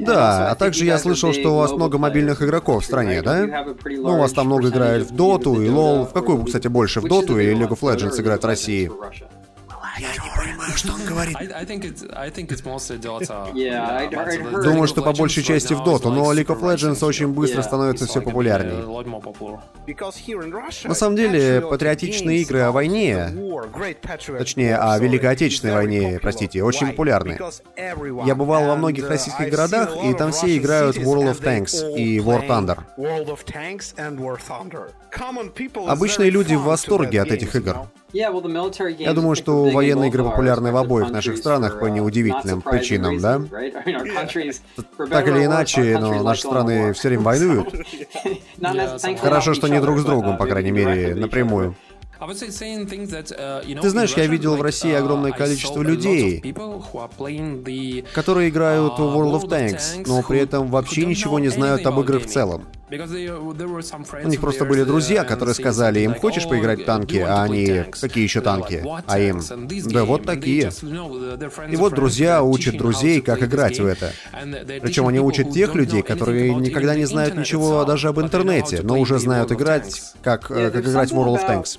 Да, 0.00 0.50
а 0.50 0.54
также 0.54 0.84
я 0.84 0.98
слышал, 0.98 1.32
что 1.32 1.54
у 1.54 1.56
вас 1.56 1.72
много 1.72 1.98
мобильных 1.98 2.42
игроков 2.42 2.82
в 2.82 2.86
стране, 2.86 3.22
да? 3.22 3.46
Ну, 3.84 4.14
у 4.14 4.18
вас 4.18 4.32
там 4.32 4.46
много 4.46 4.68
играют 4.68 5.10
в 5.10 5.14
Доту 5.14 5.60
и 5.62 5.68
Лол. 5.68 6.04
В 6.04 6.12
какую, 6.12 6.44
кстати, 6.44 6.68
больше, 6.68 7.00
в 7.00 7.08
Доту 7.08 7.38
или 7.38 7.56
League 7.56 7.70
of 7.70 7.80
Legends 7.80 8.20
играют 8.20 8.42
в 8.42 8.46
России? 8.46 8.90
Я 10.00 10.12
не 10.12 10.30
понимаю, 10.34 10.72
что 10.76 10.92
он 10.94 11.04
говорит. 11.04 11.36
Думаю, 14.62 14.86
что 14.86 15.02
по 15.02 15.12
большей 15.12 15.42
части 15.42 15.74
в 15.74 15.84
Доту, 15.84 16.10
но 16.10 16.32
League 16.32 16.46
of 16.46 16.60
Legends 16.60 17.04
очень 17.04 17.28
быстро 17.28 17.62
становится 17.62 18.06
все 18.06 18.20
популярнее. 18.22 18.82
На 20.84 20.94
самом 20.94 21.16
деле, 21.16 21.60
патриотичные 21.60 22.40
игры 22.42 22.60
о 22.60 22.72
войне, 22.72 23.30
точнее, 24.38 24.76
о 24.76 24.98
Великой 24.98 25.30
Отечественной 25.30 25.74
войне, 25.74 26.18
простите, 26.22 26.62
очень 26.62 26.88
популярны. 26.88 27.38
Я 28.24 28.34
бывал 28.34 28.66
во 28.66 28.76
многих 28.76 29.08
российских 29.08 29.50
городах, 29.50 29.96
и 30.04 30.14
там 30.14 30.32
все 30.32 30.56
играют 30.56 30.96
в 30.96 31.00
World 31.00 31.32
of 31.36 31.42
Tanks 31.42 31.94
и 31.96 32.18
War 32.18 32.46
Thunder. 32.46 32.78
Обычные 35.88 36.30
люди 36.30 36.54
в 36.54 36.62
восторге 36.62 37.20
от 37.20 37.28
этих 37.30 37.54
игр. 37.56 37.76
Я 38.12 39.12
думаю, 39.12 39.36
что 39.36 39.64
военные 39.66 40.08
игры 40.08 40.24
популярны 40.24 40.72
в 40.72 40.76
обоих 40.76 41.10
наших 41.10 41.36
странах 41.36 41.78
по 41.78 41.84
uh, 41.84 41.90
неудивительным 41.90 42.62
причинам, 42.62 43.20
да? 43.20 43.40
Так 45.10 45.28
или 45.28 45.44
иначе, 45.44 45.98
но 45.98 46.22
наши 46.22 46.42
страны 46.42 46.92
все 46.92 47.08
время 47.08 47.22
воюют. 47.22 47.74
Хорошо, 49.20 49.54
что 49.54 49.68
не 49.68 49.80
друг 49.80 49.98
с 50.00 50.04
другом, 50.04 50.38
по 50.38 50.46
крайней 50.46 50.72
мере, 50.72 51.14
напрямую. 51.14 51.74
Uh, 52.20 53.80
Ты 53.80 53.88
знаешь, 53.88 54.12
я 54.14 54.26
видел 54.26 54.56
в 54.56 54.62
России 54.62 54.92
uh, 54.92 54.98
огромное 54.98 55.32
количество 55.32 55.80
людей, 55.80 56.54
которые 58.12 58.50
играют 58.50 58.98
в 58.98 59.02
World 59.02 59.40
of 59.40 59.48
Tanks, 59.48 60.04
но 60.06 60.22
при 60.22 60.40
этом 60.40 60.68
вообще 60.68 61.06
ничего 61.06 61.38
не 61.38 61.48
знают 61.48 61.86
об 61.86 61.98
играх 62.00 62.24
в 62.24 62.26
целом. 62.26 62.66
У 62.90 64.28
них 64.28 64.40
просто 64.40 64.64
были 64.64 64.82
друзья, 64.82 65.24
которые 65.24 65.54
сказали 65.54 66.00
им, 66.00 66.14
хочешь 66.14 66.48
поиграть 66.48 66.82
в 66.82 66.84
танки, 66.84 67.16
а 67.16 67.42
они, 67.44 67.84
какие 68.00 68.24
еще 68.24 68.40
танки? 68.40 68.84
А 69.06 69.18
им, 69.18 69.40
да 69.86 70.04
вот 70.04 70.24
такие. 70.24 70.70
И 71.70 71.76
вот 71.76 71.94
друзья 71.94 72.42
учат 72.42 72.76
друзей, 72.76 73.20
как 73.20 73.42
играть 73.42 73.78
в 73.78 73.86
это. 73.86 74.12
Причем 74.82 75.06
они 75.06 75.20
учат 75.20 75.50
тех 75.50 75.74
людей, 75.74 76.02
которые 76.02 76.54
никогда 76.54 76.94
не 76.96 77.04
знают 77.04 77.36
ничего 77.36 77.84
даже 77.84 78.08
об 78.08 78.20
интернете, 78.20 78.80
но 78.82 78.98
уже 78.98 79.18
знают 79.18 79.52
играть, 79.52 80.02
как, 80.22 80.50
э, 80.50 80.70
как 80.70 80.86
играть 80.86 81.12
в 81.12 81.14
World 81.14 81.36
of 81.36 81.46
Tanks. 81.48 81.78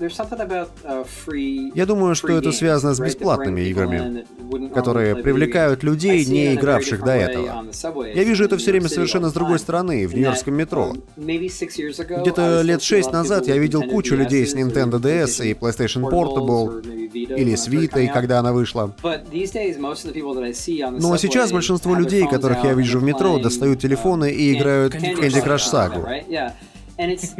Я 1.75 1.85
думаю, 1.85 2.15
что 2.15 2.29
это 2.29 2.51
связано 2.51 2.93
с 2.93 2.99
бесплатными 2.99 3.61
играми, 3.61 4.25
которые 4.73 5.15
привлекают 5.15 5.83
людей, 5.83 6.25
не 6.25 6.55
игравших 6.55 7.03
до 7.03 7.11
этого. 7.11 7.65
Я 8.05 8.23
вижу 8.23 8.45
это 8.45 8.57
все 8.57 8.71
время 8.71 8.87
совершенно 8.87 9.29
с 9.29 9.33
другой 9.33 9.59
стороны, 9.59 10.07
в 10.07 10.13
нью-йоркском 10.13 10.53
метро. 10.53 10.95
Где-то 11.17 12.61
лет 12.61 12.81
шесть 12.81 13.11
назад 13.11 13.47
я 13.47 13.57
видел 13.57 13.83
кучу 13.83 14.15
людей 14.15 14.45
с 14.45 14.55
Nintendo 14.55 14.99
DS 14.99 15.45
и 15.45 15.53
PlayStation 15.53 16.09
Portable, 16.09 16.81
или 17.11 17.55
с 17.55 17.67
Vita, 17.67 18.07
когда 18.13 18.39
она 18.39 18.53
вышла. 18.53 18.95
Но 19.03 21.17
сейчас 21.17 21.51
большинство 21.51 21.95
людей, 21.95 22.27
которых 22.27 22.63
я 22.63 22.73
вижу 22.73 22.99
в 22.99 23.03
метро, 23.03 23.39
достают 23.39 23.79
телефоны 23.79 24.31
и 24.31 24.57
играют 24.57 24.93
в 24.93 24.97
Candy 24.97 25.43
Crush 25.43 25.71
Saga. 25.71 26.51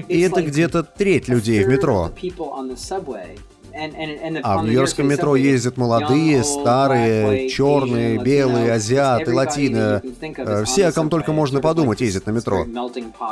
И 0.07 0.21
это 0.21 0.41
где-то 0.41 0.83
треть 0.83 1.27
людей 1.27 1.63
в 1.63 1.67
метро. 1.67 2.11
А 4.43 4.57
в 4.57 4.65
Нью-Йоркском 4.65 5.07
метро 5.07 5.35
ездят 5.35 5.77
молодые, 5.77 6.43
старые, 6.43 7.49
черные, 7.49 8.17
белые, 8.17 8.73
азиаты, 8.73 9.33
латины. 9.33 10.01
Э, 10.37 10.63
все, 10.65 10.87
о 10.87 10.91
ком 10.91 11.09
только 11.09 11.31
можно 11.31 11.61
подумать, 11.61 12.01
ездят 12.01 12.25
на 12.25 12.31
метро. 12.31 12.65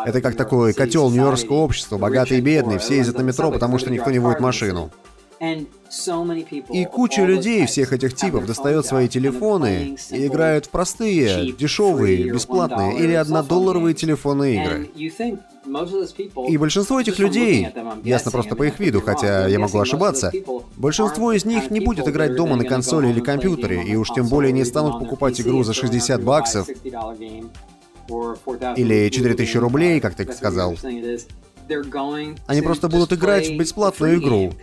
Это 0.06 0.22
как 0.22 0.36
такой 0.36 0.74
котел 0.74 1.10
нью-йоркского 1.10 1.58
общества, 1.58 1.98
богатые 1.98 2.40
и 2.40 2.42
бедные, 2.42 2.80
все 2.80 2.98
ездят 2.98 3.18
на 3.18 3.24
метро, 3.24 3.52
потому 3.52 3.78
что 3.78 3.92
никто 3.92 4.12
не 4.12 4.20
водит 4.20 4.40
машину. 4.40 4.92
И 6.72 6.86
куча 6.86 7.24
людей 7.24 7.66
всех 7.66 7.94
этих 7.94 8.16
типов 8.16 8.46
достает 8.46 8.86
свои 8.86 9.08
телефоны 9.08 9.98
и 10.12 10.28
играют 10.28 10.66
в 10.68 10.70
простые, 10.70 11.52
дешевые, 11.54 12.32
бесплатные 12.32 13.00
или 13.00 13.14
однодолларовые 13.14 13.96
телефонные 13.96 14.62
игры. 14.62 14.90
И 16.48 16.58
большинство 16.58 17.00
этих 17.00 17.20
людей, 17.20 17.68
ясно 18.04 18.32
просто 18.32 18.56
по 18.56 18.64
их 18.64 18.80
виду, 18.80 19.02
хотя 19.02 19.48
я 19.48 19.60
могу 19.60 19.80
ошибаться, 19.80 20.32
большинство 20.78 21.32
из 21.32 21.46
них 21.46 21.72
не 21.72 21.80
будет 21.80 22.08
играть 22.08 22.36
дома 22.36 22.56
на 22.56 22.66
консоли 22.66 23.10
или 23.10 23.20
компьютере, 23.20 23.84
и 23.84 23.96
уж 23.96 24.10
тем 24.10 24.28
более 24.28 24.52
не 24.52 24.66
станут 24.66 25.00
покупать 25.00 25.40
игру 25.42 25.64
за 25.64 25.74
60 25.74 26.24
баксов 26.24 26.68
или 28.76 29.10
4000 29.10 29.58
рублей, 29.58 30.00
как 30.00 30.16
ты 30.16 30.32
сказал. 30.34 30.76
Они 32.48 32.62
просто 32.62 32.90
будут 32.90 33.14
играть 33.14 33.48
в 33.48 33.58
бесплатную 33.58 34.20
игру, 34.20 34.54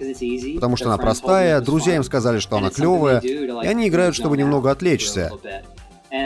потому 0.56 0.76
что 0.76 0.86
она 0.86 0.98
простая, 0.98 1.60
друзья 1.60 1.96
им 1.96 2.04
сказали, 2.04 2.38
что 2.38 2.56
она 2.56 2.70
клевая, 2.70 3.20
и 3.20 3.66
они 3.66 3.88
играют, 3.88 4.14
чтобы 4.14 4.36
немного 4.36 4.70
отвлечься. 4.70 5.30
И 6.08 6.16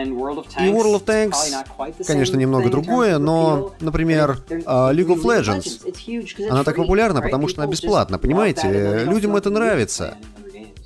World 0.70 1.02
of 1.02 1.04
Tanks, 1.04 2.04
конечно, 2.06 2.36
немного 2.36 2.68
другое, 2.70 3.18
но, 3.18 3.72
например, 3.80 4.38
а, 4.66 4.92
League 4.92 5.08
of 5.08 5.22
Legends, 5.22 6.48
она 6.50 6.64
так 6.64 6.76
популярна, 6.76 7.20
потому 7.22 7.48
что 7.48 7.62
она 7.62 7.70
бесплатна, 7.70 8.18
понимаете? 8.18 9.04
Людям 9.06 9.36
это 9.36 9.50
нравится. 9.50 10.16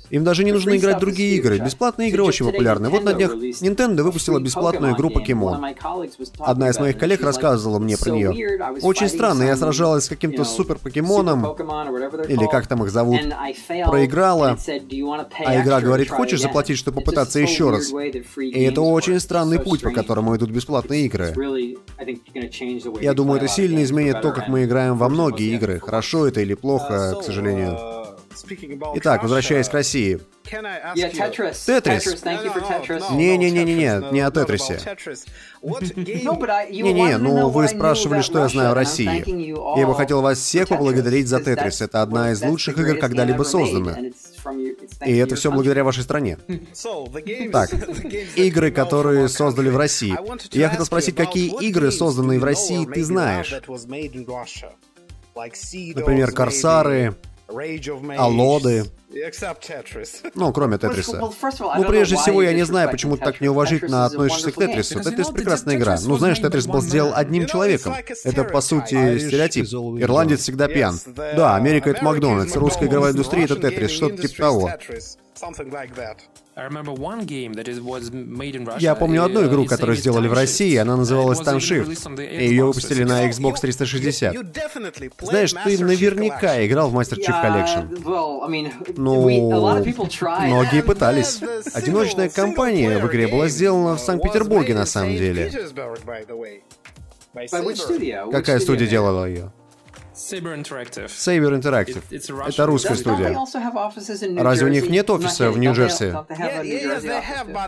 Им 0.09 0.23
даже 0.23 0.43
не 0.43 0.51
нужно 0.51 0.75
играть 0.77 0.99
другие 0.99 1.35
игры. 1.37 1.59
Бесплатные 1.59 2.09
игры 2.09 2.23
очень 2.23 2.45
популярны. 2.45 2.89
Вот 2.89 3.03
на 3.03 3.13
днях 3.13 3.33
Nintendo 3.33 4.03
выпустила 4.03 4.39
бесплатную 4.39 4.93
игру 4.93 5.09
Pokemon. 5.09 5.75
Одна 6.39 6.69
из 6.69 6.79
моих 6.79 6.97
коллег 6.97 7.21
рассказывала 7.21 7.79
мне 7.79 7.97
про 7.97 8.11
нее. 8.11 8.59
Очень 8.81 9.09
странно, 9.09 9.43
я 9.43 9.55
сражалась 9.55 10.05
с 10.05 10.09
каким-то 10.09 10.43
супер 10.43 10.77
покемоном, 10.77 11.45
или 11.45 12.49
как 12.49 12.67
там 12.67 12.83
их 12.83 12.91
зовут, 12.91 13.21
проиграла, 13.85 14.57
а 15.45 15.61
игра 15.61 15.81
говорит, 15.81 16.09
хочешь 16.09 16.41
заплатить, 16.41 16.77
чтобы 16.77 17.01
попытаться 17.01 17.39
еще 17.39 17.71
раз? 17.71 17.91
И 18.37 18.63
это 18.63 18.81
очень 18.81 19.19
странный 19.19 19.59
путь, 19.59 19.81
по 19.81 19.91
которому 19.91 20.35
идут 20.35 20.49
бесплатные 20.49 21.05
игры. 21.05 21.33
Я 23.01 23.13
думаю, 23.13 23.37
это 23.37 23.47
сильно 23.47 23.83
изменит 23.83 24.21
то, 24.21 24.31
как 24.31 24.47
мы 24.47 24.65
играем 24.65 24.97
во 24.97 25.09
многие 25.09 25.53
игры. 25.55 25.79
Хорошо 25.79 26.27
это 26.27 26.41
или 26.41 26.53
плохо, 26.53 27.15
к 27.19 27.23
сожалению. 27.23 27.94
Итак, 28.95 29.23
возвращаясь 29.23 29.69
к 29.69 29.73
России. 29.73 30.19
Тетрис. 31.65 32.23
Не-не-не-не-не, 33.11 34.11
не 34.11 34.21
о 34.21 34.31
Тетрисе. 34.31 34.79
Не-не, 35.61 37.17
ну 37.17 37.49
вы 37.49 37.67
спрашивали, 37.67 38.21
что 38.21 38.39
я 38.39 38.47
знаю 38.47 38.71
о 38.71 38.75
России. 38.75 39.79
Я 39.79 39.87
бы 39.87 39.95
хотел 39.95 40.21
вас 40.21 40.39
всех 40.39 40.69
поблагодарить 40.69 41.27
за 41.27 41.39
Тетрис. 41.39 41.81
Это 41.81 42.01
одна 42.01 42.31
из 42.31 42.41
лучших 42.41 42.77
игр, 42.77 42.97
когда-либо 42.97 43.43
создана. 43.43 43.97
И 45.05 45.17
это 45.17 45.35
все 45.35 45.51
благодаря 45.51 45.83
вашей 45.83 46.03
стране. 46.03 46.37
Так, 47.51 47.69
игры, 48.35 48.71
которые 48.71 49.29
создали 49.29 49.69
в 49.69 49.77
России. 49.77 50.15
Я 50.51 50.69
хотел 50.69 50.85
спросить, 50.85 51.15
какие 51.15 51.51
игры, 51.61 51.91
созданные 51.91 52.39
в 52.39 52.43
России, 52.43 52.85
ты 52.85 53.03
знаешь? 53.03 53.53
Например, 55.35 56.31
Корсары, 56.31 57.15
Алоды. 58.17 58.85
Ну, 60.35 60.51
кроме 60.51 60.77
Тетриса. 60.77 61.21
Ну, 61.77 61.83
прежде 61.87 62.15
всего, 62.17 62.41
я 62.41 62.53
не 62.53 62.63
знаю, 62.63 62.89
почему 62.89 63.15
ты 63.17 63.23
так 63.23 63.39
неуважительно 63.39 64.05
относишься 64.05 64.51
к 64.51 64.55
Тетрису. 64.55 64.99
Тетрис— 65.01 65.27
прекрасная 65.33 65.75
игра. 65.77 65.97
Ну, 66.03 66.17
знаешь, 66.17 66.39
Тетрис 66.39 66.67
был 66.67 66.81
сделан 66.81 67.13
одним 67.15 67.45
человеком. 67.47 67.93
Это, 68.25 68.43
по 68.43 68.61
сути, 68.61 69.19
стереотип. 69.19 69.65
Ирландец 70.01 70.41
всегда 70.41 70.67
пьян. 70.67 70.99
Да, 71.05 71.55
Америка— 71.55 71.89
это 71.91 72.03
Макдональдс, 72.03 72.55
русская 72.55 72.87
игровая 72.87 73.13
индустрия— 73.13 73.45
это 73.45 73.55
Тетрис, 73.55 73.91
что-то 73.91 74.27
типа 74.27 74.37
того. 74.37 74.71
Я 78.79 78.95
помню 78.95 79.23
одну 79.25 79.45
игру, 79.47 79.65
которую 79.65 79.97
сделали 79.97 80.27
в 80.29 80.33
России, 80.33 80.75
она 80.77 80.95
называлась 80.95 81.39
Time 81.39 81.57
Shift, 81.57 82.23
и 82.23 82.47
ее 82.47 82.65
выпустили 82.65 83.03
на 83.03 83.27
Xbox 83.29 83.59
360. 83.59 84.35
Знаешь, 85.21 85.51
ты 85.51 85.83
наверняка 85.83 86.65
играл 86.65 86.89
в 86.89 86.97
Master 86.97 87.17
Chief 87.17 87.43
Collection. 87.43 88.93
Ну, 88.95 89.21
многие 90.47 90.81
пытались. 90.81 91.41
Одиночная 91.73 92.29
кампания 92.29 92.99
в 92.99 93.07
игре 93.07 93.27
была 93.27 93.49
сделана 93.49 93.95
в 93.95 93.99
Санкт-Петербурге 93.99 94.73
на 94.75 94.85
самом 94.85 95.15
деле. 95.17 95.51
Какая 98.31 98.59
студия 98.59 98.87
делала 98.87 99.25
ее? 99.27 99.51
Saber 100.15 100.55
Interactive. 100.55 101.07
Saber 101.07 101.51
Interactive. 101.51 102.03
Это 102.47 102.65
русская 102.65 102.95
студия. 102.95 103.37
Разве 104.41 104.67
у 104.67 104.69
них 104.69 104.89
нет 104.89 105.09
офиса 105.09 105.51
в 105.51 105.57
Нью-Джерси? 105.57 106.13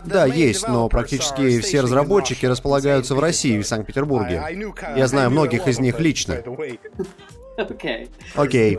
Да, 0.06 0.26
есть, 0.26 0.66
но 0.66 0.88
практически 0.88 1.60
все 1.60 1.80
разработчики 1.80 2.46
располагаются 2.46 3.14
в 3.14 3.20
России, 3.20 3.60
в 3.60 3.66
Санкт-Петербурге. 3.66 4.42
Я 4.96 5.06
знаю 5.06 5.30
многих 5.30 5.68
из 5.68 5.78
них 5.78 6.00
лично. 6.00 6.42
Окей. 8.34 8.76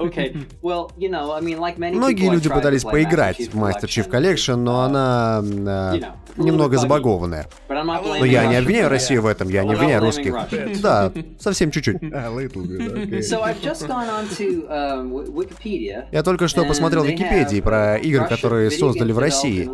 Многие 1.98 2.30
люди 2.30 2.50
пытались 2.50 2.84
поиграть 2.84 3.38
в 3.38 3.56
Master 3.56 3.84
Chief 3.86 4.10
Collection, 4.10 4.56
но 4.56 4.82
она 4.82 5.42
э, 5.44 6.00
немного 6.38 6.78
забагованная. 6.78 7.48
Но 8.20 8.26
я 8.26 8.46
не 8.46 8.56
обвиняю 8.56 8.90
Россию 8.90 9.24
в 9.24 9.28
этом, 9.28 9.50
я 9.50 9.64
не 9.64 9.74
обвиняю 9.74 10.02
русских. 10.02 10.36
Да, 10.82 11.12
совсем 11.40 11.72
чуть-чуть. 11.72 11.98
Я 16.12 16.24
только 16.24 16.48
что 16.48 16.66
посмотрел 16.66 17.04
Википедии 17.04 17.62
про 17.62 17.98
игры, 17.98 18.28
которые 18.28 18.72
создали 18.72 19.12
в 19.12 19.20
России. 19.20 19.70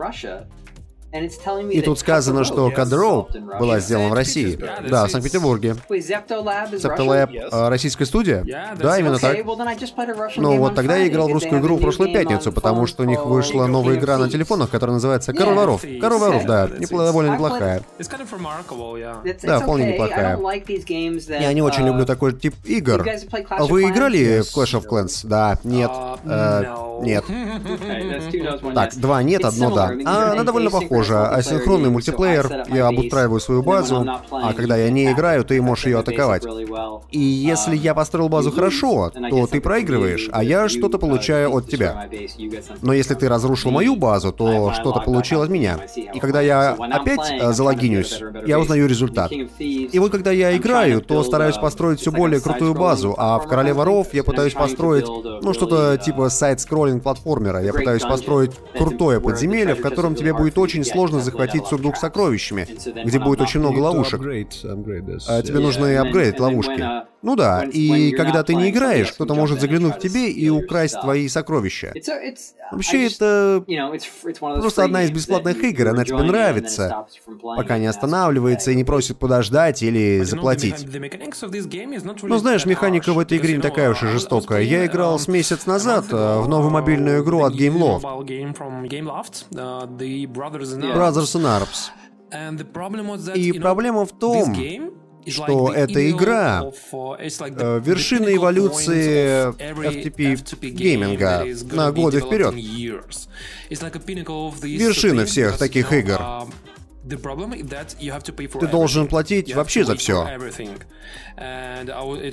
И 1.71 1.81
тут 1.81 1.99
сказано, 1.99 2.43
что 2.43 2.69
Кадроу 2.71 3.29
была 3.59 3.79
сделана 3.79 4.09
в 4.09 4.13
России. 4.13 4.59
Да, 4.87 5.05
в 5.07 5.11
Санкт-Петербурге. 5.11 5.75
Septolab 5.89 7.29
э, 7.33 7.69
российская 7.69 8.05
студия? 8.05 8.43
Да, 8.77 8.99
именно 8.99 9.17
так. 9.17 9.37
Ну 10.37 10.57
вот 10.57 10.75
тогда 10.75 10.97
я 10.97 11.07
играл 11.07 11.29
в 11.29 11.33
русскую 11.33 11.61
игру 11.61 11.77
в 11.77 11.81
прошлую 11.81 12.13
пятницу, 12.13 12.51
потому 12.51 12.87
что 12.87 13.03
у 13.03 13.05
них 13.05 13.25
вышла 13.25 13.67
новая 13.67 13.95
игра 13.95 14.17
на 14.17 14.29
телефонах, 14.29 14.69
которая 14.69 14.95
называется 14.95 15.33
Король 15.33 15.55
воров. 15.55 15.85
Король 16.01 16.19
воров, 16.19 16.45
да. 16.45 16.67
Довольно 16.67 17.33
неплохая. 17.33 17.81
Да, 19.43 19.59
вполне 19.59 19.93
неплохая. 19.93 20.39
Я 21.39 21.53
не 21.53 21.61
очень 21.61 21.85
люблю 21.85 22.05
такой 22.05 22.33
тип 22.33 22.55
игр. 22.65 23.05
Вы 23.59 23.89
играли 23.89 24.41
в 24.41 24.55
Clash 24.55 24.79
of 24.79 24.85
Clans? 24.87 25.25
Да, 25.25 25.57
нет. 25.63 25.91
Uh, 25.91 26.99
э, 27.01 27.03
нет. 27.03 27.25
Так, 28.75 28.95
два 28.95 29.23
нет, 29.23 29.45
одно 29.45 29.73
да. 29.73 29.91
А 30.05 30.31
она 30.31 30.43
довольно 30.43 30.69
похожа 30.69 31.04
тоже 31.05 31.27
асинхронный 31.27 31.89
мультиплеер. 31.89 32.65
Я 32.67 32.87
обустраиваю 32.87 33.39
свою 33.39 33.63
базу, 33.63 34.05
а 34.31 34.53
когда 34.53 34.77
я 34.77 34.89
не 34.89 35.11
играю, 35.11 35.43
ты 35.43 35.61
можешь 35.61 35.85
ее 35.85 35.99
атаковать. 35.99 36.43
И 37.11 37.19
если 37.19 37.75
я 37.75 37.93
построил 37.93 38.29
базу 38.29 38.51
хорошо, 38.51 39.11
то 39.29 39.47
ты 39.47 39.61
проигрываешь, 39.61 40.29
а 40.31 40.43
я 40.43 40.67
что-то 40.69 40.97
получаю 40.97 41.55
от 41.55 41.69
тебя. 41.69 42.09
Но 42.81 42.93
если 42.93 43.13
ты 43.13 43.29
разрушил 43.29 43.71
мою 43.71 43.95
базу, 43.95 44.31
то 44.31 44.73
что-то 44.73 44.99
получил 44.99 45.41
от 45.41 45.49
меня. 45.49 45.79
И 45.95 46.19
когда 46.19 46.41
я 46.41 46.71
опять 46.71 47.31
э, 47.31 47.51
залогинюсь, 47.53 48.21
я 48.45 48.59
узнаю 48.59 48.87
результат. 48.87 49.31
И 49.31 49.99
вот 49.99 50.11
когда 50.11 50.31
я 50.31 50.55
играю, 50.55 51.01
то 51.01 51.23
стараюсь 51.23 51.57
построить 51.57 51.99
все 51.99 52.11
более 52.11 52.39
крутую 52.39 52.73
базу, 52.73 53.15
а 53.17 53.39
в 53.39 53.47
Короле 53.47 53.73
воров 53.73 54.13
я 54.13 54.23
пытаюсь 54.23 54.53
построить, 54.53 55.05
ну, 55.07 55.53
что-то 55.53 55.97
типа 55.97 56.29
сайт-скроллинг 56.29 57.03
платформера. 57.03 57.61
Я 57.61 57.73
пытаюсь 57.73 58.03
построить 58.03 58.51
крутое 58.77 59.19
подземелье, 59.21 59.75
в 59.75 59.81
котором 59.81 60.15
тебе 60.15 60.33
будет 60.33 60.57
очень 60.57 60.83
сложно 60.95 61.19
захватить 61.19 61.65
сундук 61.67 61.97
с 61.97 61.99
сокровищами, 61.99 62.67
где 63.05 63.19
будет 63.19 63.41
очень 63.41 63.59
много 63.59 63.79
ловушек. 63.79 64.19
А 65.27 65.41
тебе 65.41 65.59
нужно 65.59 66.01
апгрейдить 66.01 66.39
ловушки. 66.39 66.71
Ну 67.25 67.35
да, 67.35 67.63
и 67.63 68.11
когда 68.11 68.43
ты 68.43 68.53
не 68.53 68.69
играешь, 68.69 69.11
кто-то 69.11 69.33
может 69.33 69.59
заглянуть 69.59 69.95
к 69.95 69.99
тебе 69.99 70.29
и 70.29 70.47
украсть 70.49 71.01
твои 71.01 71.27
сокровища. 71.27 71.91
Вообще, 72.71 73.07
это 73.07 73.63
просто 74.39 74.83
одна 74.83 75.03
из 75.03 75.11
бесплатных 75.11 75.57
игр, 75.63 75.87
она 75.87 76.05
тебе 76.05 76.21
нравится, 76.21 77.07
пока 77.41 77.79
не 77.79 77.87
останавливается 77.87 78.71
и 78.71 78.75
не 78.75 78.83
просит 78.83 79.17
подождать 79.17 79.81
или 79.81 80.21
заплатить. 80.21 80.85
Но 82.21 82.37
знаешь, 82.37 82.65
механика 82.65 83.11
в 83.13 83.19
этой 83.19 83.39
игре 83.39 83.55
не 83.55 83.61
такая 83.61 83.89
уж 83.89 84.03
и 84.03 84.07
жестокая. 84.07 84.61
Я 84.61 84.85
играл 84.85 85.17
с 85.17 85.27
месяц 85.27 85.65
назад 85.65 86.05
э, 86.11 86.39
в 86.39 86.47
новую 86.47 86.69
мобильную 86.71 87.23
игру 87.23 87.43
от 87.43 87.55
GameLoft. 87.55 88.03
Brothers 90.95 91.35
in 91.35 91.45
Arms. 91.45 91.89
И 93.35 93.53
проблема 93.53 94.05
в 94.05 94.11
том, 94.11 94.53
что 95.27 95.71
эта 95.73 96.09
игра 96.09 96.63
э, 96.63 97.81
вершина 97.83 98.35
эволюции 98.35 99.53
FTP 99.57 100.69
гейминга 100.71 101.45
на 101.73 101.91
годы 101.91 102.19
вперед. 102.21 102.53
Вершина 104.63 105.25
всех 105.25 105.57
таких 105.57 105.91
игр. 105.93 106.19
Ты 107.05 108.67
должен 108.67 109.07
платить 109.07 109.53
вообще 109.53 109.83
за 109.85 109.95
все. 109.95 110.27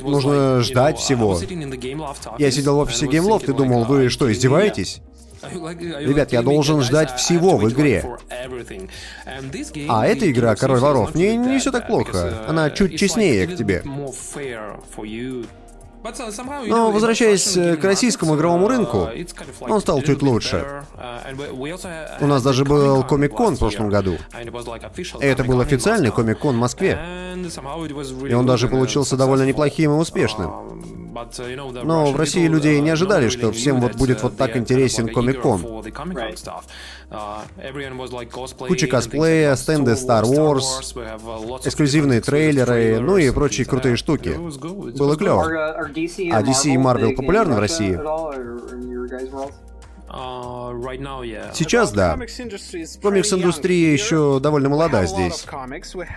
Нужно 0.00 0.60
ждать 0.62 0.98
всего. 0.98 1.38
Я 2.38 2.50
сидел 2.50 2.76
в 2.76 2.78
офисе 2.78 3.06
GameLoft 3.06 3.50
и 3.50 3.52
думал, 3.54 3.84
вы 3.84 4.08
что, 4.08 4.32
издеваетесь? 4.32 5.02
Ребят, 5.42 6.32
я 6.32 6.42
должен 6.42 6.82
ждать 6.82 7.16
всего 7.16 7.56
в 7.56 7.68
игре. 7.70 8.04
А 9.88 10.06
эта 10.06 10.30
игра, 10.30 10.54
Король 10.54 10.80
воров, 10.80 11.14
не, 11.14 11.36
не 11.36 11.58
все 11.58 11.70
так 11.70 11.86
плохо. 11.86 12.44
Она 12.46 12.70
чуть 12.70 12.98
честнее 12.98 13.46
к 13.46 13.56
тебе. 13.56 13.82
Но 16.66 16.90
возвращаясь 16.90 17.78
к 17.78 17.84
российскому 17.84 18.34
игровому 18.34 18.68
рынку, 18.68 19.08
он 19.60 19.80
стал 19.80 20.02
чуть 20.02 20.22
лучше. 20.22 20.84
У 22.20 22.26
нас 22.26 22.42
даже 22.42 22.64
был 22.64 23.04
Комик-кон 23.04 23.54
в 23.56 23.58
прошлом 23.60 23.88
году. 23.88 24.16
И 25.20 25.24
это 25.24 25.44
был 25.44 25.60
официальный 25.60 26.10
Комик-кон 26.10 26.56
в 26.56 26.58
Москве. 26.58 26.98
И 28.28 28.34
он 28.34 28.46
даже 28.46 28.68
получился 28.68 29.16
довольно 29.16 29.44
неплохим 29.44 29.92
и 29.92 29.94
успешным. 29.94 31.01
Но 31.84 32.10
в 32.12 32.16
России 32.16 32.46
люди 32.46 32.68
не 32.68 32.90
ожидали, 32.90 33.28
что 33.28 33.52
всем 33.52 33.80
вот 33.80 33.96
будет 33.96 34.22
вот 34.22 34.36
так 34.36 34.56
интересен 34.56 35.08
Комик-кон. 35.08 35.60
Куча 38.68 38.86
косплея, 38.86 39.54
стенды 39.56 39.92
Star 39.92 40.24
Wars, 40.24 41.66
эксклюзивные 41.66 42.20
трейлеры, 42.20 43.00
ну 43.00 43.18
и 43.18 43.30
прочие 43.30 43.66
крутые 43.66 43.96
штуки. 43.96 44.36
Было 44.96 45.16
клево. 45.16 45.44
А 45.44 45.90
DC 45.90 46.70
и 46.70 46.76
Marvel 46.76 47.14
популярны 47.14 47.56
в 47.56 47.58
России? 47.58 47.98
Сейчас 51.54 51.90
да. 51.92 52.18
Комикс-индустрия 53.02 53.92
еще 53.92 54.40
довольно 54.40 54.68
молода 54.68 55.06
здесь. 55.06 55.46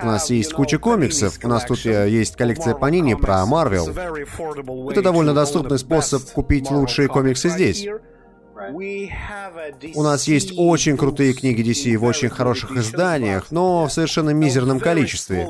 У 0.02 0.06
нас 0.06 0.30
есть 0.30 0.54
куча 0.54 0.78
комиксов, 0.80 1.39
у 1.43 1.48
нас 1.48 1.64
тут 1.64 1.86
э, 1.86 2.10
есть 2.10 2.36
коллекция 2.36 2.76
Panini 2.76 3.16
про 3.16 3.46
Марвел. 3.46 3.88
Это 4.89 5.02
довольно 5.02 5.34
доступный 5.34 5.80
способ 5.80 6.24
купить 6.32 6.70
лучшие 6.70 7.08
комиксы 7.08 7.50
здесь. 7.50 7.88
У 9.95 10.03
нас 10.03 10.28
есть 10.28 10.53
очень 10.56 10.95
крутые 10.95 11.34
книги 11.34 11.62
DC 11.62 11.97
в 11.97 12.06
очень 12.06 12.30
хороших 12.30 12.72
изданиях, 12.72 13.51
но 13.51 13.88
в 13.88 13.91
совершенно 13.91 14.30
мизерном 14.30 14.80
количестве. 14.80 15.45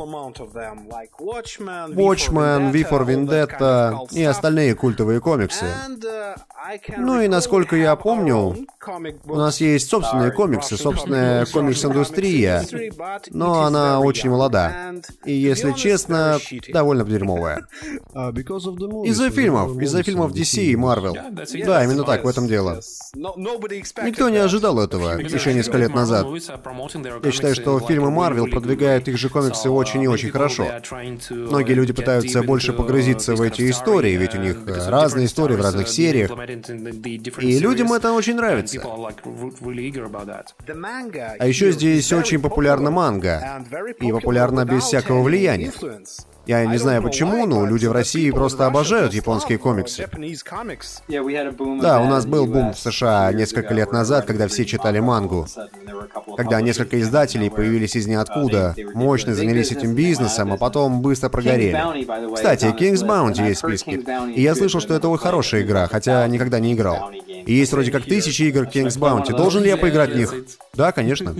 Watchmen, 1.94 2.72
V 2.72 2.82
for 2.90 3.06
Vendetta 3.06 4.08
и 4.12 4.24
остальные 4.24 4.74
культовые 4.76 5.20
комиксы. 5.20 5.66
Ну 6.98 7.22
и 7.22 7.28
насколько 7.28 7.76
я 7.76 7.96
помню, 7.96 8.56
у 9.26 9.36
нас 9.36 9.62
есть 9.62 9.88
собственные 9.88 10.32
комиксы, 10.32 10.78
собственная 10.78 11.46
комикс-индустрия, 11.46 12.64
но 13.30 13.62
она 13.64 14.00
очень 14.00 14.32
молода. 14.32 14.94
И, 15.26 15.32
если 15.32 15.74
честно, 15.74 16.40
довольно 16.74 17.04
дерьмовая. 17.04 17.68
Из-за 19.06 19.30
фильмов, 19.30 19.80
из-за 19.80 20.02
фильмов 20.04 20.32
DC 20.34 20.64
и 20.64 20.76
Marvel. 20.76 21.16
Да, 21.66 21.84
именно 21.84 22.04
так, 22.04 22.24
в 22.24 22.28
этом 22.28 22.48
дело. 22.48 22.82
Никто 23.16 24.30
не 24.30 24.38
ожидал 24.38 24.80
этого 24.80 25.20
еще 25.20 25.54
несколько 25.54 25.78
лет 25.78 25.94
назад. 25.94 26.28
Я 27.24 27.32
считаю, 27.32 27.56
что 27.56 27.80
фильмы 27.80 28.12
Марвел 28.12 28.48
продвигают 28.48 29.08
их 29.08 29.18
же 29.18 29.30
комиксы 29.30 29.70
очень 29.70 30.04
и 30.04 30.08
очень 30.08 30.32
хорошо. 30.32 30.68
Многие 31.30 31.74
люди 31.74 31.94
пытаются 31.94 32.44
больше 32.44 32.74
погрузиться 32.74 33.36
в 33.36 33.42
эти 33.42 33.70
истории, 33.70 34.16
ведь 34.16 34.36
у 34.36 34.40
них 34.40 34.58
разные 34.88 35.26
истории 35.26 35.56
в 35.56 35.62
разных 35.62 35.88
сериях. 35.88 36.32
И 37.42 37.60
людям 37.60 37.94
это 37.94 38.12
очень 38.14 38.36
нравится. 38.36 38.80
А 41.40 41.48
еще 41.48 41.72
здесь 41.72 42.12
очень 42.14 42.40
популярна 42.42 42.92
манга. 42.92 43.64
И 44.00 44.12
популярна 44.12 44.66
без 44.66 44.84
всякого 44.84 45.22
влияния. 45.22 45.72
Я 46.46 46.66
не 46.66 46.78
знаю 46.78 47.02
почему, 47.02 47.46
но 47.46 47.66
люди 47.66 47.86
в 47.86 47.92
России 47.92 48.30
просто 48.32 48.66
обожают 48.66 49.14
японские 49.14 49.58
комиксы. 49.58 50.08
Да, 51.82 52.02
у 52.02 52.06
нас 52.08 52.26
был 52.26 52.46
бум 52.46 52.74
в 52.74 52.80
США 52.80 53.32
несколько 53.34 53.74
лет 53.74 53.92
назад, 53.92 54.26
когда 54.26 54.48
все 54.48 54.66
читали 54.66 55.00
мангу. 55.00 55.48
Когда 56.38 56.62
несколько 56.62 57.00
издателей 57.02 57.50
появились 57.50 57.96
из 57.96 58.08
ниоткуда, 58.08 58.76
мощно 58.94 59.34
занялись 59.34 59.72
этим 59.72 59.96
бизнесом, 59.96 60.54
а 60.54 60.58
потом 60.58 61.02
быстро 61.02 61.30
прогорели. 61.30 61.82
Кстати, 62.36 62.66
King's 62.66 63.06
Bounty 63.06 63.48
есть 63.48 63.64
в 63.64 63.68
списке. 63.68 64.04
И 64.36 64.42
я 64.42 64.56
слышал, 64.56 64.80
что 64.82 64.94
это 64.94 65.16
хорошая 65.18 65.62
игра, 65.62 65.88
хотя 65.88 66.28
никогда 66.28 66.60
не 66.60 66.74
играл. 66.74 67.12
И 67.12 67.54
есть 67.54 67.72
вроде 67.72 67.92
как 67.92 68.04
тысячи 68.06 68.44
игр 68.44 68.64
King's 68.64 68.98
Bounty. 68.98 69.36
Должен 69.36 69.64
ли 69.64 69.70
я 69.70 69.78
поиграть 69.78 70.12
в 70.12 70.16
них? 70.16 70.34
Да, 70.74 70.92
конечно. 70.92 71.36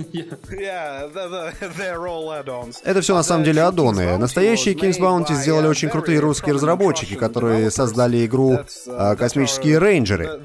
Это 2.84 3.00
все 3.00 3.14
на 3.14 3.22
самом 3.22 3.44
деле 3.44 3.62
аддоны. 3.62 4.16
Настоящие 4.16 4.74
King's 4.74 4.95
Bounty 4.98 5.34
сделали 5.34 5.66
очень 5.66 5.88
крутые 5.88 6.20
русские 6.20 6.54
разработчики, 6.54 7.14
которые 7.14 7.70
создали 7.70 8.24
игру 8.26 8.58
а, 8.88 9.16
«Космические 9.16 9.78
рейнджеры», 9.78 10.40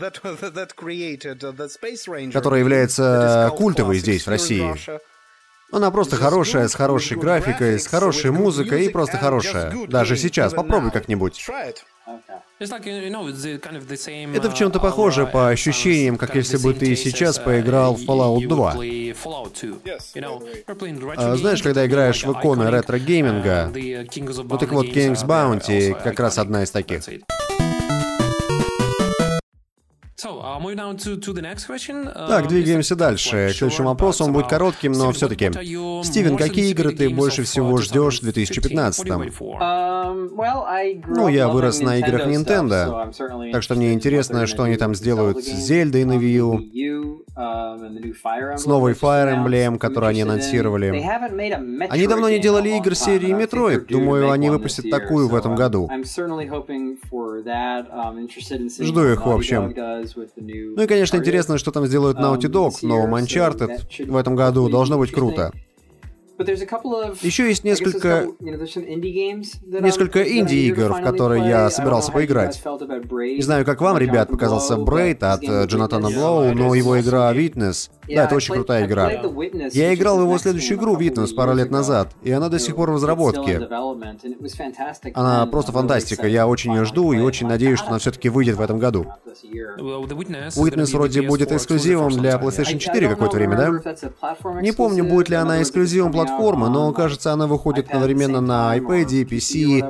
которая 2.32 2.60
является 2.60 3.52
культовой 3.58 3.98
здесь, 3.98 4.26
в 4.26 4.30
России. 4.30 4.76
Она 5.72 5.90
просто 5.90 6.18
хорошая, 6.18 6.68
с 6.68 6.76
хорошей 6.76 7.18
графикой, 7.18 7.80
с 7.80 7.88
хорошей 7.88 8.32
музыкой 8.32 8.86
и 8.86 8.90
просто 8.90 9.18
хорошая. 9.18 9.74
Даже 9.88 10.18
сейчас, 10.18 10.54
попробуй 10.54 10.92
как-нибудь. 10.92 11.48
Это 14.36 14.50
в 14.50 14.54
чем-то 14.54 14.80
похоже 14.80 15.26
по 15.26 15.50
ощущениям, 15.50 16.18
как 16.18 16.36
если 16.36 16.58
бы 16.58 16.74
ты 16.74 16.96
сейчас 16.96 17.40
поиграл 17.40 17.96
в 17.96 18.02
Fallout 18.02 18.48
2. 18.48 18.76
А, 21.18 21.36
знаешь, 21.38 21.64
когда 21.64 21.86
играешь 21.86 22.24
в 22.24 22.32
иконы 22.32 22.70
ретро-гейминга, 22.70 23.72
ну 23.74 24.58
так 24.58 24.72
вот, 24.72 24.86
King's 24.88 25.26
Bounty 25.26 26.00
как 26.04 26.20
раз 26.20 26.38
одна 26.38 26.64
из 26.64 26.72
таких. 26.72 27.02
Так, 32.14 32.48
двигаемся 32.48 32.96
дальше. 32.96 33.52
Следующий 33.54 33.82
вопрос, 33.82 34.22
он 34.22 34.34
будет 34.34 34.48
коротким, 34.48 34.92
но 34.92 35.12
все-таки. 35.12 35.52
Стивен, 36.04 36.38
какие 36.38 36.70
игры 36.72 36.92
ты 36.92 37.10
больше 37.10 37.44
всего 37.44 37.78
ждешь 37.78 38.20
в 38.20 38.24
2015 38.24 39.08
um, 39.08 40.30
Ну, 41.08 41.28
я 41.28 41.48
вырос 41.48 41.80
на 41.80 41.98
играх 41.98 42.28
Nintendo, 42.28 43.12
так 43.52 43.64
что 43.64 43.76
мне 43.76 43.94
интересно, 43.94 44.46
что 44.46 44.64
они 44.64 44.78
там 44.78 44.94
сделают 44.96 45.44
с 45.44 45.48
Зельдой 45.48 46.06
на 46.06 46.14
Wii 46.14 46.32
U, 46.34 46.60
um, 46.60 47.21
с 48.58 48.66
новой 48.66 48.94
Fire 48.94 49.34
Emblem, 49.36 49.78
которую 49.78 50.10
они 50.10 50.22
анонсировали. 50.22 50.90
Они 51.90 52.08
давно 52.08 52.30
не 52.30 52.40
делали 52.40 52.70
игр 52.78 52.96
серии 52.96 53.30
Metroid. 53.30 53.88
Думаю, 53.88 54.32
они 54.32 54.50
выпустят 54.50 54.90
такую 54.90 55.28
в 55.28 55.36
этом 55.36 55.56
году. 55.56 55.90
Жду 58.80 59.04
их, 59.08 59.26
в 59.26 59.30
общем. 59.32 59.74
Ну 60.76 60.84
и, 60.84 60.88
конечно, 60.88 61.18
интересно, 61.18 61.58
что 61.58 61.72
там 61.72 61.86
сделают 61.86 62.18
Naughty 62.18 62.50
Dog 62.50 62.72
в 62.72 62.84
новом 62.84 63.16
Uncharted 63.16 64.06
в 64.08 64.16
этом 64.16 64.36
году. 64.36 64.70
Должно 64.70 64.98
быть 64.98 65.12
круто. 65.12 65.52
Еще 67.22 67.48
есть 67.48 67.64
несколько, 67.64 68.28
несколько 68.40 70.24
инди-игр, 70.24 70.94
в 70.94 71.02
которые 71.04 71.48
я 71.48 71.70
собирался 71.70 72.12
поиграть. 72.12 72.62
Не 72.64 73.42
знаю, 73.42 73.66
как 73.66 73.82
вам, 73.82 73.98
ребят, 73.98 74.30
показался 74.30 74.78
Брейд 74.78 75.24
от 75.24 75.44
Джонатана 75.44 76.10
Блоу, 76.10 76.54
но 76.54 76.74
его 76.76 77.00
игра 77.00 77.34
Witness, 77.34 77.90
да, 78.08 78.26
это 78.26 78.36
очень 78.36 78.54
крутая 78.54 78.86
игра. 78.86 79.12
Я 79.72 79.94
играл 79.94 80.18
в 80.18 80.22
его 80.22 80.38
следующую 80.38 80.78
игру 80.78 80.98
Witness 80.98 81.34
пару 81.34 81.54
лет 81.54 81.72
назад, 81.72 82.14
и 82.24 82.32
она 82.32 82.50
до 82.50 82.60
сих 82.60 82.76
пор 82.76 82.92
в 82.92 82.96
разработке. 82.96 83.68
Она 85.14 85.46
просто 85.46 85.72
фантастика, 85.72 86.28
я 86.28 86.48
очень 86.48 86.74
ее 86.74 86.86
жду 86.86 87.14
и 87.14 87.20
очень 87.20 87.48
надеюсь, 87.48 87.80
что 87.80 87.90
она 87.90 88.00
все-таки 88.00 88.30
выйдет 88.30 88.58
в 88.58 88.62
этом 88.62 88.80
году. 88.80 89.08
Witness 89.78 90.92
вроде 90.94 91.22
будет 91.22 91.52
эксклюзивом 91.52 92.12
для 92.12 92.36
PlayStation 92.36 92.78
4 92.78 93.10
какое-то 93.10 93.36
время, 93.36 93.58
да? 93.58 93.70
Не 94.62 94.72
помню, 94.72 95.04
будет 95.04 95.30
ли 95.30 95.36
она 95.36 95.62
эксклюзивом 95.62 96.12
платформы, 96.12 96.70
но 96.70 96.92
кажется, 96.94 97.32
она 97.32 97.48
выходит 97.48 97.90
одновременно 97.90 98.42
на 98.42 98.78
iPad, 98.78 99.26
PC, 99.26 99.82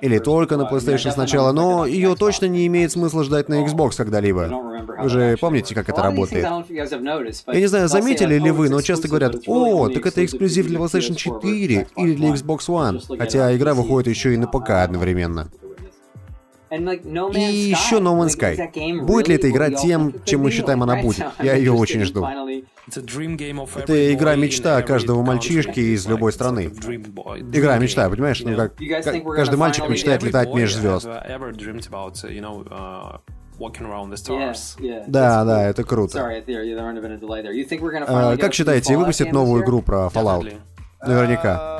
или 0.00 0.18
только 0.18 0.56
на 0.56 0.62
PlayStation 0.62 1.10
сначала, 1.12 1.52
но 1.52 1.86
ее 1.86 2.14
точно 2.14 2.46
не 2.46 2.66
имеет 2.66 2.92
смысла 2.92 3.24
ждать 3.24 3.48
на 3.48 3.64
Xbox 3.64 3.96
когда-либо. 3.96 4.50
Вы 5.02 5.08
же 5.08 5.36
помните, 5.40 5.74
как 5.74 5.88
это 5.88 6.02
работает? 6.02 6.46
Я 6.68 7.60
не 7.60 7.66
знаю, 7.66 7.88
заметили 7.88 8.38
ли 8.38 8.50
вы, 8.50 8.68
но 8.68 8.80
часто 8.80 9.08
говорят, 9.08 9.36
«О, 9.46 9.88
так 9.88 10.06
это 10.06 10.24
эксклюзив 10.24 10.66
для 10.66 10.78
PlayStation 10.78 11.14
4 11.14 11.86
или 11.96 12.14
для 12.14 12.28
Xbox 12.30 12.68
One», 12.68 13.18
хотя 13.18 13.54
игра 13.56 13.74
выходит 13.74 14.08
еще 14.08 14.34
и 14.34 14.36
на 14.36 14.46
ПК 14.46 14.70
одновременно. 14.70 15.48
И 16.70 17.40
еще 17.40 17.96
No 17.96 18.18
Man's 18.18 18.36
Sky. 18.36 19.02
Будет 19.02 19.28
ли 19.28 19.36
эта 19.36 19.50
игра 19.50 19.70
тем, 19.70 20.14
чем 20.24 20.42
мы 20.42 20.50
считаем 20.50 20.82
она 20.82 20.96
будет? 21.00 21.24
Я 21.40 21.54
ее 21.56 21.72
очень 21.72 22.04
жду. 22.04 22.26
Это 23.76 24.12
игра 24.14 24.36
мечта 24.36 24.80
каждого 24.82 25.22
мальчишки 25.22 25.80
из 25.80 26.06
любой 26.06 26.32
страны. 26.32 26.64
Игра 26.66 27.78
мечта, 27.78 28.08
понимаешь? 28.08 28.42
Ну, 28.42 28.56
как, 28.56 28.76
каждый 29.36 29.56
мальчик 29.56 29.88
мечтает 29.88 30.22
летать 30.22 30.52
меж 30.54 30.74
звезд. 30.74 31.08
Да, 35.06 35.44
да, 35.44 35.68
это 35.68 35.82
круто. 35.84 36.18
А, 38.06 38.36
как 38.36 38.54
считаете, 38.54 38.96
выпустят 38.96 39.32
новую 39.32 39.62
игру 39.64 39.82
про 39.82 40.08
Fallout? 40.12 40.54
Наверняка. 41.02 41.76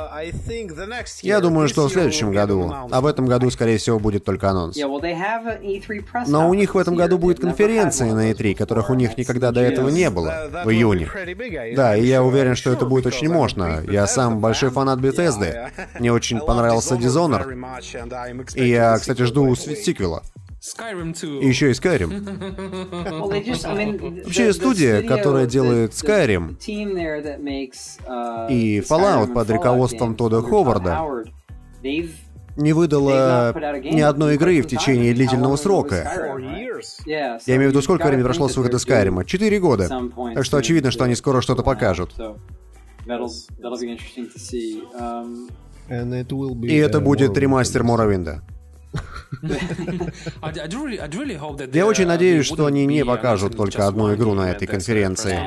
Я 1.21 1.41
думаю, 1.41 1.67
что 1.67 1.87
в 1.87 1.91
следующем 1.91 2.31
году. 2.31 2.73
А 2.91 3.01
в 3.01 3.05
этом 3.05 3.25
году, 3.27 3.51
скорее 3.51 3.77
всего, 3.77 3.99
будет 3.99 4.25
только 4.25 4.49
анонс. 4.49 4.75
E 4.77 4.83
Но 6.27 6.49
у 6.49 6.53
них 6.53 6.75
в 6.75 6.77
этом 6.77 6.95
году 6.95 7.17
будет 7.17 7.39
конференция 7.39 8.13
на 8.13 8.31
E3, 8.31 8.55
которых 8.55 8.89
у 8.89 8.95
них 8.95 9.17
никогда 9.17 9.51
до 9.51 9.61
этого 9.61 9.89
не 9.89 10.09
было, 10.09 10.49
в 10.63 10.69
июне. 10.69 11.07
Да, 11.75 11.95
и 11.95 12.05
я 12.05 12.23
уверен, 12.23 12.55
что 12.55 12.71
это 12.71 12.85
будет 12.85 13.05
очень 13.05 13.29
мощно. 13.29 13.83
Я 13.87 14.07
сам 14.07 14.39
большой 14.39 14.69
фанат 14.71 14.99
Bethesda. 14.99 15.69
Мне 15.99 16.11
очень 16.11 16.39
понравился 16.39 16.95
Dishonored. 16.95 18.55
И 18.55 18.69
я, 18.69 18.97
кстати, 18.97 19.21
жду 19.23 19.55
сиквела. 19.55 20.23
И 21.41 21.47
еще 21.47 21.69
и 21.69 21.73
Skyrim. 21.73 22.09
Вообще 24.23 24.53
студия, 24.53 25.01
которая 25.01 25.45
делает 25.45 25.91
Skyrim 25.91 26.57
uh, 28.05 28.51
и 28.51 28.79
Fallout 28.79 29.33
под 29.33 29.49
руководством 29.49 30.15
Тодда 30.15 30.41
Ховарда, 30.41 31.23
не 32.57 32.73
выдала 32.73 33.53
ни 33.83 34.01
одной 34.01 34.35
игры 34.35 34.61
в 34.61 34.67
течение 34.67 35.13
длительного 35.13 35.55
срока. 35.55 36.37
Я 37.05 37.39
имею 37.55 37.69
в 37.69 37.71
виду, 37.71 37.81
сколько 37.81 38.07
времени 38.07 38.23
прошло 38.23 38.49
с 38.49 38.57
выхода 38.57 38.79
Скайрима? 38.79 39.23
Четыре 39.25 39.59
года. 39.59 39.87
Так 40.33 40.43
что 40.43 40.57
очевидно, 40.57 40.91
что 40.91 41.03
они 41.05 41.15
скоро 41.15 41.41
что-то 41.41 41.63
покажут. 41.63 42.13
И 46.63 46.75
это 46.75 46.99
будет 46.99 47.37
ремастер 47.37 47.83
Моровинда. 47.83 48.43
Я 51.73 51.85
очень 51.85 52.05
надеюсь, 52.07 52.45
что 52.45 52.65
они 52.65 52.85
не 52.85 53.03
покажут 53.05 53.57
только 53.57 53.87
одну 53.87 54.13
игру 54.15 54.33
на 54.33 54.51
этой 54.51 54.67
конференции. 54.67 55.39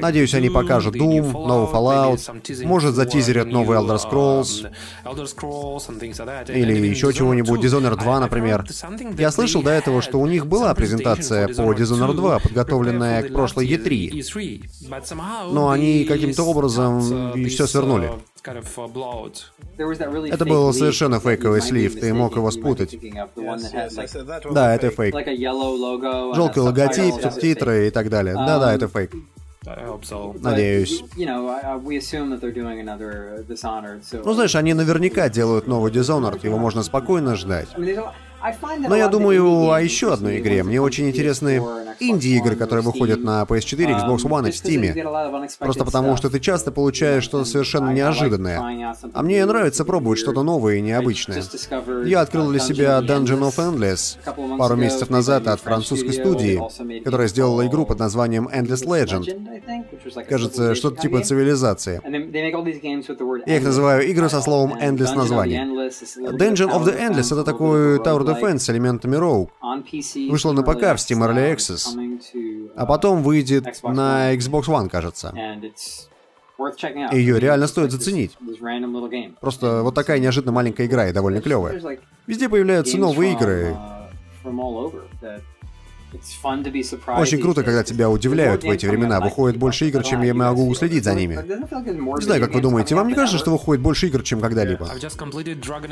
Надеюсь, 0.00 0.34
они 0.34 0.50
покажут 0.50 0.96
Doom, 0.96 1.32
новый 1.32 1.72
Fallout, 1.72 2.66
может 2.66 2.94
затизерят 2.94 3.46
новый 3.48 3.78
Elder 3.78 3.98
Scrolls, 3.98 4.70
или 6.48 6.86
еще 6.86 7.12
чего-нибудь, 7.12 7.60
Dishonored 7.60 7.98
2, 8.00 8.20
например. 8.20 8.64
Я 9.18 9.30
слышал 9.30 9.62
до 9.62 9.70
этого, 9.70 10.02
что 10.02 10.18
у 10.18 10.26
них 10.26 10.46
была 10.46 10.74
презентация 10.74 11.48
по 11.48 11.72
Dishonored 11.72 12.14
2, 12.14 12.38
подготовленная 12.40 13.22
к 13.22 13.32
прошлой 13.32 13.66
E3. 13.66 14.22
Но 15.52 15.70
они 15.70 16.04
каким-то 16.04 16.44
образом 16.44 17.32
все 17.48 17.66
свернули. 17.66 18.10
Это 20.34 20.44
был 20.44 20.72
совершенно 20.72 21.20
фейковый 21.20 21.60
слив, 21.60 21.98
ты 22.00 22.12
мог 22.14 22.36
его 22.36 22.50
спутать. 22.50 22.96
Да, 24.52 24.74
это 24.74 24.90
фейк. 24.90 25.14
Желтый 26.34 26.62
логотип, 26.62 27.14
субтитры 27.22 27.88
и 27.88 27.90
так 27.90 28.08
далее. 28.08 28.34
Да-да, 28.34 28.74
это 28.74 28.88
фейк. 28.88 29.12
Надеюсь. 30.40 31.02
Ну, 34.24 34.32
знаешь, 34.32 34.54
они 34.54 34.72
наверняка 34.74 35.28
делают 35.28 35.66
новый 35.66 35.92
Dishonored, 35.92 36.40
его 36.42 36.56
можно 36.58 36.82
спокойно 36.82 37.36
ждать. 37.36 37.68
Но 38.88 38.96
я 38.96 39.08
думаю 39.08 39.70
о 39.70 39.80
еще 39.80 40.12
одной 40.12 40.38
игре. 40.38 40.62
Мне 40.62 40.80
очень 40.80 41.08
интересны 41.08 41.62
инди-игры, 42.00 42.56
которые 42.56 42.82
выходят 42.82 43.22
на 43.22 43.42
PS4, 43.42 44.00
Xbox 44.00 44.18
One 44.22 44.48
и 44.48 44.52
в 44.52 44.54
Steam. 44.54 45.58
Просто 45.58 45.84
потому, 45.84 46.16
что 46.16 46.30
ты 46.30 46.40
часто 46.40 46.72
получаешь 46.72 47.24
что-то 47.24 47.44
совершенно 47.44 47.90
неожиданное. 47.90 48.94
А 49.12 49.22
мне 49.22 49.44
нравится 49.44 49.84
пробовать 49.84 50.18
что-то 50.18 50.42
новое 50.42 50.76
и 50.76 50.80
необычное. 50.80 51.42
Я 52.04 52.22
открыл 52.22 52.50
для 52.50 52.60
себя 52.60 52.98
Dungeon 53.00 53.50
of 53.50 53.56
Endless 53.56 54.16
пару 54.56 54.76
месяцев 54.76 55.10
назад 55.10 55.46
от 55.46 55.60
французской 55.60 56.12
студии, 56.12 56.60
которая 57.04 57.28
сделала 57.28 57.66
игру 57.66 57.84
под 57.84 57.98
названием 57.98 58.48
Endless 58.48 58.86
Legend. 58.86 60.24
Кажется, 60.28 60.74
что-то 60.74 61.00
типа 61.00 61.20
цивилизации. 61.22 62.00
Я 63.46 63.56
их 63.56 63.64
называю 63.64 64.08
игры 64.08 64.28
со 64.28 64.40
словом 64.40 64.74
Endless 64.74 65.14
название. 65.14 65.64
Dungeon 65.64 66.70
of 66.70 66.84
the 66.84 66.98
Endless— 66.98 67.32
это 67.32 67.44
такой 67.44 67.98
Tower 67.98 68.29
Defense 68.32 68.58
с 68.58 68.70
элементами 68.70 69.16
Rogue. 69.16 69.48
Вышла 70.30 70.52
на 70.52 70.62
ПК 70.62 70.82
в 70.82 70.96
Steam 70.96 71.18
Early 71.18 71.54
Access, 71.54 72.70
а 72.76 72.86
потом 72.86 73.22
выйдет 73.22 73.64
на 73.82 74.34
Xbox 74.34 74.64
One, 74.64 74.88
кажется. 74.88 75.34
Ее 77.12 77.40
реально 77.40 77.66
стоит 77.66 77.90
заценить. 77.90 78.36
Просто 79.40 79.82
вот 79.82 79.94
такая 79.94 80.18
неожиданно 80.18 80.52
маленькая 80.52 80.86
игра 80.86 81.08
и 81.08 81.12
довольно 81.12 81.40
клевая. 81.40 81.98
Везде 82.26 82.48
появляются 82.48 82.98
новые 82.98 83.32
игры. 83.32 83.76
Очень 87.18 87.40
круто, 87.40 87.62
когда 87.62 87.82
тебя 87.82 88.10
удивляют 88.10 88.64
в 88.64 88.70
эти 88.70 88.86
времена. 88.86 89.20
Выходит 89.20 89.58
больше 89.58 89.88
игр, 89.88 90.02
чем 90.02 90.22
я 90.22 90.34
могу 90.34 90.68
уследить 90.68 91.04
за 91.04 91.14
ними. 91.14 91.34
Не 91.34 92.24
знаю, 92.24 92.40
как 92.40 92.54
вы 92.54 92.60
думаете, 92.60 92.94
вам 92.94 93.08
не 93.08 93.14
кажется, 93.14 93.38
что 93.38 93.52
выходит 93.52 93.82
больше 93.82 94.06
игр, 94.08 94.22
чем 94.22 94.40
когда-либо? 94.40 94.88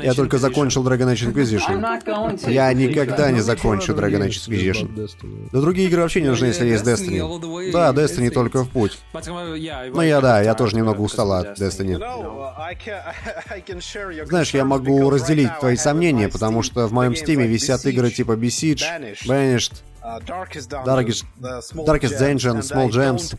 Я 0.01 0.13
только 0.13 0.37
закончил 0.37 0.85
Dragon 0.85 1.13
Age 1.13 1.31
Inquisition. 1.31 2.49
Я 2.49 2.71
никогда 2.73 3.31
не 3.31 3.41
закончу 3.41 3.93
Dragon 3.93 4.27
Age 4.27 4.47
Inquisition. 4.47 5.49
Да 5.51 5.61
другие 5.61 5.87
игры 5.87 6.01
вообще 6.01 6.21
не 6.21 6.29
нужны, 6.29 6.45
если 6.45 6.67
есть 6.67 6.83
Destiny. 6.83 7.71
Да, 7.71 7.91
Destiny 7.91 8.29
только 8.29 8.63
в 8.63 8.69
путь. 8.69 8.99
Но 9.13 10.03
я, 10.03 10.21
да, 10.21 10.41
я 10.41 10.53
тоже 10.53 10.75
немного 10.75 11.01
устал 11.01 11.31
от 11.33 11.59
Destiny. 11.59 11.97
Знаешь, 14.25 14.53
я 14.53 14.65
могу 14.65 15.09
разделить 15.09 15.59
твои 15.59 15.75
сомнения, 15.75 16.29
потому 16.29 16.61
что 16.61 16.87
в 16.87 16.93
моем 16.93 17.15
стиме 17.15 17.47
висят 17.47 17.85
игры 17.85 18.11
типа 18.11 18.33
Besiege, 18.33 18.83
Banished, 19.25 19.73
Darkest, 20.17 21.25
Darkest 21.39 22.19
Dungeon, 22.19 22.61
Small 22.61 22.89
Gems, 22.89 23.35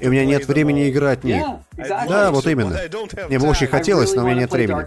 и 0.00 0.08
у 0.08 0.10
меня 0.10 0.24
нет 0.24 0.46
времени 0.48 0.90
играть 0.90 1.20
в 1.22 1.24
них. 1.24 1.42
Да, 2.08 2.30
вот 2.30 2.46
именно. 2.46 2.76
Мне 3.28 3.38
бы 3.38 3.48
очень 3.48 3.66
хотелось, 3.66 4.14
но 4.14 4.22
у 4.22 4.26
меня 4.26 4.40
нет 4.40 4.52
времени. 4.52 4.84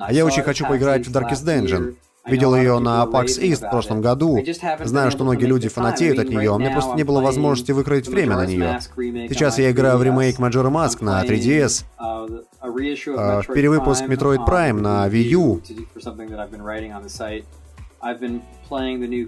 А 0.00 0.12
я 0.12 0.24
очень 0.24 0.42
хочу 0.42 0.66
поиграть 0.66 1.06
в 1.06 1.16
Darkest 1.16 1.44
Dungeon. 1.44 1.96
Видел 2.26 2.56
ее 2.56 2.80
на 2.80 3.04
PAX 3.04 3.40
East 3.40 3.66
в 3.66 3.70
прошлом 3.70 4.00
году. 4.00 4.44
Знаю, 4.84 5.12
что 5.12 5.22
многие 5.22 5.44
люди 5.46 5.68
фанатеют 5.68 6.18
от 6.18 6.28
нее, 6.28 6.52
а 6.52 6.58
мне 6.58 6.70
просто 6.70 6.96
не 6.96 7.04
было 7.04 7.20
возможности 7.20 7.70
выкроить 7.72 8.08
время 8.08 8.36
на 8.36 8.46
нее. 8.46 8.80
Сейчас 9.28 9.58
я 9.58 9.70
играю 9.70 9.98
в 9.98 10.02
ремейк 10.02 10.38
Majora 10.38 10.70
Mask 10.70 11.04
на 11.04 11.24
3DS, 11.24 11.84
uh, 12.00 13.42
в 13.42 13.52
перевыпуск 13.52 14.04
Metroid 14.04 14.44
Prime 14.44 14.80
на 14.80 15.06
Wii 15.06 15.22
U, 15.22 15.62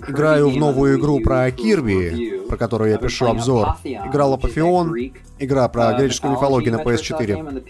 Играю 0.09 0.51
в 0.51 0.57
новую 0.57 0.99
игру 0.99 1.21
про 1.21 1.51
Кирби, 1.51 2.43
про 2.49 2.57
которую 2.57 2.91
я 2.91 2.99
пишу 2.99 3.27
обзор. 3.27 3.77
Играл 3.85 4.35
Апофеон, 4.35 4.95
игра 5.39 5.69
про 5.69 5.93
греческую 5.95 6.33
мифологию 6.35 6.73
на 6.77 6.83
PS4. 6.83 7.63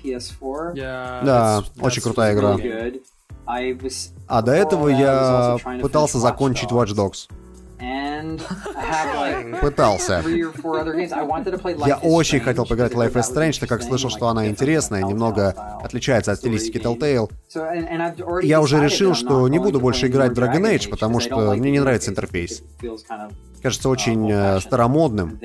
Да, 1.24 1.62
очень 1.80 2.02
крутая 2.02 2.34
игра. 2.34 2.56
А 4.26 4.42
до 4.42 4.52
этого 4.52 4.88
я 4.88 5.56
пытался 5.80 6.18
закончить 6.18 6.70
Watch 6.70 6.94
Dogs. 6.94 7.28
Пытался. 9.60 10.24
Я 11.86 11.98
очень 12.02 12.40
хотел 12.40 12.66
поиграть 12.66 12.94
в 12.94 12.98
Life 12.98 13.12
is 13.12 13.32
Strange, 13.32 13.60
так 13.60 13.68
как 13.68 13.82
слышал, 13.82 14.10
что 14.10 14.28
она 14.28 14.48
интересная, 14.48 15.02
немного 15.02 15.50
отличается 15.82 16.32
от 16.32 16.38
стилистики 16.38 16.78
Telltale. 16.78 17.30
Я 18.42 18.60
уже 18.60 18.82
решил, 18.82 19.14
что 19.14 19.46
не 19.48 19.58
буду 19.58 19.80
больше 19.80 20.08
играть 20.08 20.32
в 20.32 20.38
Dragon 20.38 20.62
Age, 20.62 20.88
потому 20.88 21.20
что 21.20 21.54
мне 21.54 21.70
не 21.70 21.80
нравится 21.80 22.10
интерфейс. 22.10 22.62
Кажется 23.62 23.88
очень 23.88 24.30
э, 24.30 24.60
старомодным. 24.60 25.40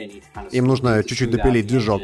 Им 0.52 0.68
нужно 0.68 1.04
чуть-чуть 1.04 1.32
допилить 1.32 1.66
движок. 1.66 2.02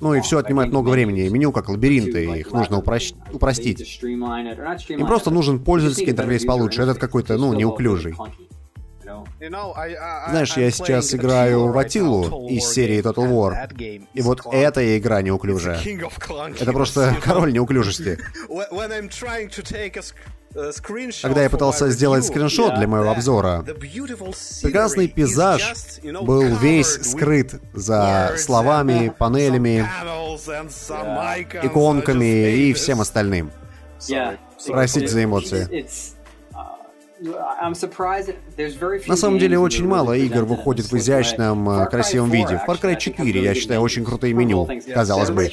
Ну 0.00 0.14
и 0.14 0.20
все 0.20 0.38
отнимает 0.38 0.70
много 0.70 0.88
времени. 0.88 1.28
Меню 1.28 1.52
как 1.52 1.68
лабиринты, 1.68 2.24
их 2.38 2.52
нужно 2.52 2.78
упрощ... 2.78 3.12
упростить. 3.32 4.00
Им 4.02 5.06
просто 5.06 5.30
нужен 5.30 5.58
пользовательский 5.60 6.12
интерфейс 6.12 6.44
получше. 6.44 6.82
Этот 6.82 6.98
какой-то, 6.98 7.36
ну, 7.36 7.52
неуклюжий. 7.52 8.14
Знаешь, 9.38 10.56
я 10.56 10.70
сейчас 10.70 11.14
играю 11.14 11.68
в 11.72 11.78
Атилу 11.78 12.48
из 12.48 12.64
серии 12.64 13.00
Total 13.02 13.28
War, 13.28 13.70
и 14.14 14.22
вот 14.22 14.40
эта 14.52 14.98
игра 14.98 15.22
неуклюжая. 15.22 15.80
Это 16.60 16.72
просто 16.72 17.16
король 17.22 17.52
неуклюжести. 17.52 18.18
Когда 21.22 21.42
я 21.42 21.50
пытался 21.50 21.90
сделать 21.90 22.24
скриншот 22.24 22.76
для 22.76 22.86
моего 22.86 23.10
обзора, 23.10 23.64
прекрасный 24.62 25.08
пейзаж 25.08 25.74
был 26.22 26.56
весь 26.56 26.92
скрыт 27.10 27.60
за 27.72 28.34
словами, 28.38 29.12
панелями, 29.18 29.84
иконками 31.62 32.52
и 32.56 32.72
всем 32.72 33.00
остальным. 33.00 33.50
Простите 34.66 35.08
за 35.08 35.24
эмоции. 35.24 35.86
На 39.06 39.16
самом 39.16 39.38
деле 39.38 39.58
очень 39.58 39.86
мало 39.86 40.12
игр 40.12 40.44
выходит 40.44 40.86
в 40.90 40.96
изящном, 40.96 41.68
э, 41.70 41.86
красивом 41.86 42.30
виде. 42.30 42.60
Far 42.66 42.80
Cry 42.80 42.98
4, 42.98 43.42
я 43.42 43.54
считаю, 43.54 43.80
очень 43.80 44.04
крутое 44.04 44.34
меню, 44.34 44.68
казалось 44.92 45.30
бы. 45.30 45.50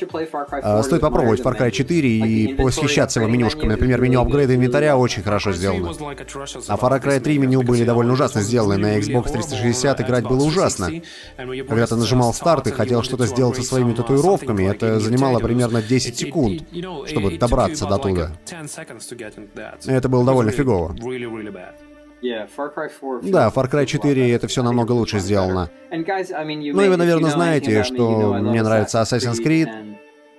А, 0.64 0.84
стоит 0.84 1.02
попробовать 1.02 1.42
Far 1.42 1.58
Cry 1.58 1.72
4 1.72 2.10
и 2.10 2.54
восхищаться 2.56 3.20
его 3.20 3.30
менюшками. 3.30 3.70
Например, 3.70 4.02
меню 4.02 4.22
апгрейда 4.22 4.56
инвентаря 4.56 4.98
очень 4.98 5.24
хорошо 5.24 5.54
сделано. 5.54 5.92
А 5.92 6.76
Far 6.76 7.02
Cry 7.02 7.20
3 7.20 7.38
меню 7.38 7.62
были 7.64 7.86
довольно 7.86 8.14
ужасно 8.14 8.42
сделаны. 8.42 8.78
На 8.78 8.98
Xbox 8.98 9.32
360 9.32 10.02
играть 10.02 10.24
было 10.26 10.44
ужасно. 10.44 10.90
Когда 11.38 11.88
ты 11.88 11.96
нажимал 11.96 12.34
старт 12.34 12.68
и 12.68 12.72
хотел 12.72 13.04
что-то 13.04 13.28
сделать 13.28 13.58
со 13.58 13.64
своими 13.64 13.94
татуировками, 13.94 14.70
это 14.70 15.00
занимало 15.00 15.40
примерно 15.40 15.82
10 15.82 16.18
секунд, 16.18 16.64
чтобы 17.08 17.38
добраться 17.38 17.86
до 17.86 17.98
туда. 17.98 18.32
Это 19.86 20.10
было 20.10 20.26
довольно 20.26 20.52
фигово. 20.52 20.96
Да, 23.32 23.52
Far 23.54 23.70
Cry 23.72 23.86
4 23.86 24.32
это 24.32 24.48
все 24.48 24.64
намного 24.64 24.92
лучше 24.92 25.20
сделано. 25.20 25.70
Ну 25.90 26.82
и 26.82 26.90
вы, 26.90 26.98
наверное, 26.98 27.32
знаете, 27.32 27.84
что 27.84 28.34
мне 28.36 28.62
нравится 28.64 29.02
Assassin's 29.02 29.44
Creed. 29.44 29.68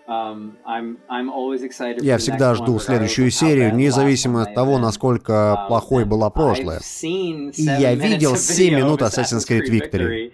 Um, 0.08 0.52
я 2.02 2.18
всегда 2.18 2.54
жду 2.54 2.78
следующую 2.78 3.30
серию, 3.30 3.74
независимо 3.74 4.42
от 4.42 4.54
того, 4.54 4.78
насколько 4.78 5.64
плохой 5.68 6.04
была 6.04 6.28
прошлая. 6.28 6.80
И 7.02 7.62
я 7.62 7.94
видел 7.94 8.36
7 8.36 8.74
минут 8.74 9.00
Assassin's 9.02 9.48
Creed 9.48 9.68
Victory. 9.70 10.32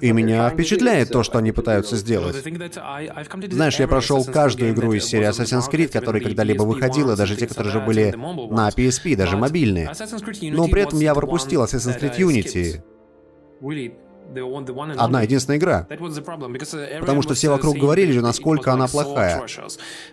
И 0.00 0.12
меня 0.12 0.48
впечатляет 0.50 1.08
то, 1.10 1.22
что 1.22 1.38
они 1.38 1.50
пытаются 1.52 1.96
сделать. 1.96 2.36
Знаешь, 3.50 3.78
я 3.80 3.88
прошел 3.88 4.24
каждую 4.24 4.72
игру 4.72 4.92
из 4.92 5.04
серии 5.04 5.28
Assassin's 5.28 5.68
Creed, 5.70 5.88
которая 5.88 6.22
когда-либо 6.22 6.62
выходила, 6.62 7.16
даже 7.16 7.36
те, 7.36 7.46
которые 7.46 7.72
же 7.72 7.80
были 7.80 8.12
на 8.12 8.68
PSP, 8.68 9.16
даже 9.16 9.36
мобильные. 9.36 9.90
Но 10.52 10.68
при 10.68 10.82
этом 10.82 11.00
я 11.00 11.14
пропустил 11.14 11.64
Assassin's 11.64 11.98
Creed 12.00 12.16
Unity. 12.18 12.82
Одна 14.96 15.22
единственная 15.22 15.58
игра. 15.58 15.86
Uh, 15.88 17.00
Потому 17.00 17.22
что 17.22 17.34
все 17.34 17.50
вокруг 17.50 17.76
говорили, 17.76 18.18
насколько 18.18 18.72
она 18.72 18.86
плохая. 18.86 19.44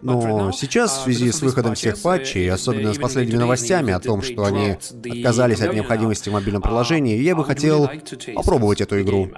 Но 0.01 0.51
сейчас, 0.51 0.97
в 0.97 1.03
связи 1.03 1.31
с 1.31 1.41
выходом 1.41 1.75
всех 1.75 2.01
патчей, 2.01 2.49
особенно 2.51 2.93
с 2.93 2.97
последними 2.97 3.37
новостями 3.37 3.93
о 3.93 3.99
том, 3.99 4.21
что 4.21 4.45
они 4.45 4.71
отказались 4.71 5.61
от 5.61 5.73
необходимости 5.73 6.29
в 6.29 6.33
мобильном 6.33 6.61
приложении, 6.61 7.17
я 7.17 7.35
бы 7.35 7.45
хотел 7.45 7.89
попробовать 8.35 8.81
эту 8.81 9.01
игру. 9.01 9.29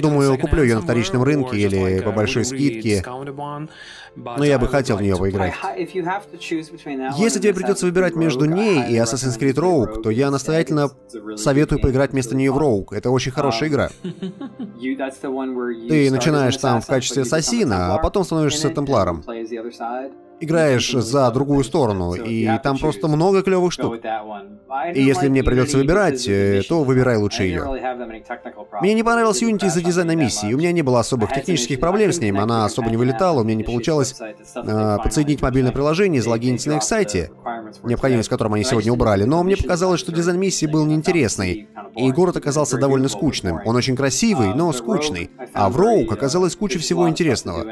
Думаю, 0.00 0.38
куплю 0.38 0.62
ее 0.62 0.76
на 0.76 0.82
вторичном 0.82 1.22
рынке 1.22 1.56
или 1.56 2.00
по 2.00 2.12
большой 2.12 2.44
скидке. 2.44 3.04
Но 4.16 4.44
я 4.44 4.58
бы 4.58 4.68
хотел 4.68 4.96
в 4.98 5.02
нее 5.02 5.16
поиграть. 5.16 5.54
Если 7.16 7.40
тебе 7.40 7.54
придется 7.54 7.86
выбирать 7.86 8.14
между 8.14 8.44
ней 8.44 8.90
и 8.90 8.96
Assassin's 8.96 9.38
Creed 9.38 9.54
Rogue, 9.54 10.02
то 10.02 10.10
я 10.10 10.30
настоятельно 10.30 10.90
советую 11.36 11.80
поиграть 11.80 12.12
вместо 12.12 12.36
нее 12.36 12.52
в 12.52 12.58
Rogue. 12.58 12.88
Это 12.92 13.10
очень 13.10 13.32
хорошая 13.32 13.68
игра. 13.68 13.90
Ты 15.88 16.10
начинаешь 16.10 16.56
там 16.56 16.80
в 16.80 16.86
качестве 16.86 17.22
ассасина, 17.22 17.94
а 17.94 17.98
потом 17.98 18.24
становишься 18.24 18.70
темпларом 18.70 19.22
играешь 20.42 20.90
за 20.92 21.30
другую 21.30 21.64
сторону, 21.64 22.14
и 22.14 22.48
там 22.62 22.78
просто 22.78 23.08
много 23.08 23.42
клевых 23.42 23.72
штук. 23.72 23.96
И 24.94 25.02
если 25.02 25.28
мне 25.28 25.42
придется 25.42 25.78
выбирать, 25.78 26.26
э, 26.26 26.62
то 26.68 26.82
выбирай 26.82 27.16
лучше 27.16 27.44
ее. 27.44 27.64
Мне 28.80 28.94
не 28.94 29.02
понравился 29.02 29.44
Unity 29.44 29.66
из-за 29.66 29.82
дизайна 29.82 30.16
миссии. 30.16 30.52
У 30.52 30.58
меня 30.58 30.72
не 30.72 30.82
было 30.82 31.00
особых 31.00 31.32
технических 31.32 31.78
проблем 31.78 32.12
с 32.12 32.18
ним, 32.18 32.40
она 32.40 32.64
особо 32.64 32.90
не 32.90 32.96
вылетала, 32.96 33.40
у 33.40 33.44
меня 33.44 33.56
не 33.56 33.64
получалось 33.64 34.14
э, 34.20 34.98
подсоединить 35.02 35.42
мобильное 35.42 35.72
приложение 35.72 36.18
и 36.18 36.22
залогиниться 36.22 36.70
на 36.70 36.76
их 36.76 36.82
сайте, 36.82 37.30
необходимость 37.84 38.28
в 38.28 38.30
котором 38.30 38.54
они 38.54 38.64
сегодня 38.64 38.92
убрали. 38.92 39.24
Но 39.24 39.42
мне 39.42 39.56
показалось, 39.56 40.00
что 40.00 40.12
дизайн 40.12 40.38
миссии 40.40 40.66
был 40.66 40.84
неинтересный, 40.86 41.68
и 41.94 42.10
город 42.10 42.36
оказался 42.36 42.78
довольно 42.78 43.08
скучным. 43.08 43.60
Он 43.64 43.76
очень 43.76 43.96
красивый, 43.96 44.54
но 44.54 44.72
скучный. 44.72 45.30
А 45.52 45.68
в 45.68 45.76
Роук 45.76 46.12
оказалось 46.12 46.56
куча 46.56 46.78
всего 46.78 47.08
интересного. 47.08 47.64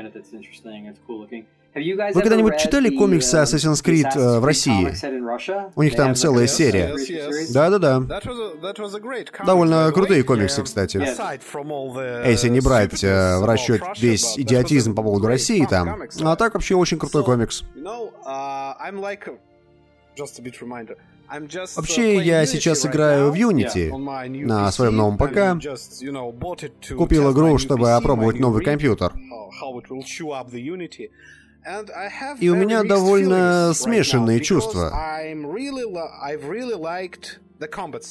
Вы 2.15 2.21
когда-нибудь 2.21 2.59
читали 2.59 2.91
комиксы 2.91 3.37
Assassin's 3.37 3.83
Creed 3.85 4.09
э, 4.15 4.39
в 4.39 4.45
России? 4.45 4.93
У 5.75 5.83
них 5.83 5.97
там 5.97 6.15
целая 6.15 6.47
серия. 6.47 6.95
Да-да-да. 7.53 8.01
Довольно 9.45 9.91
крутые 9.93 10.23
комиксы, 10.25 10.63
кстати. 10.63 10.97
Если 12.29 12.49
не 12.49 12.61
брать 12.61 13.03
э, 13.03 13.39
в 13.39 13.45
расчет 13.45 13.83
весь 13.99 14.39
идиотизм 14.39 14.95
по 14.95 15.03
поводу 15.03 15.27
России 15.27 15.67
там. 15.69 16.03
А 16.23 16.37
так 16.37 16.55
вообще 16.55 16.75
очень 16.75 16.99
крутой 16.99 17.25
комикс. 17.25 17.65
Вообще, 21.77 22.17
я 22.17 22.45
сейчас 22.45 22.85
играю 22.85 23.31
в 23.31 23.35
Unity 23.35 23.97
на 24.45 24.73
своем 24.73 24.97
новом 24.97 25.17
ПК. 25.17 25.57
Купил 26.97 27.33
игру, 27.33 27.59
чтобы 27.59 27.93
опробовать 27.93 28.41
новый 28.41 28.65
компьютер. 28.65 29.13
И 32.41 32.49
у 32.49 32.55
меня 32.55 32.83
довольно 32.83 33.73
смешанные 33.75 34.41
чувства. 34.41 34.91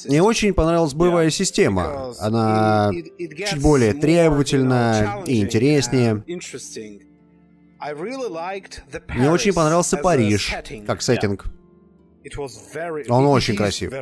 Мне 0.08 0.22
очень 0.22 0.54
понравилась 0.54 0.94
боевая 0.94 1.30
система. 1.30 2.14
Она 2.20 2.92
чуть 2.92 3.60
более 3.60 3.94
требовательна 3.94 5.22
и 5.26 5.40
интереснее. 5.40 6.22
Мне 9.08 9.30
очень 9.30 9.52
понравился 9.52 9.96
Париж, 9.96 10.54
как 10.86 11.02
сеттинг. 11.02 11.46
Он 13.08 13.26
очень 13.26 13.56
красив. 13.56 13.92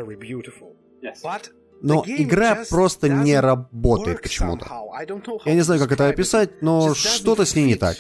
Но 1.81 2.05
игра 2.07 2.65
просто 2.69 3.09
не 3.09 3.39
работает 3.39 4.21
почему-то. 4.21 4.67
Я 5.45 5.55
не 5.55 5.61
знаю, 5.63 5.81
как 5.81 5.93
это 5.93 6.09
описать, 6.09 6.61
но 6.61 6.93
что-то 6.95 7.45
с 7.47 7.55
ней 7.55 7.67
не 7.67 7.77
так. 7.77 7.97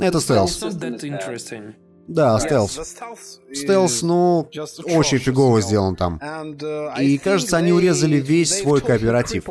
Это 0.00 0.20
стелс. 0.20 0.62
Да, 2.08 2.38
стелс. 2.40 2.96
Стелс, 3.52 4.02
ну, 4.02 4.48
очень 4.84 5.18
фигово 5.18 5.60
сделан 5.60 5.94
там. 5.94 6.20
Uh, 6.20 7.02
И 7.02 7.18
кажется, 7.18 7.56
они 7.56 7.72
урезали 7.72 8.16
весь 8.16 8.58
свой 8.58 8.80
кооператив. 8.80 9.44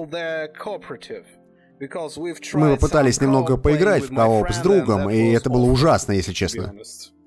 Мы 2.53 2.75
попытались 2.75 3.21
немного 3.21 3.55
поиграть 3.55 4.03
в 4.03 4.13
кооп 4.13 4.51
с 4.51 4.57
другом, 4.57 5.09
и 5.09 5.31
это 5.31 5.49
было 5.49 5.71
ужасно, 5.71 6.11
если 6.11 6.33
честно. 6.33 6.73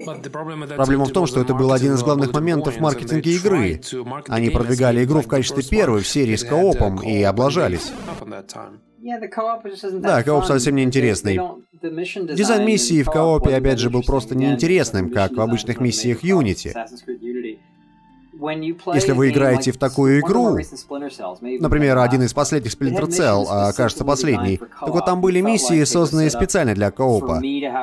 Проблема 0.05 1.07
в 1.07 1.13
том, 1.13 1.27
что 1.27 1.41
это 1.41 1.55
был 1.55 1.73
один 1.73 1.95
из 1.95 2.03
главных 2.03 2.35
моментов 2.35 2.77
в 2.77 2.81
маркетинге 2.81 3.37
игры. 3.37 3.81
Они 4.29 4.51
продвигали 4.51 5.05
игру 5.05 5.23
в 5.23 5.29
качестве 5.29 5.63
первой 5.63 6.03
в 6.03 6.09
серии 6.09 6.37
с 6.37 6.45
коопом 6.45 7.01
и 7.03 7.23
облажались. 7.23 7.93
Да, 10.01 10.23
кооп 10.23 10.45
совсем 10.45 10.77
не 10.77 10.85
интересный. 10.85 11.41
Дизайн 11.73 12.65
миссии 12.65 13.03
в 13.03 13.11
коопе, 13.11 13.57
опять 13.57 13.79
же, 13.79 13.91
был 13.91 14.03
просто 14.03 14.37
неинтересным, 14.37 15.11
как 15.11 15.33
в 15.33 15.41
обычных 15.41 15.81
миссиях 15.81 16.23
Unity. 16.23 16.73
Если 18.95 19.13
вы 19.13 19.31
играете 19.31 19.73
в 19.73 19.77
такую 19.79 20.21
игру, 20.21 20.59
например, 21.61 21.99
один 21.99 22.23
из 22.23 22.33
последних 22.33 22.73
Splinter 22.73 23.09
Cell, 23.09 23.47
а, 23.49 23.73
кажется, 23.73 24.05
последний, 24.05 24.57
так 24.59 24.89
вот 24.89 25.07
там 25.07 25.21
были 25.21 25.41
миссии, 25.41 25.85
созданные 25.85 26.31
специально 26.31 26.75
для 26.75 26.91
коопа. 26.91 27.41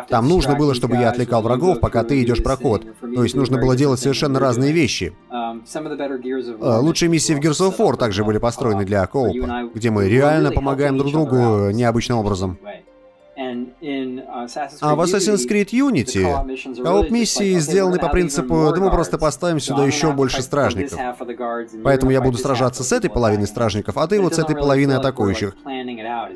Там 0.10 0.28
нужно 0.28 0.56
было, 0.56 0.74
чтобы 0.74 0.98
я 0.98 1.10
отвлекал 1.10 1.42
врагов, 1.42 1.80
пока 1.80 2.04
ты 2.04 2.22
идешь 2.24 2.44
проход. 2.44 2.86
То 3.02 3.24
есть 3.24 3.36
нужно 3.36 3.58
было 3.58 3.76
делать 3.76 4.00
совершенно 4.00 4.40
разные 4.40 4.72
вещи. 4.72 5.14
А, 5.32 6.80
лучшие 6.80 7.10
миссии 7.10 7.34
в 7.34 7.40
Gears 7.40 7.70
of 7.70 7.78
War 7.78 7.98
также 7.98 8.24
были 8.24 8.38
построены 8.38 8.86
для 8.86 9.06
коопа, 9.08 9.70
где 9.74 9.90
мы 9.90 10.08
реально 10.10 10.52
помогаем 10.52 10.98
друг 10.98 11.12
другу 11.12 11.70
необычным 11.72 12.18
образом. 12.18 12.58
А 13.42 14.96
в 14.96 15.02
Assassin's 15.02 15.48
Creed 15.48 15.70
Unity 15.72 16.84
кооп-миссии 16.84 17.58
сделаны 17.60 17.98
по 17.98 18.10
принципу 18.10 18.72
«да 18.76 18.82
мы 18.82 18.90
просто 18.92 19.18
поставим 19.18 19.62
сюда 19.62 19.86
еще 19.86 20.12
больше 20.12 20.42
стражников». 20.42 21.00
Поэтому 21.84 22.12
я 22.12 22.20
буду 22.22 22.38
сражаться 22.38 22.84
с 22.84 22.92
этой 22.92 23.10
половиной 23.10 23.48
стражников, 23.48 23.98
а 23.98 24.08
ты 24.08 24.20
вот 24.20 24.36
с 24.36 24.40
этой 24.40 24.56
половиной 24.56 24.98
атакующих. 24.98 25.56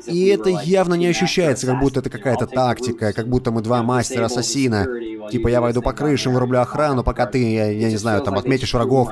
И 0.06 0.26
это 0.28 0.48
явно 0.48 0.94
не 0.94 1.06
ощущается, 1.06 1.66
как 1.66 1.78
будто 1.80 2.00
это 2.00 2.08
какая-то 2.08 2.46
тактика, 2.46 3.12
как 3.12 3.28
будто 3.28 3.50
мы 3.50 3.60
два 3.60 3.82
мастера-ассасина. 3.82 4.86
Типа 5.30 5.48
я 5.48 5.60
войду 5.60 5.82
по 5.82 5.92
крышам, 5.92 6.32
вырублю 6.32 6.60
охрану, 6.60 7.04
пока 7.04 7.26
ты, 7.26 7.52
я, 7.52 7.70
я 7.70 7.90
не 7.90 7.96
знаю, 7.96 8.22
там 8.22 8.38
отметишь 8.38 8.72
врагов. 8.72 9.10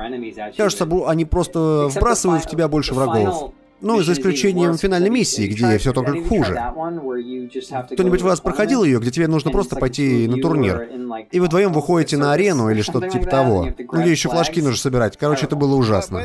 Кажется, 0.57 0.87
они 1.07 1.25
просто 1.25 1.89
вбрасывают 1.89 2.43
в 2.45 2.49
тебя 2.49 2.67
больше 2.67 2.93
врагов. 2.95 3.53
Ну, 3.83 4.01
за 4.01 4.13
исключением 4.13 4.77
финальной 4.77 5.09
миссии, 5.09 5.47
где 5.47 5.77
все 5.77 5.93
только 5.93 6.23
хуже. 6.23 6.59
Кто-нибудь 7.91 8.21
у 8.21 8.25
вас 8.25 8.39
проходил 8.39 8.83
ее, 8.83 8.99
где 8.99 9.11
тебе 9.11 9.27
нужно 9.27 9.51
просто 9.51 9.75
пойти 9.75 10.27
на 10.27 10.37
турнир, 10.37 10.89
и 11.31 11.39
вы 11.39 11.45
вдвоем 11.47 11.73
выходите 11.73 12.17
на 12.17 12.33
арену 12.33 12.69
или 12.69 12.81
что-то 12.81 13.09
типа 13.09 13.27
того. 13.27 13.67
Ну, 13.77 14.01
где 14.01 14.11
еще 14.11 14.29
флажки 14.29 14.61
нужно 14.61 14.77
собирать. 14.77 15.17
Короче, 15.17 15.45
это 15.45 15.55
было 15.55 15.75
ужасно. 15.75 16.21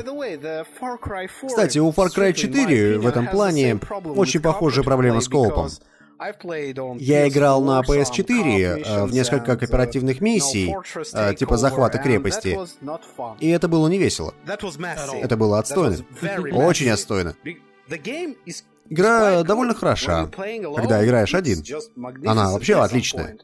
Кстати, 1.46 1.78
у 1.78 1.90
Far 1.90 2.09
Cry 2.16 2.32
4 2.32 2.98
в 2.98 3.06
этом 3.06 3.26
плане 3.26 3.78
очень 4.04 4.40
похожая 4.40 4.84
проблема 4.84 5.20
с 5.20 5.28
коопом. 5.28 5.68
Я 6.99 7.29
играл 7.29 7.62
на 7.62 7.81
PS4 7.81 8.83
э, 8.85 9.05
в 9.05 9.12
несколько 9.12 9.57
кооперативных 9.57 10.21
миссий, 10.21 10.75
э, 11.14 11.35
типа 11.35 11.57
захвата 11.57 11.99
крепости, 11.99 12.59
и 13.41 13.49
это 13.49 13.69
было 13.69 13.87
не 13.89 13.99
весело. 13.99 14.35
Это 14.45 15.37
было 15.37 15.59
отстойно. 15.59 15.99
Очень 16.53 16.91
отстойно. 16.91 17.37
Игра 18.91 19.43
довольно 19.43 19.75
хороша, 19.75 20.27
когда 20.27 21.05
играешь 21.05 21.35
один. 21.35 21.62
Она 22.27 22.51
вообще 22.51 22.75
отличная. 22.77 23.37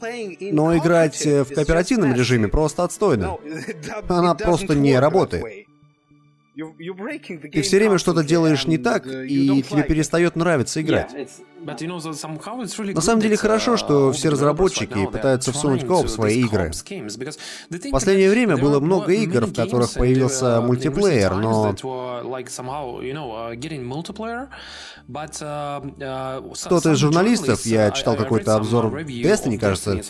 Но 0.00 0.76
играть 0.76 1.24
в 1.24 1.54
кооперативном 1.54 2.14
режиме 2.14 2.48
просто 2.48 2.84
отстойно. 2.84 3.36
Она 4.08 4.34
просто 4.34 4.74
не 4.74 4.98
работает. 4.98 5.63
Ты 6.56 7.62
все 7.62 7.78
время 7.78 7.98
что-то 7.98 8.22
делаешь 8.22 8.66
не 8.66 8.78
так, 8.78 9.06
и 9.06 9.62
тебе 9.62 9.82
перестает 9.82 10.36
нравиться 10.36 10.80
играть. 10.80 11.10
На 12.94 13.00
самом 13.00 13.20
деле 13.22 13.36
хорошо, 13.36 13.76
что 13.76 14.12
все 14.12 14.28
разработчики 14.28 15.06
пытаются 15.06 15.52
всунуть 15.52 15.86
кооп 15.86 16.06
в 16.06 16.10
свои 16.10 16.40
игры. 16.42 16.70
В 16.70 17.90
последнее 17.90 18.30
время 18.30 18.56
было 18.56 18.80
много 18.80 19.12
игр, 19.12 19.46
в 19.46 19.54
которых 19.54 19.94
появился 19.94 20.60
мультиплеер, 20.60 21.34
но... 21.34 21.74
Кто-то 25.06 26.92
из 26.92 26.98
журналистов, 26.98 27.66
я 27.66 27.90
читал 27.90 28.16
какой-то 28.16 28.56
обзор 28.56 28.86
Destiny, 29.00 29.58
кажется, 29.58 30.00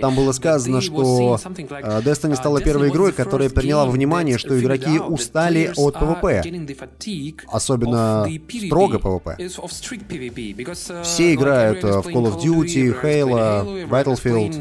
там 0.00 0.14
было 0.14 0.32
сказано, 0.32 0.82
что 0.82 1.36
Destiny 1.36 2.36
стала 2.36 2.60
первой 2.60 2.90
игрой, 2.90 3.12
которая 3.12 3.48
приняла 3.48 3.86
во 3.86 3.92
внимание, 3.92 4.36
что 4.36 4.60
игроки 4.60 4.98
устали 4.98 5.72
от 5.76 5.96
PvP, 5.96 7.44
особенно 7.48 8.26
строго 8.66 8.98
PvP. 8.98 11.02
Все 11.02 11.32
играют 11.34 11.82
в 11.82 12.08
Call 12.08 12.26
of 12.26 12.38
Duty, 12.42 12.94
Halo, 13.02 13.88
Battlefield. 13.88 14.54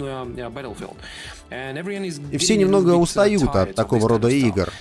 И 2.32 2.38
все 2.38 2.58
немного 2.58 2.92
устают 2.92 3.56
от 3.56 3.76
такого 3.76 4.10
рода 4.10 4.30
игр. 4.30 4.72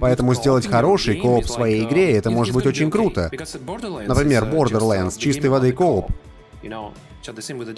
Поэтому 0.00 0.34
сделать 0.34 0.66
хороший 0.66 1.20
кооп 1.20 1.44
в 1.44 1.50
своей 1.50 1.84
игре, 1.84 2.16
это 2.16 2.30
может 2.30 2.54
быть 2.54 2.66
очень 2.66 2.90
круто. 2.90 3.30
Например, 3.32 4.44
Borderlands, 4.44 5.18
чистой 5.18 5.50
воды 5.50 5.72
кооп. 5.72 6.10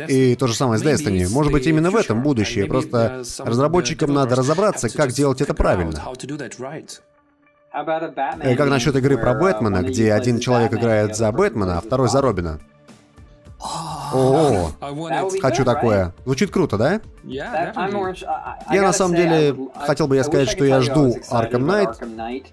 И 0.08 0.36
то 0.36 0.46
же 0.46 0.54
самое 0.54 0.78
с 0.78 0.82
Destiny. 0.82 1.28
Может 1.28 1.52
быть, 1.52 1.66
именно 1.66 1.90
в 1.90 1.96
этом 1.96 2.22
будущее. 2.22 2.66
Просто 2.66 3.24
разработчикам 3.38 4.12
надо 4.12 4.36
разобраться, 4.36 4.88
как 4.88 5.12
делать 5.12 5.40
это 5.40 5.54
правильно. 5.54 6.02
И 8.44 8.54
как 8.54 8.68
насчет 8.68 8.94
игры 8.96 9.18
про 9.18 9.34
Бэтмена, 9.34 9.82
где 9.82 10.12
один 10.12 10.38
человек 10.38 10.72
играет 10.74 11.16
за 11.16 11.32
Бэтмена, 11.32 11.78
а 11.78 11.80
второй 11.80 12.08
за 12.08 12.20
Робина? 12.20 12.60
О, 14.14 14.70
хочу 15.42 15.64
такое. 15.64 16.14
Звучит 16.24 16.50
круто, 16.50 16.78
да? 16.78 17.00
Я 17.24 17.72
на 18.70 18.92
самом 18.92 19.16
деле 19.16 19.56
хотел 19.76 20.06
бы 20.08 20.16
я 20.16 20.24
сказать, 20.24 20.48
что 20.48 20.64
я 20.64 20.80
жду 20.80 21.16
Arkham 21.30 21.64
Knight, 21.64 22.46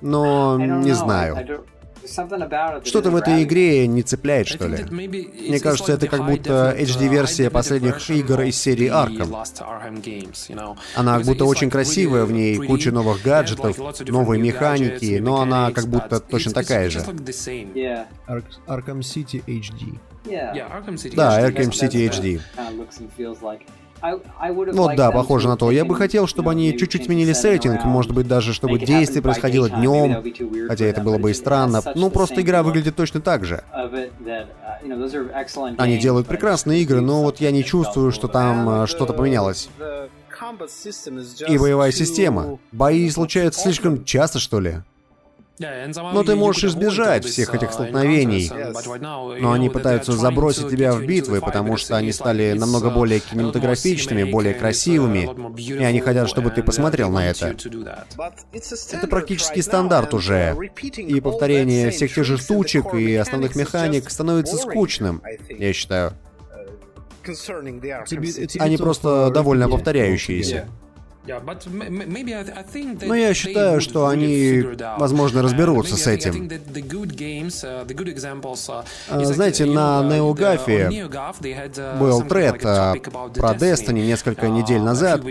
но 0.00 0.58
не 0.58 0.92
знаю. 0.92 1.64
Что-то 2.84 3.10
в 3.10 3.16
этой 3.16 3.44
игре 3.44 3.86
не 3.86 4.02
цепляет, 4.02 4.46
что 4.46 4.68
ли. 4.68 4.84
Мне 4.90 5.58
кажется, 5.58 5.92
это 5.92 6.06
как 6.06 6.26
будто 6.26 6.74
HD-версия 6.78 7.48
последних 7.50 8.10
игр 8.10 8.42
из 8.42 8.60
серии 8.60 8.88
Arkham. 8.90 9.34
Она 10.94 11.16
как 11.16 11.26
будто 11.26 11.44
очень 11.46 11.70
красивая, 11.70 12.24
в 12.24 12.32
ней 12.32 12.56
куча 12.56 12.90
новых 12.90 13.22
гаджетов, 13.22 13.78
новые 14.06 14.40
механики, 14.40 15.18
но 15.18 15.40
она 15.40 15.70
как 15.72 15.86
будто 15.88 16.20
точно 16.20 16.52
такая 16.52 16.90
же. 16.90 17.00
Arkham 18.66 19.00
City 19.00 19.42
HD. 19.46 19.98
Да, 21.14 21.40
Arkham 21.40 21.70
City 21.70 22.08
HD. 22.08 22.40
Ну 24.72 24.94
да, 24.96 25.10
похоже 25.10 25.48
на 25.48 25.56
то. 25.56 25.70
Я 25.70 25.84
бы 25.84 25.94
хотел, 25.94 26.26
чтобы 26.26 26.50
они 26.50 26.76
чуть-чуть 26.76 27.04
сменили 27.04 27.32
сеттинг, 27.32 27.84
может 27.84 28.12
быть 28.12 28.28
даже, 28.28 28.52
чтобы 28.52 28.78
действие 28.78 29.22
происходило 29.22 29.70
днем, 29.70 30.22
хотя 30.68 30.84
это 30.84 31.00
было 31.00 31.18
бы 31.18 31.30
и 31.30 31.34
странно. 31.34 31.80
Ну, 31.94 32.10
просто 32.10 32.42
игра 32.42 32.62
выглядит 32.62 32.96
точно 32.96 33.20
так 33.20 33.44
же. 33.44 33.64
Uh, 33.72 34.10
они 35.78 35.98
делают 35.98 36.26
прекрасные 36.26 36.82
игры, 36.82 37.00
но 37.00 37.22
вот 37.22 37.40
я 37.40 37.50
не 37.50 37.64
чувствую, 37.64 38.12
что 38.12 38.28
там 38.28 38.82
э, 38.82 38.86
что-то 38.86 39.14
поменялось. 39.14 39.70
И 41.48 41.58
боевая 41.58 41.92
система. 41.92 42.58
Бои 42.72 43.08
случаются 43.08 43.60
слишком 43.62 44.04
часто, 44.04 44.38
что 44.38 44.60
ли? 44.60 44.82
Но 45.58 46.24
ты 46.24 46.34
можешь 46.34 46.64
избежать 46.64 47.24
всех 47.24 47.54
этих 47.54 47.72
столкновений. 47.72 48.50
Но 49.40 49.52
они 49.52 49.68
пытаются 49.68 50.12
забросить 50.12 50.68
тебя 50.68 50.92
в 50.92 51.04
битвы, 51.04 51.40
потому 51.40 51.76
что 51.76 51.96
они 51.96 52.12
стали 52.12 52.52
намного 52.52 52.90
более 52.90 53.20
кинематографичными, 53.20 54.24
более 54.24 54.54
красивыми, 54.54 55.28
и 55.60 55.84
они 55.84 56.00
хотят, 56.00 56.28
чтобы 56.28 56.50
ты 56.50 56.62
посмотрел 56.62 57.10
на 57.10 57.26
это. 57.28 57.54
Это 58.92 59.06
практически 59.08 59.60
стандарт 59.60 60.14
уже. 60.14 60.56
И 60.96 61.20
повторение 61.20 61.90
всех 61.90 62.14
тех 62.14 62.24
же 62.24 62.38
штучек 62.38 62.94
и 62.94 63.14
основных 63.14 63.54
механик 63.54 64.10
становится 64.10 64.56
скучным, 64.56 65.22
я 65.48 65.72
считаю. 65.72 66.12
Они 68.58 68.76
просто 68.76 69.30
довольно 69.30 69.68
повторяющиеся. 69.68 70.68
Но 71.26 73.14
я 73.14 73.34
считаю, 73.34 73.80
что 73.80 74.06
они, 74.08 74.62
возможно, 74.98 75.42
разберутся 75.42 75.96
с 75.96 76.06
этим. 76.06 76.50
Знаете, 79.10 79.64
на 79.64 80.02
NeoGAF 80.02 81.98
был 81.98 82.22
тред 82.22 82.60
про 82.60 83.54
Destiny 83.54 84.06
несколько 84.06 84.48
недель 84.48 84.80
назад, 84.80 85.22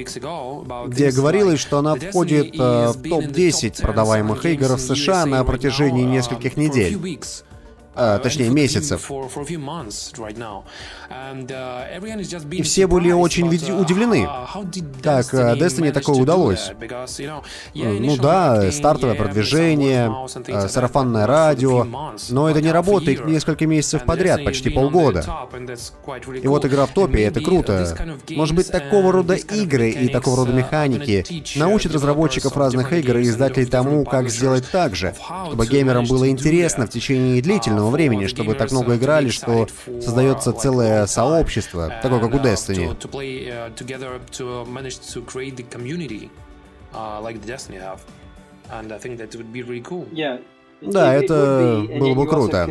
где 0.88 1.12
говорилось, 1.12 1.60
что 1.60 1.78
она 1.80 1.96
входит 1.96 2.56
в 2.58 2.94
топ-10 2.94 3.82
продаваемых 3.82 4.46
игр 4.46 4.76
в 4.76 4.80
США 4.80 5.26
на 5.26 5.44
протяжении 5.44 6.04
нескольких 6.04 6.58
недель 6.58 6.98
а, 7.96 8.20
точнее 8.20 8.50
месяцев. 8.50 9.10
И 12.52 12.62
все 12.62 12.88
были 12.88 13.12
очень 13.12 13.48
удивлены, 13.48 14.28
как 15.02 15.34
Destiny 15.34 15.92
такое 15.92 16.16
удалось. 16.16 16.72
Ну 17.74 18.18
да, 18.18 18.72
стартовое 18.72 19.16
продвижение, 19.16 20.12
сарафанное 20.68 21.28
радио, 21.28 21.86
но 22.30 22.50
это 22.50 22.62
не 22.62 22.72
работает 22.72 23.26
несколько 23.26 23.68
месяцев 23.68 24.06
подряд, 24.06 24.44
почти 24.44 24.70
полгода. 24.70 25.24
И 26.42 26.48
вот 26.48 26.66
игра 26.66 26.86
в 26.86 26.92
топе, 26.92 27.24
это 27.24 27.42
круто. 27.42 27.96
Может 28.30 28.56
быть, 28.56 28.72
такого 28.72 29.12
рода 29.12 29.36
игры 29.36 29.90
и 29.90 30.08
такого 30.08 30.38
рода 30.38 30.54
механики 30.54 31.26
научат 31.58 31.94
разработчиков 31.94 32.58
разных 32.58 32.92
игр 32.94 33.18
и 33.18 33.24
издателей 33.24 33.68
тому, 33.68 34.04
как 34.06 34.30
сделать 34.30 34.66
так 34.72 34.96
же, 34.96 35.14
чтобы 35.48 35.68
геймерам 35.68 36.06
было 36.06 36.30
интересно 36.30 36.88
в 36.88 36.90
течение 36.90 37.42
длительного 37.42 37.83
определенного 37.84 37.90
времени, 37.90 38.28
чтобы 38.28 38.54
так 38.56 38.72
много 38.72 38.96
играли, 38.96 39.30
что 39.30 39.68
создается 40.02 40.54
целое 40.54 41.06
сообщество, 41.06 41.92
такое 42.02 42.20
как 42.20 42.34
у 42.34 42.38
Destiny. 42.38 42.96
Да, 50.82 51.14
это 51.14 51.86
было 51.98 52.14
бы 52.14 52.28
круто. 52.28 52.70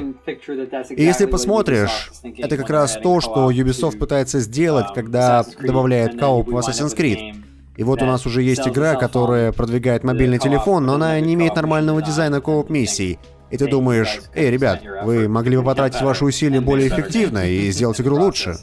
И 0.91 1.03
если 1.03 1.27
посмотришь, 1.27 2.13
это 2.37 2.57
как 2.57 2.69
раз 2.69 2.99
то, 3.03 3.21
что 3.21 3.51
Ubisoft 3.51 3.99
пытается 3.99 4.41
сделать, 4.41 4.87
когда 4.95 5.45
добавляет 5.61 6.19
кооп 6.19 6.49
в 6.49 6.57
Assassin's 6.57 6.97
Creed. 6.97 7.37
И 7.75 7.85
вот 7.85 8.03
у 8.03 8.05
нас 8.05 8.27
уже 8.27 8.43
есть 8.43 8.69
игра, 8.69 8.97
которая 8.97 9.51
продвигает 9.51 10.05
мобильный 10.05 10.39
телефон, 10.39 10.85
но 10.85 10.95
она 10.95 11.19
не 11.21 11.33
имеет 11.33 11.57
нормального 11.57 12.03
дизайна 12.03 12.43
кооп 12.43 12.69
миссий. 12.69 13.19
И 13.53 13.59
ты 13.59 13.69
думаешь, 13.69 14.23
эй, 14.35 14.51
ребят, 14.51 14.83
вы 15.05 15.29
могли 15.29 15.59
бы 15.59 15.63
потратить 15.63 16.01
ваши 16.01 16.25
усилия 16.25 16.63
более 16.63 16.89
эффективно 16.89 17.47
и 17.47 17.71
сделать 17.71 18.01
игру 18.01 18.17
лучше. 18.17 18.57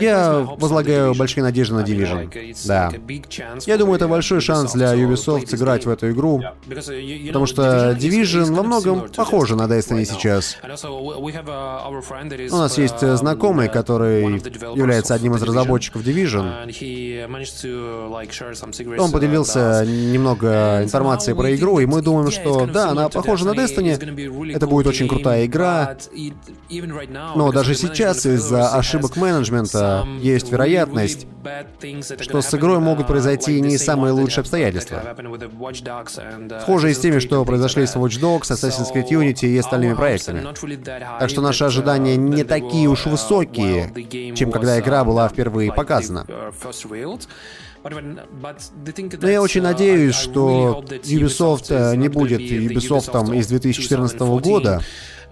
Я 0.00 0.46
возлагаю 0.56 1.14
большие 1.14 1.44
надежды 1.44 1.74
на 1.74 1.80
Division. 1.80 2.56
Да. 2.66 2.90
Я 3.66 3.78
думаю, 3.78 3.96
это 3.96 4.08
большой 4.08 4.40
шанс 4.40 4.72
для 4.72 4.94
Ubisoft 4.94 5.46
сыграть 5.46 5.86
в 5.86 5.90
эту 5.90 6.10
игру, 6.10 6.42
потому 6.68 7.46
что 7.46 7.92
Division 7.92 8.52
во 8.54 8.62
многом 8.62 9.08
похожа 9.14 9.56
на 9.56 9.62
Destiny 9.62 10.04
сейчас. 10.04 10.56
У 12.52 12.56
нас 12.56 12.78
есть 12.78 13.02
uh, 13.02 13.16
знакомый, 13.16 13.68
который 13.68 14.22
является 14.76 15.14
одним 15.14 15.34
из 15.34 15.42
разработчиков 15.42 16.02
Division. 16.02 16.68
Он 18.98 19.10
поделился 19.10 19.84
немного 19.86 20.82
информацией 20.82 21.36
про 21.36 21.54
игру, 21.54 21.80
и 21.80 21.86
мы 21.86 22.02
думаем, 22.02 22.30
что 22.30 22.66
да, 22.66 22.90
она 22.90 23.08
похожа 23.08 23.46
на 23.46 23.52
Destiny, 23.52 24.52
это 24.54 24.66
будет 24.66 24.86
очень 24.86 25.08
крутая 25.08 25.46
игра, 25.46 25.96
но 27.34 27.52
даже 27.52 27.74
сейчас 27.74 28.26
из-за 28.26 28.68
ошибок 28.74 29.11
менеджмента 29.16 30.06
есть 30.20 30.50
вероятность, 30.50 31.26
что 32.20 32.40
с 32.40 32.54
игрой 32.54 32.78
могут 32.78 33.06
произойти 33.06 33.60
не 33.60 33.78
самые 33.78 34.12
лучшие 34.12 34.42
обстоятельства. 34.42 35.02
Схожие 36.62 36.94
с 36.94 36.98
теми, 36.98 37.18
что 37.18 37.44
произошли 37.44 37.86
с 37.86 37.96
Watch 37.96 38.20
Dogs, 38.20 38.50
Assassin's 38.50 38.92
Creed 38.94 39.08
Unity 39.08 39.46
и 39.48 39.58
остальными 39.58 39.94
проектами. 39.94 40.46
Так 41.18 41.30
что 41.30 41.40
наши 41.40 41.64
ожидания 41.64 42.16
не 42.16 42.44
такие 42.44 42.88
уж 42.88 43.06
высокие, 43.06 43.92
чем 44.34 44.50
когда 44.50 44.78
игра 44.78 45.04
была 45.04 45.28
впервые 45.28 45.72
показана. 45.72 46.26
Но 47.84 49.28
я 49.28 49.42
очень 49.42 49.62
надеюсь, 49.62 50.14
что 50.14 50.84
Ubisoft 50.88 51.96
не 51.96 52.08
будет 52.08 52.40
Ubisoft 52.40 53.36
из 53.36 53.48
2014 53.48 54.20
года, 54.20 54.80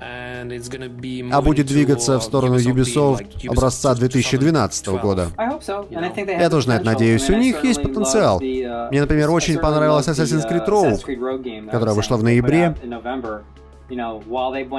а 0.03 1.43
будет 1.43 1.67
двигаться 1.67 2.19
в 2.19 2.23
сторону 2.23 2.57
Ubisoft 2.57 3.49
образца 3.49 3.95
2012 3.95 4.89
года. 4.89 5.29
Я 5.37 6.51
тоже 6.51 6.69
на 6.69 6.77
это 6.77 6.87
надеюсь. 6.87 7.29
У 7.29 7.35
них 7.35 7.63
есть 7.65 7.83
потенциал. 7.83 8.41
Мне, 8.41 9.01
например, 9.01 9.31
очень 9.31 9.59
понравилась 9.59 10.09
Assassin's 10.09 10.49
Creed 10.51 10.67
Rogue, 10.67 11.71
которая 11.71 11.95
вышла 11.95 12.17
в 12.17 12.23
ноябре. 12.23 12.75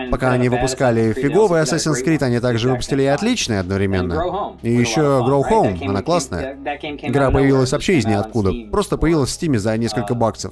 Пока 0.09 0.31
они 0.31 0.49
выпускали 0.49 1.13
фиговый 1.13 1.61
Assassin's 1.61 2.03
Creed, 2.03 2.23
они 2.23 2.39
также 2.39 2.69
выпустили 2.69 3.03
и 3.03 3.07
отличный 3.07 3.59
одновременно. 3.59 4.55
И 4.63 4.71
еще 4.71 5.01
Grow 5.01 5.43
Home, 5.49 5.87
она 5.87 6.01
классная. 6.01 6.55
Игра 7.03 7.29
появилась 7.29 7.71
вообще 7.71 7.97
из 7.97 8.05
ниоткуда. 8.05 8.51
Просто 8.71 8.97
появилась 8.97 9.29
в 9.29 9.41
Steam 9.41 9.57
за 9.57 9.77
несколько 9.77 10.15
баксов. 10.15 10.51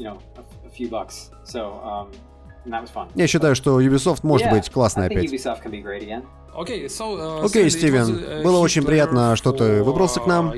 Я 3.16 3.28
считаю, 3.28 3.56
что 3.56 3.82
Ubisoft 3.82 4.20
может 4.24 4.50
быть 4.50 4.70
классной 4.70 5.08
опять. 5.08 5.30
Окей, 6.56 6.88
okay, 6.88 7.70
Стивен, 7.70 8.44
было 8.44 8.60
очень 8.60 8.84
приятно, 8.84 9.36
что 9.36 9.52
ты 9.52 9.84
выбрался 9.84 10.20
к 10.20 10.28
нам. 10.28 10.54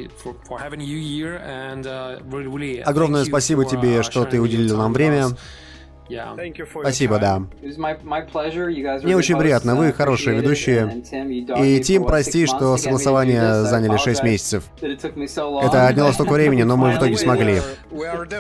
Огромное 2.86 3.26
спасибо 3.26 3.66
тебе, 3.66 4.04
что 4.04 4.26
ты 4.26 4.40
уделил 4.40 4.78
нам 4.78 4.94
время. 4.94 5.28
Спасибо, 6.82 7.20
да. 7.20 7.40
Мне 9.04 9.16
очень 9.16 9.38
приятно, 9.38 9.76
вы 9.76 9.94
хорошие 9.94 10.38
ведущие. 10.38 11.04
И 11.64 11.82
Тим, 11.82 12.06
прости, 12.06 12.46
что 12.46 12.78
согласования 12.78 13.64
заняли 13.64 13.98
6 13.98 14.24
месяцев. 14.24 14.66
Это 14.82 15.88
отняло 15.88 16.12
столько 16.12 16.34
времени, 16.34 16.64
но 16.64 16.78
мы 16.78 16.92
в 16.92 16.98
итоге 16.98 17.18
смогли. 17.18 17.62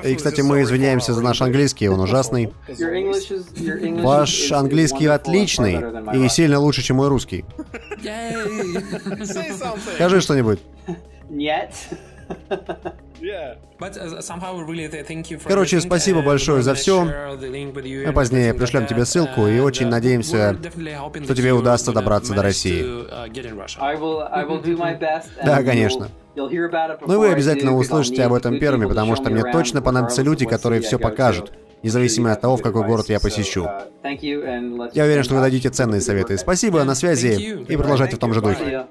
И, 0.04 0.16
кстати, 0.16 0.42
мы 0.42 0.62
извиняемся 0.62 1.14
за 1.14 1.22
наш 1.22 1.42
английский, 1.42 1.88
он 1.90 2.00
ужасный. 2.00 2.54
Ваш 4.02 4.52
английский 4.52 5.08
отличный 5.08 5.84
и 6.14 6.28
сильно 6.30 6.60
лучше, 6.60 6.82
чем 6.82 6.98
мой 6.98 7.08
русский. 7.08 7.46
Скажи 9.96 10.22
что-нибудь. 10.22 10.60
Нет. 11.30 11.74
Uh, 13.22 13.56
Короче, 15.48 15.80
спасибо 15.80 16.22
большое 16.22 16.64
за 16.64 16.74
все. 16.74 17.04
Мы 17.04 18.14
позднее 18.14 18.54
пришлем 18.54 18.88
тебе 18.88 19.06
ссылку 19.06 19.48
и 19.48 19.60
очень 19.60 19.88
uh, 19.88 19.90
надеемся, 19.90 20.58
что 21.24 21.36
тебе 21.36 21.54
удастся 21.54 21.92
добраться 21.92 22.34
до 22.34 22.42
России. 22.42 22.82
Uh, 22.82 23.30
да, 25.46 25.64
конечно. 25.64 26.10
Ну 26.36 27.14
и 27.14 27.18
вы 27.18 27.32
обязательно 27.32 27.76
услышите 27.76 28.24
об 28.24 28.34
этом 28.34 28.60
первыми, 28.60 28.88
потому 28.88 29.16
что 29.16 29.30
мне 29.30 29.44
точно 29.52 29.82
понадобятся 29.82 30.22
люди, 30.24 30.46
которые 30.46 30.82
все 30.82 30.98
покажут, 30.98 31.52
независимо 31.84 32.32
от 32.32 32.42
того, 32.42 32.58
в 32.58 32.62
какой 32.62 32.86
город 32.86 33.10
я 33.10 33.20
посещу. 33.20 33.68
Я 34.04 35.04
уверен, 35.04 35.24
что 35.24 35.36
вы 35.36 35.42
дадите 35.42 35.70
ценные 35.70 36.02
советы. 36.02 36.38
Спасибо, 36.38 36.84
на 36.84 36.96
связи, 36.96 37.64
и 37.68 37.78
продолжайте 37.78 38.16
в 38.16 38.20
том 38.20 38.34
же 38.34 38.42
духе. 38.42 38.88